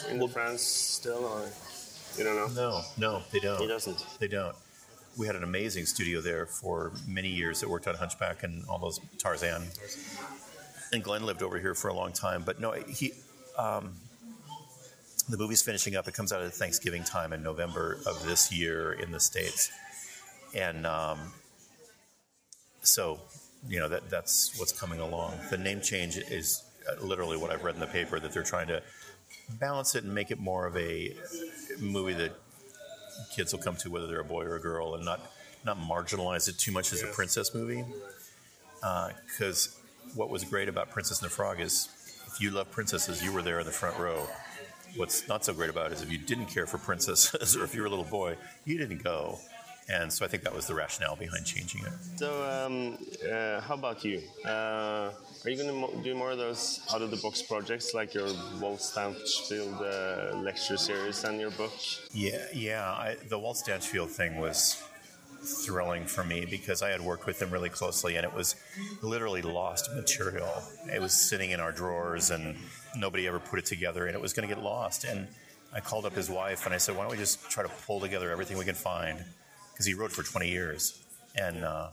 uh, 0.08 0.10
in 0.10 0.18
Well- 0.18 0.28
France 0.28 0.62
still, 0.62 1.24
or 1.24 1.48
you 2.18 2.24
don't 2.24 2.36
know? 2.36 2.48
No, 2.54 2.82
no, 2.98 3.22
they 3.32 3.38
don't. 3.40 3.60
He 3.60 3.66
doesn't. 3.68 4.04
They 4.18 4.28
don't. 4.28 4.56
We 5.16 5.26
had 5.26 5.36
an 5.36 5.42
amazing 5.44 5.86
studio 5.86 6.20
there 6.20 6.46
for 6.46 6.92
many 7.06 7.28
years 7.28 7.60
that 7.60 7.68
worked 7.68 7.86
on 7.88 7.94
Hunchback 7.94 8.42
and 8.42 8.64
all 8.68 8.78
those 8.78 9.00
Tarzan. 9.18 9.62
And 10.92 11.02
Glen 11.04 11.24
lived 11.24 11.42
over 11.42 11.58
here 11.58 11.74
for 11.74 11.88
a 11.88 11.94
long 11.94 12.12
time, 12.12 12.42
but 12.44 12.60
no, 12.60 12.72
he. 12.72 13.12
Um, 13.56 13.94
the 15.30 15.38
movie's 15.38 15.62
finishing 15.62 15.96
up. 15.96 16.08
It 16.08 16.14
comes 16.14 16.32
out 16.32 16.42
at 16.42 16.52
Thanksgiving 16.52 17.04
time 17.04 17.32
in 17.32 17.42
November 17.42 17.98
of 18.06 18.24
this 18.26 18.52
year 18.52 18.92
in 18.92 19.10
the 19.12 19.20
states, 19.20 19.70
and 20.54 20.86
um, 20.86 21.32
so 22.82 23.20
you 23.68 23.78
know 23.78 23.88
that 23.88 24.10
that's 24.10 24.58
what's 24.58 24.72
coming 24.72 25.00
along. 25.00 25.38
The 25.50 25.58
name 25.58 25.80
change 25.80 26.16
is 26.16 26.62
uh, 26.88 27.04
literally 27.04 27.36
what 27.36 27.50
I've 27.50 27.64
read 27.64 27.74
in 27.74 27.80
the 27.80 27.86
paper 27.86 28.18
that 28.18 28.32
they're 28.32 28.42
trying 28.42 28.68
to 28.68 28.82
balance 29.58 29.94
it 29.94 30.04
and 30.04 30.14
make 30.14 30.30
it 30.30 30.38
more 30.38 30.66
of 30.66 30.76
a 30.76 31.14
movie 31.78 32.14
that 32.14 32.32
kids 33.34 33.52
will 33.52 33.60
come 33.60 33.76
to 33.76 33.90
whether 33.90 34.06
they're 34.06 34.20
a 34.20 34.24
boy 34.24 34.44
or 34.44 34.56
a 34.56 34.60
girl 34.60 34.94
and 34.94 35.04
not 35.04 35.20
not 35.64 35.78
marginalize 35.78 36.48
it 36.48 36.58
too 36.58 36.72
much 36.72 36.92
as 36.92 37.02
a 37.02 37.06
princess 37.08 37.54
movie 37.54 37.84
because 39.26 39.76
what 40.14 40.30
was 40.30 40.42
great 40.42 40.68
about 40.68 40.90
princess 40.90 41.20
and 41.20 41.30
the 41.30 41.34
frog 41.34 41.60
is 41.60 41.88
if 42.26 42.40
you 42.40 42.50
love 42.50 42.70
princesses 42.70 43.22
you 43.22 43.30
were 43.32 43.42
there 43.42 43.60
in 43.60 43.66
the 43.66 43.72
front 43.72 43.98
row 43.98 44.26
what's 44.96 45.29
not 45.29 45.44
so 45.44 45.53
great 45.53 45.70
about 45.70 45.87
it 45.87 45.92
is 45.94 46.03
if 46.03 46.11
you 46.11 46.18
didn't 46.18 46.46
care 46.46 46.66
for 46.66 46.79
princesses 46.79 47.57
or 47.59 47.64
if 47.64 47.74
you 47.74 47.81
were 47.81 47.87
a 47.87 47.90
little 47.90 48.05
boy 48.05 48.37
you 48.64 48.76
didn't 48.79 49.03
go 49.03 49.38
and 49.88 50.12
so 50.12 50.24
i 50.24 50.29
think 50.29 50.42
that 50.42 50.55
was 50.55 50.66
the 50.66 50.74
rationale 50.74 51.16
behind 51.16 51.44
changing 51.46 51.83
it 51.85 51.92
So, 52.16 52.29
um, 52.50 52.98
uh, 53.31 53.61
how 53.61 53.74
about 53.74 54.05
you? 54.05 54.20
Uh, 54.44 55.11
are 55.42 55.50
you 55.50 55.57
going 55.57 55.68
to 55.68 55.74
mo- 55.74 56.03
do 56.03 56.14
more 56.14 56.33
of 56.33 56.38
those 56.38 56.81
out 56.92 57.00
of 57.03 57.11
the 57.11 57.16
box 57.16 57.40
projects 57.42 57.94
like 57.94 58.12
your 58.12 58.29
Walt 58.61 58.83
Stanchfield 58.83 59.74
uh, 59.81 60.37
lecture 60.44 60.76
series 60.76 61.24
and 61.24 61.40
your 61.40 61.50
book? 61.53 61.72
Yeah, 62.12 62.44
yeah. 62.53 62.85
I, 62.85 63.16
the 63.29 63.38
Walt 63.38 63.57
Stanchfield 63.57 64.11
thing 64.11 64.37
was 64.38 64.83
thrilling 65.42 66.05
for 66.05 66.22
me 66.24 66.44
because 66.44 66.83
I 66.83 66.90
had 66.90 67.00
worked 67.00 67.24
with 67.24 67.40
him 67.40 67.50
really 67.50 67.70
closely, 67.70 68.16
and 68.16 68.24
it 68.26 68.35
was 68.35 68.55
literally 69.00 69.40
lost 69.40 69.90
material. 69.94 70.53
It 70.92 71.00
was 71.00 71.14
sitting 71.14 71.53
in 71.53 71.61
our 71.61 71.72
drawers, 71.72 72.31
and 72.31 72.55
nobody 72.96 73.26
ever 73.26 73.38
put 73.38 73.59
it 73.59 73.66
together, 73.66 74.07
and 74.07 74.14
it 74.14 74.20
was 74.20 74.33
going 74.33 74.48
to 74.48 74.55
get 74.55 74.62
lost. 74.62 75.05
And 75.05 75.29
I 75.72 75.81
called 75.81 76.05
up 76.07 76.14
his 76.14 76.29
wife, 76.31 76.64
and 76.66 76.74
I 76.74 76.79
said, 76.79 76.96
"Why 76.96 77.03
don't 77.03 77.12
we 77.12 77.16
just 77.18 77.50
try 77.50 77.62
to 77.62 77.68
pull 77.87 78.00
together 78.00 78.31
everything 78.31 78.59
we 78.59 78.64
can 78.64 78.74
find?" 78.74 79.24
Because 79.72 79.87
he 79.87 79.94
wrote 79.94 80.12
for 80.12 80.22
20 80.22 80.48
years, 80.48 81.03
and 81.37 81.64
uh, 81.64 81.88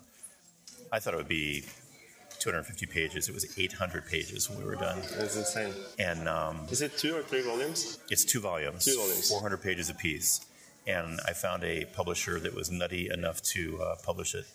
I 0.92 1.00
thought 1.00 1.14
it 1.14 1.18
would 1.18 1.28
be 1.28 1.64
250 2.40 2.86
pages. 2.88 3.30
It 3.30 3.34
was 3.34 3.58
800 3.58 4.06
pages 4.08 4.50
when 4.50 4.60
we 4.60 4.66
were 4.66 4.76
done, 4.76 5.00
That's 5.18 5.36
insane. 5.38 5.74
and 5.98 6.28
um, 6.28 6.68
Is 6.70 6.82
it 6.82 6.98
two 6.98 7.16
or 7.16 7.22
three 7.24 7.42
volumes? 7.42 7.98
it's 8.10 8.26
two 8.26 8.40
volumes, 8.42 8.86
Two 8.86 8.96
volumes. 8.98 9.30
400 9.30 9.58
pages 9.62 9.90
apiece. 9.90 10.46
And 10.86 11.20
I 11.28 11.34
found 11.34 11.64
a 11.64 11.86
publisher 11.86 12.40
that 12.40 12.54
was 12.56 12.70
nutty 12.72 13.10
enough 13.10 13.42
to 13.54 13.82
uh, 13.82 13.96
publish 14.06 14.36
it, 14.36 14.46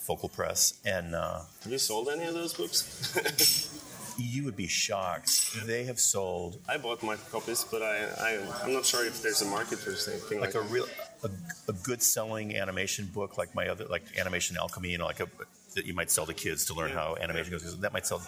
Focal 0.00 0.28
Press. 0.28 0.74
And 0.84 1.14
uh, 1.14 1.40
Have 1.62 1.70
you 1.72 1.78
sold 1.78 2.08
any 2.08 2.24
of 2.24 2.34
those 2.34 2.54
books? 2.54 3.82
you 4.18 4.44
would 4.44 4.56
be 4.56 4.66
shocked. 4.66 5.66
They 5.66 5.84
have 5.84 6.00
sold 6.00 6.58
I 6.68 6.76
bought 6.78 7.02
my 7.02 7.16
copies, 7.30 7.64
but 7.64 7.82
I, 7.82 7.96
I 8.20 8.62
I'm 8.64 8.72
not 8.72 8.84
sure 8.84 9.04
if 9.04 9.22
there's 9.22 9.42
a 9.42 9.46
market 9.46 9.78
for 9.78 9.92
something 9.92 10.40
like, 10.40 10.54
like 10.54 10.64
a 10.64 10.66
that. 10.66 10.72
real 10.72 10.86
a, 11.22 11.30
a 11.68 11.72
good 11.72 12.02
selling 12.02 12.56
animation 12.56 13.06
book, 13.06 13.38
like 13.38 13.54
my 13.54 13.68
other 13.68 13.84
like 13.86 14.04
Animation 14.18 14.56
Alchemy, 14.56 14.90
you 14.90 14.98
know, 14.98 15.06
like 15.06 15.20
a 15.20 15.28
that 15.76 15.86
you 15.86 15.94
might 15.94 16.10
sell 16.10 16.26
to 16.26 16.34
kids 16.34 16.64
to 16.66 16.74
learn 16.74 16.90
how 16.90 17.16
animation 17.20 17.52
goes. 17.52 17.78
That 17.80 17.92
might 17.92 18.06
sell 18.06 18.22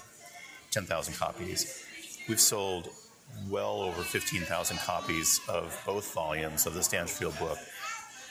10,000 0.71 1.15
copies. 1.15 1.85
We've 2.29 2.41
sold 2.41 2.91
well 3.49 3.81
over 3.81 4.03
15,000 4.03 4.77
copies 4.79 5.41
of 5.49 5.83
both 5.87 6.13
volumes 6.13 6.67
of 6.67 6.75
the 6.75 6.83
Stanchfield 6.83 7.39
book. 7.39 7.59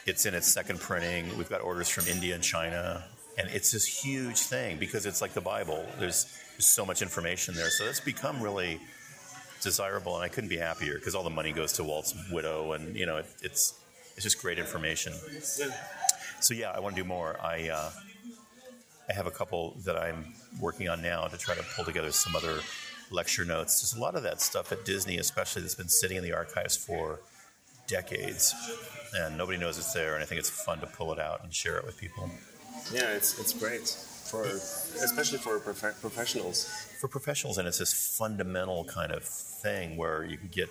It's 0.06 0.26
in 0.26 0.34
its 0.34 0.48
second 0.48 0.80
printing. 0.80 1.36
We've 1.38 1.50
got 1.50 1.62
orders 1.62 1.90
from 1.90 2.08
India 2.08 2.36
and 2.36 2.44
China, 2.44 3.04
and 3.38 3.50
it's 3.50 3.72
this 3.72 3.86
huge 3.86 4.40
thing 4.40 4.78
because 4.78 5.06
it's 5.06 5.22
like 5.22 5.34
the 5.34 5.42
Bible. 5.42 5.86
There's, 6.00 6.26
so 6.60 6.86
much 6.86 7.04
information 7.04 7.54
there, 7.54 7.70
so 7.70 7.86
it's 7.86 8.00
become 8.00 8.42
really 8.42 8.80
desirable, 9.62 10.16
and 10.16 10.24
I 10.24 10.28
couldn't 10.28 10.50
be 10.50 10.58
happier 10.58 10.96
because 10.96 11.14
all 11.14 11.24
the 11.24 11.30
money 11.30 11.52
goes 11.52 11.74
to 11.74 11.84
Walt's 11.84 12.16
widow, 12.32 12.72
and 12.74 12.96
you 12.96 13.06
know 13.06 13.18
it, 13.18 13.28
it's 13.44 13.80
it's 14.16 14.24
just 14.24 14.42
great 14.42 14.58
information. 14.58 15.14
So 16.40 16.54
yeah, 16.54 16.72
I 16.72 16.80
want 16.80 16.96
to 16.96 17.02
do 17.04 17.08
more. 17.08 17.38
I 17.42 17.70
uh, 17.70 17.92
I 19.10 19.14
have 19.14 19.28
a 19.28 19.32
couple 19.32 19.76
that 19.86 19.98
I'm 19.98 20.34
working 20.60 20.90
on 20.90 21.02
now 21.02 21.28
to 21.28 21.38
try 21.38 21.56
to 21.56 21.64
pull 21.76 21.86
together 21.86 22.12
some 22.12 22.36
other 22.36 22.60
lecture 23.12 23.46
notes. 23.46 23.82
There's 23.82 23.96
a 23.96 24.02
lot 24.02 24.16
of 24.16 24.24
that 24.24 24.42
stuff 24.42 24.72
at 24.72 24.84
Disney, 24.84 25.18
especially 25.18 25.62
that's 25.62 25.76
been 25.76 25.90
sitting 25.90 26.18
in 26.18 26.24
the 26.24 26.34
archives 26.34 26.76
for 26.76 27.20
decades, 27.88 28.54
and 29.16 29.38
nobody 29.38 29.58
knows 29.58 29.78
it's 29.78 29.94
there. 29.94 30.16
And 30.16 30.24
I 30.24 30.26
think 30.26 30.40
it's 30.40 30.50
fun 30.50 30.80
to 30.80 30.88
pull 30.88 31.14
it 31.14 31.20
out 31.20 31.44
and 31.44 31.54
share 31.54 31.78
it 31.78 31.86
with 31.86 31.98
people. 31.98 32.30
Yeah, 32.92 33.12
it's 33.14 33.40
it's 33.40 33.54
great 33.54 33.88
for 33.88 34.44
especially 34.44 35.38
for 35.38 35.60
prof- 35.60 36.00
professionals. 36.02 36.66
for 37.00 37.08
professionals, 37.08 37.58
and 37.58 37.68
it's 37.68 37.80
this 37.80 38.18
fundamental 38.18 38.84
kind 38.86 39.12
of 39.12 39.24
thing 39.24 39.98
where 39.98 40.24
you 40.24 40.38
can 40.38 40.50
get. 40.50 40.70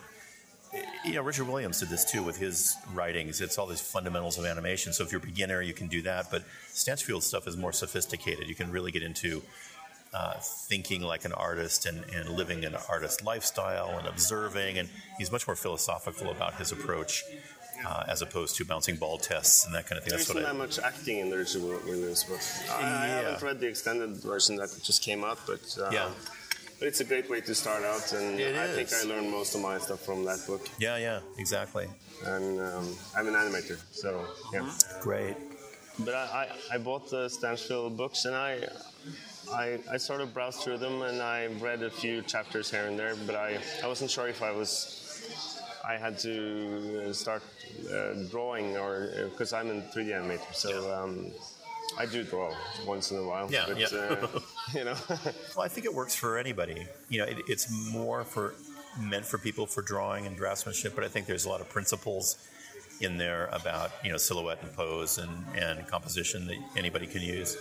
You 1.05 1.15
know, 1.15 1.23
Richard 1.23 1.47
Williams 1.49 1.81
did 1.81 1.89
this 1.89 2.05
too 2.05 2.23
with 2.23 2.37
his 2.37 2.77
writings. 2.93 3.41
It's 3.41 3.57
all 3.57 3.67
these 3.67 3.81
fundamentals 3.81 4.37
of 4.37 4.45
animation. 4.45 4.93
So 4.93 5.05
if 5.05 5.13
you're 5.13 5.23
a 5.23 5.25
beginner, 5.25 5.63
you 5.63 5.73
can 5.73 5.87
do 5.87 6.03
that. 6.03 6.31
But 6.31 6.43
Stanchfield's 6.69 7.25
stuff 7.25 7.47
is 7.47 7.57
more 7.57 7.73
sophisticated. 7.73 8.49
You 8.49 8.55
can 8.55 8.71
really 8.71 8.91
get 8.91 9.03
into 9.03 9.43
uh, 10.13 10.35
thinking 10.69 11.03
like 11.03 11.25
an 11.25 11.33
artist 11.33 11.87
and, 11.87 12.05
and 12.13 12.29
living 12.29 12.65
an 12.65 12.77
artist 12.91 13.25
lifestyle 13.25 13.97
and 13.97 14.07
observing. 14.07 14.77
And 14.77 14.89
he's 15.19 15.31
much 15.31 15.47
more 15.47 15.57
philosophical 15.57 16.31
about 16.31 16.57
his 16.57 16.73
approach 16.73 17.23
uh, 17.85 18.05
as 18.09 18.23
opposed 18.23 18.57
to 18.57 18.65
bouncing 18.65 18.97
ball 18.97 19.19
tests 19.19 19.65
and 19.67 19.75
that 19.75 19.87
kind 19.87 19.99
of 19.99 20.05
thing. 20.05 20.11
There 20.11 20.19
That's 20.19 20.31
isn't 20.31 20.43
what 20.43 20.45
I. 20.49 20.53
that 20.53 20.59
much 20.59 20.79
acting 20.79 21.19
in 21.19 21.31
the 21.31 21.37
Richard 21.39 21.63
Williams 21.63 22.25
book. 22.25 22.41
I, 22.71 22.75
I 22.75 22.83
Yeah. 22.83 23.07
haven't 23.23 23.43
read 23.43 23.61
the 23.61 23.67
extended 23.69 24.17
version 24.17 24.57
that 24.57 24.71
just 24.83 25.03
came 25.03 25.25
out, 25.25 25.39
but 25.47 25.61
uh, 25.81 25.91
Yeah. 25.93 26.11
but 26.79 26.89
it's 26.89 27.01
a 27.01 27.05
great 27.05 27.29
way 27.29 27.41
to 27.43 27.55
start 27.55 27.83
out, 27.85 28.13
and 28.13 28.39
It 28.41 28.55
I 28.57 28.67
think. 28.69 28.93
I 28.93 29.03
learned 29.05 29.31
most 29.31 29.55
of 29.55 29.61
my 29.61 29.79
stuff 29.79 30.01
from 30.05 30.25
that 30.25 30.41
book. 30.47 30.69
Yeah, 30.79 30.97
yeah, 30.97 31.21
exactly. 31.39 31.89
And 32.25 32.61
um, 32.61 32.97
I'm 33.17 33.27
an 33.29 33.35
animator, 33.35 33.79
so 33.93 34.25
yeah. 34.53 34.71
Great. 35.01 35.37
But 35.99 36.15
I, 36.15 36.49
I, 36.71 36.75
I 36.75 36.79
bought 36.79 37.11
the 37.11 37.29
Stanchfield 37.29 37.97
books, 37.97 38.25
and 38.27 38.35
I, 38.35 38.69
I 39.53 39.79
I 39.93 39.97
sort 39.99 40.21
of 40.21 40.35
browsed 40.35 40.61
through 40.61 40.79
them, 40.79 41.01
and 41.03 41.23
I 41.23 41.47
read 41.61 41.83
a 41.83 41.91
few 41.91 42.21
chapters 42.23 42.71
here 42.71 42.87
and 42.87 42.99
there, 42.99 43.15
but 43.27 43.35
I, 43.35 43.59
I 43.83 43.87
wasn't 43.87 44.11
sure 44.11 44.29
if 44.29 44.43
I 44.43 44.51
was. 44.53 45.03
I 45.87 45.97
had 45.97 46.19
to 46.21 47.09
uh, 47.09 47.13
start 47.13 47.43
uh, 47.93 48.15
drawing, 48.31 48.77
or 48.77 49.29
because 49.31 49.53
I'm 49.53 49.71
a 49.71 49.75
3D 49.75 50.09
animator, 50.09 50.53
so 50.53 50.93
um, 50.93 51.31
I 51.97 52.07
do 52.07 52.25
draw 52.25 52.53
once 52.85 53.13
in 53.13 53.19
a 53.19 53.23
while. 53.23 53.51
Yeah, 53.51 53.65
but, 53.69 53.79
yeah. 53.79 53.87
Uh, 53.93 54.41
you 54.75 54.85
know, 54.85 54.97
Well, 55.55 55.65
I 55.65 55.69
think 55.69 55.87
it 55.87 55.95
works 55.95 56.15
for 56.15 56.39
anybody. 56.39 56.89
You 57.09 57.19
know, 57.21 57.25
it, 57.27 57.39
it's 57.47 57.71
more 57.93 58.25
for 58.25 58.55
meant 59.01 59.25
for 59.27 59.39
people 59.39 59.67
for 59.67 59.83
drawing 59.83 60.27
and 60.27 60.37
draftsmanship, 60.37 60.95
but 60.95 61.05
I 61.05 61.09
think 61.09 61.27
there's 61.27 61.45
a 61.45 61.49
lot 61.49 61.61
of 61.61 61.69
principles 61.69 62.37
in 63.01 63.19
there 63.19 63.49
about 63.53 63.93
you 64.03 64.11
know 64.11 64.17
silhouette 64.17 64.63
and 64.63 64.73
pose 64.73 65.19
and, 65.19 65.31
and 65.55 65.87
composition 65.87 66.47
that 66.47 66.57
anybody 66.77 67.07
can 67.07 67.23
use. 67.23 67.57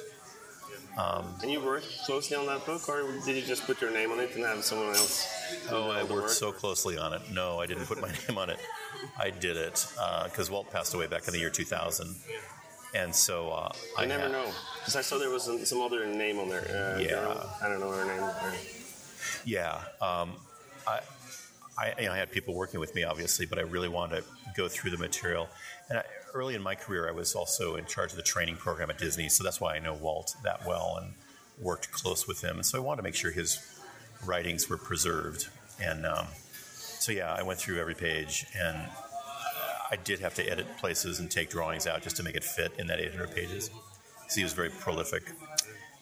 And 0.98 1.52
you 1.52 1.60
worked 1.62 1.88
closely 2.06 2.38
on 2.38 2.46
that 2.48 2.66
book, 2.66 2.88
or 2.90 3.04
did 3.26 3.36
you 3.36 3.42
just 3.42 3.66
put 3.66 3.82
your 3.82 3.92
name 3.92 4.12
on 4.12 4.20
it 4.20 4.36
and 4.36 4.44
have 4.46 4.64
someone 4.64 4.88
else? 4.90 5.28
Oh, 5.70 5.90
I 5.92 6.02
worked 6.04 6.12
work? 6.12 6.30
so 6.30 6.52
closely 6.52 6.98
on 6.98 7.14
it. 7.14 7.22
No, 7.32 7.60
I 7.60 7.66
didn't 7.66 7.86
put 7.86 8.02
my 8.02 8.12
name 8.28 8.38
on 8.38 8.50
it. 8.50 8.60
I 9.20 9.30
did 9.30 9.58
it 9.58 9.86
because 10.26 10.50
Walt 10.50 10.72
passed 10.72 10.94
away 10.94 11.08
back 11.08 11.28
in 11.28 11.34
the 11.34 11.40
year 11.40 11.50
2000, 11.50 12.16
and 12.96 13.14
so 13.14 13.50
uh, 13.52 13.72
I 13.98 14.04
I 14.04 14.06
never 14.06 14.24
had- 14.24 14.32
know 14.32 14.50
because 14.80 14.96
I 14.96 15.02
saw 15.02 15.18
there 15.18 15.30
was 15.30 15.44
some, 15.44 15.64
some 15.66 15.82
other 15.82 16.06
name 16.06 16.40
on 16.40 16.50
there. 16.50 16.62
Uh, 16.96 17.00
Yeah. 17.00 17.08
girl. 17.10 17.50
I 17.62 17.68
don't 17.70 17.80
know 17.80 17.92
her 17.92 18.06
name. 18.06 18.24
Uh, 18.24 18.52
Yeah, 19.44 19.82
um, 20.02 20.34
I, 20.88 21.00
I, 21.78 21.94
you 22.00 22.06
know, 22.06 22.14
I 22.14 22.18
had 22.18 22.32
people 22.32 22.54
working 22.56 22.80
with 22.80 22.96
me, 22.96 23.04
obviously, 23.04 23.46
but 23.46 23.60
I 23.60 23.64
really 23.64 23.90
wanted 23.90 24.22
to 24.22 24.24
go 24.56 24.68
through 24.70 24.92
the 24.92 24.98
material. 24.98 25.50
And 25.90 26.00
I, 26.00 26.04
early 26.36 26.54
in 26.54 26.62
my 26.62 26.76
career, 26.76 27.08
I 27.08 27.12
was 27.12 27.34
also 27.34 27.76
in 27.76 27.86
charge 27.86 28.12
of 28.12 28.18
the 28.18 28.24
training 28.24 28.58
program 28.58 28.90
at 28.90 28.98
Disney, 28.98 29.30
so 29.30 29.44
that's 29.44 29.62
why 29.62 29.76
I 29.76 29.80
know 29.80 29.94
Walt 29.94 30.36
that 30.44 30.68
well 30.68 31.00
and 31.02 31.14
worked 31.60 31.92
close 31.92 32.28
with 32.28 32.42
him. 32.42 32.62
So 32.62 32.78
I 32.78 32.82
wanted 32.82 32.98
to 32.98 33.04
make 33.04 33.16
sure 33.16 33.32
his 33.32 33.60
writings 34.26 34.70
were 34.70 34.78
preserved. 34.78 35.48
And 35.82 36.06
um, 36.06 36.28
so, 37.00 37.14
yeah, 37.14 37.34
I 37.34 37.42
went 37.42 37.58
through 37.58 37.80
every 37.80 37.96
page, 37.96 38.46
and 38.58 38.78
I 39.90 39.96
did 39.96 40.20
have 40.20 40.36
to 40.36 40.44
edit 40.44 40.68
places 40.78 41.20
and 41.20 41.32
take 41.32 41.50
drawings 41.50 41.88
out 41.88 42.02
just 42.02 42.18
to 42.18 42.24
make 42.24 42.36
it 42.36 42.44
fit 42.44 42.74
in 42.78 42.88
that 42.88 43.00
800 43.00 43.34
pages. 43.34 43.72
So 44.28 44.36
he 44.36 44.44
was 44.44 44.54
very 44.54 44.70
prolific. 44.70 45.24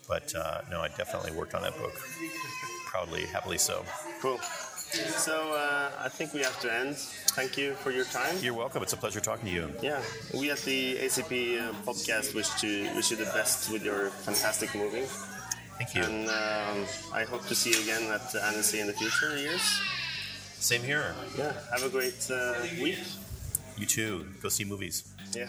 But 0.07 0.33
uh, 0.35 0.61
no, 0.69 0.81
I 0.81 0.87
definitely 0.89 1.31
worked 1.31 1.53
on 1.53 1.61
that 1.61 1.77
book 1.77 1.93
proudly, 2.87 3.25
happily 3.27 3.57
so. 3.59 3.85
Cool. 4.21 4.39
So 4.93 5.53
uh, 5.53 5.89
I 5.99 6.07
think 6.09 6.33
we 6.33 6.41
have 6.41 6.59
to 6.61 6.71
end. 6.71 6.95
Thank 7.35 7.57
you 7.57 7.73
for 7.73 7.89
your 7.89 8.05
time. 8.05 8.35
You're 8.41 8.53
welcome. 8.53 8.83
It's 8.83 8.93
a 8.93 8.97
pleasure 8.97 9.19
talking 9.19 9.45
to 9.47 9.51
you. 9.51 9.69
Yeah, 9.81 10.01
we 10.33 10.51
at 10.51 10.59
the 10.59 10.97
ACP 10.97 11.59
uh, 11.59 11.73
podcast 11.83 12.35
wish 12.35 12.49
to 12.61 12.93
wish 12.95 13.09
you 13.09 13.17
the 13.17 13.25
best 13.25 13.71
with 13.71 13.83
your 13.83 14.09
fantastic 14.09 14.75
movie, 14.75 15.05
Thank 15.79 15.95
you. 15.95 16.03
and 16.03 16.29
um, 16.29 16.85
I 17.11 17.23
hope 17.23 17.43
to 17.47 17.55
see 17.55 17.71
you 17.71 17.81
again 17.81 18.11
at 18.11 18.35
Annecy 18.35 18.81
in 18.81 18.87
the 18.87 18.93
future 18.93 19.35
years. 19.35 19.63
Same 20.59 20.83
here. 20.83 21.15
Yeah, 21.37 21.53
have 21.71 21.83
a 21.83 21.89
great 21.89 22.29
uh, 22.31 22.53
week. 22.81 22.99
You 23.77 23.87
too. 23.87 24.27
Go 24.43 24.49
see 24.49 24.63
movies. 24.63 25.11
Yeah, 25.35 25.47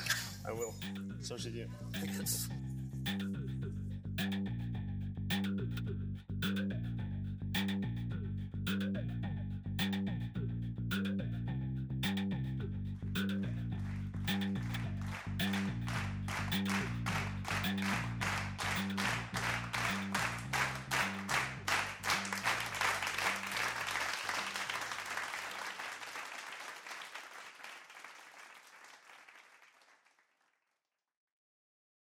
I 0.48 0.52
will. 0.52 0.74
So 1.20 1.36
should 1.36 1.52
you. 1.54 1.68